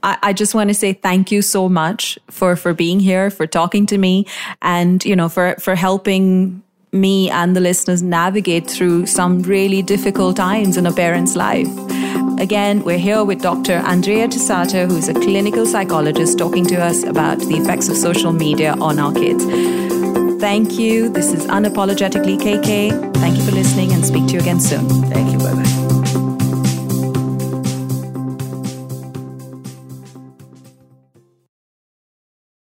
I, 0.01 0.17
I 0.23 0.33
just 0.33 0.55
want 0.55 0.69
to 0.69 0.73
say 0.73 0.93
thank 0.93 1.31
you 1.31 1.41
so 1.41 1.69
much 1.69 2.17
for 2.31 2.55
for 2.55 2.73
being 2.73 2.99
here, 2.99 3.29
for 3.29 3.45
talking 3.45 3.85
to 3.87 3.97
me, 3.97 4.25
and 4.61 5.05
you 5.05 5.15
know 5.15 5.29
for 5.29 5.55
for 5.59 5.75
helping 5.75 6.63
me 6.99 7.29
and 7.29 7.55
the 7.55 7.59
listeners 7.59 8.03
navigate 8.03 8.69
through 8.69 9.05
some 9.05 9.41
really 9.43 9.81
difficult 9.81 10.35
times 10.35 10.77
in 10.77 10.85
a 10.85 10.91
parent's 10.91 11.35
life. 11.35 11.67
Again, 12.39 12.83
we're 12.83 12.99
here 12.99 13.23
with 13.23 13.41
Dr. 13.41 13.73
Andrea 13.73 14.27
Tessato, 14.27 14.87
who's 14.89 15.07
a 15.07 15.13
clinical 15.13 15.65
psychologist, 15.65 16.37
talking 16.37 16.65
to 16.67 16.75
us 16.75 17.03
about 17.03 17.39
the 17.39 17.55
effects 17.55 17.89
of 17.89 17.97
social 17.97 18.31
media 18.31 18.75
on 18.79 18.99
our 18.99 19.13
kids. 19.13 19.43
Thank 20.39 20.77
you. 20.77 21.09
This 21.09 21.33
is 21.33 21.47
Unapologetically 21.47 22.37
KK. 22.37 23.13
Thank 23.15 23.37
you 23.37 23.43
for 23.43 23.51
listening 23.51 23.91
and 23.91 24.05
speak 24.05 24.27
to 24.27 24.33
you 24.33 24.39
again 24.39 24.59
soon. 24.59 24.87
Thank 25.09 25.31
you. 25.31 25.39
Bye 25.39 25.55
bye. 25.55 25.76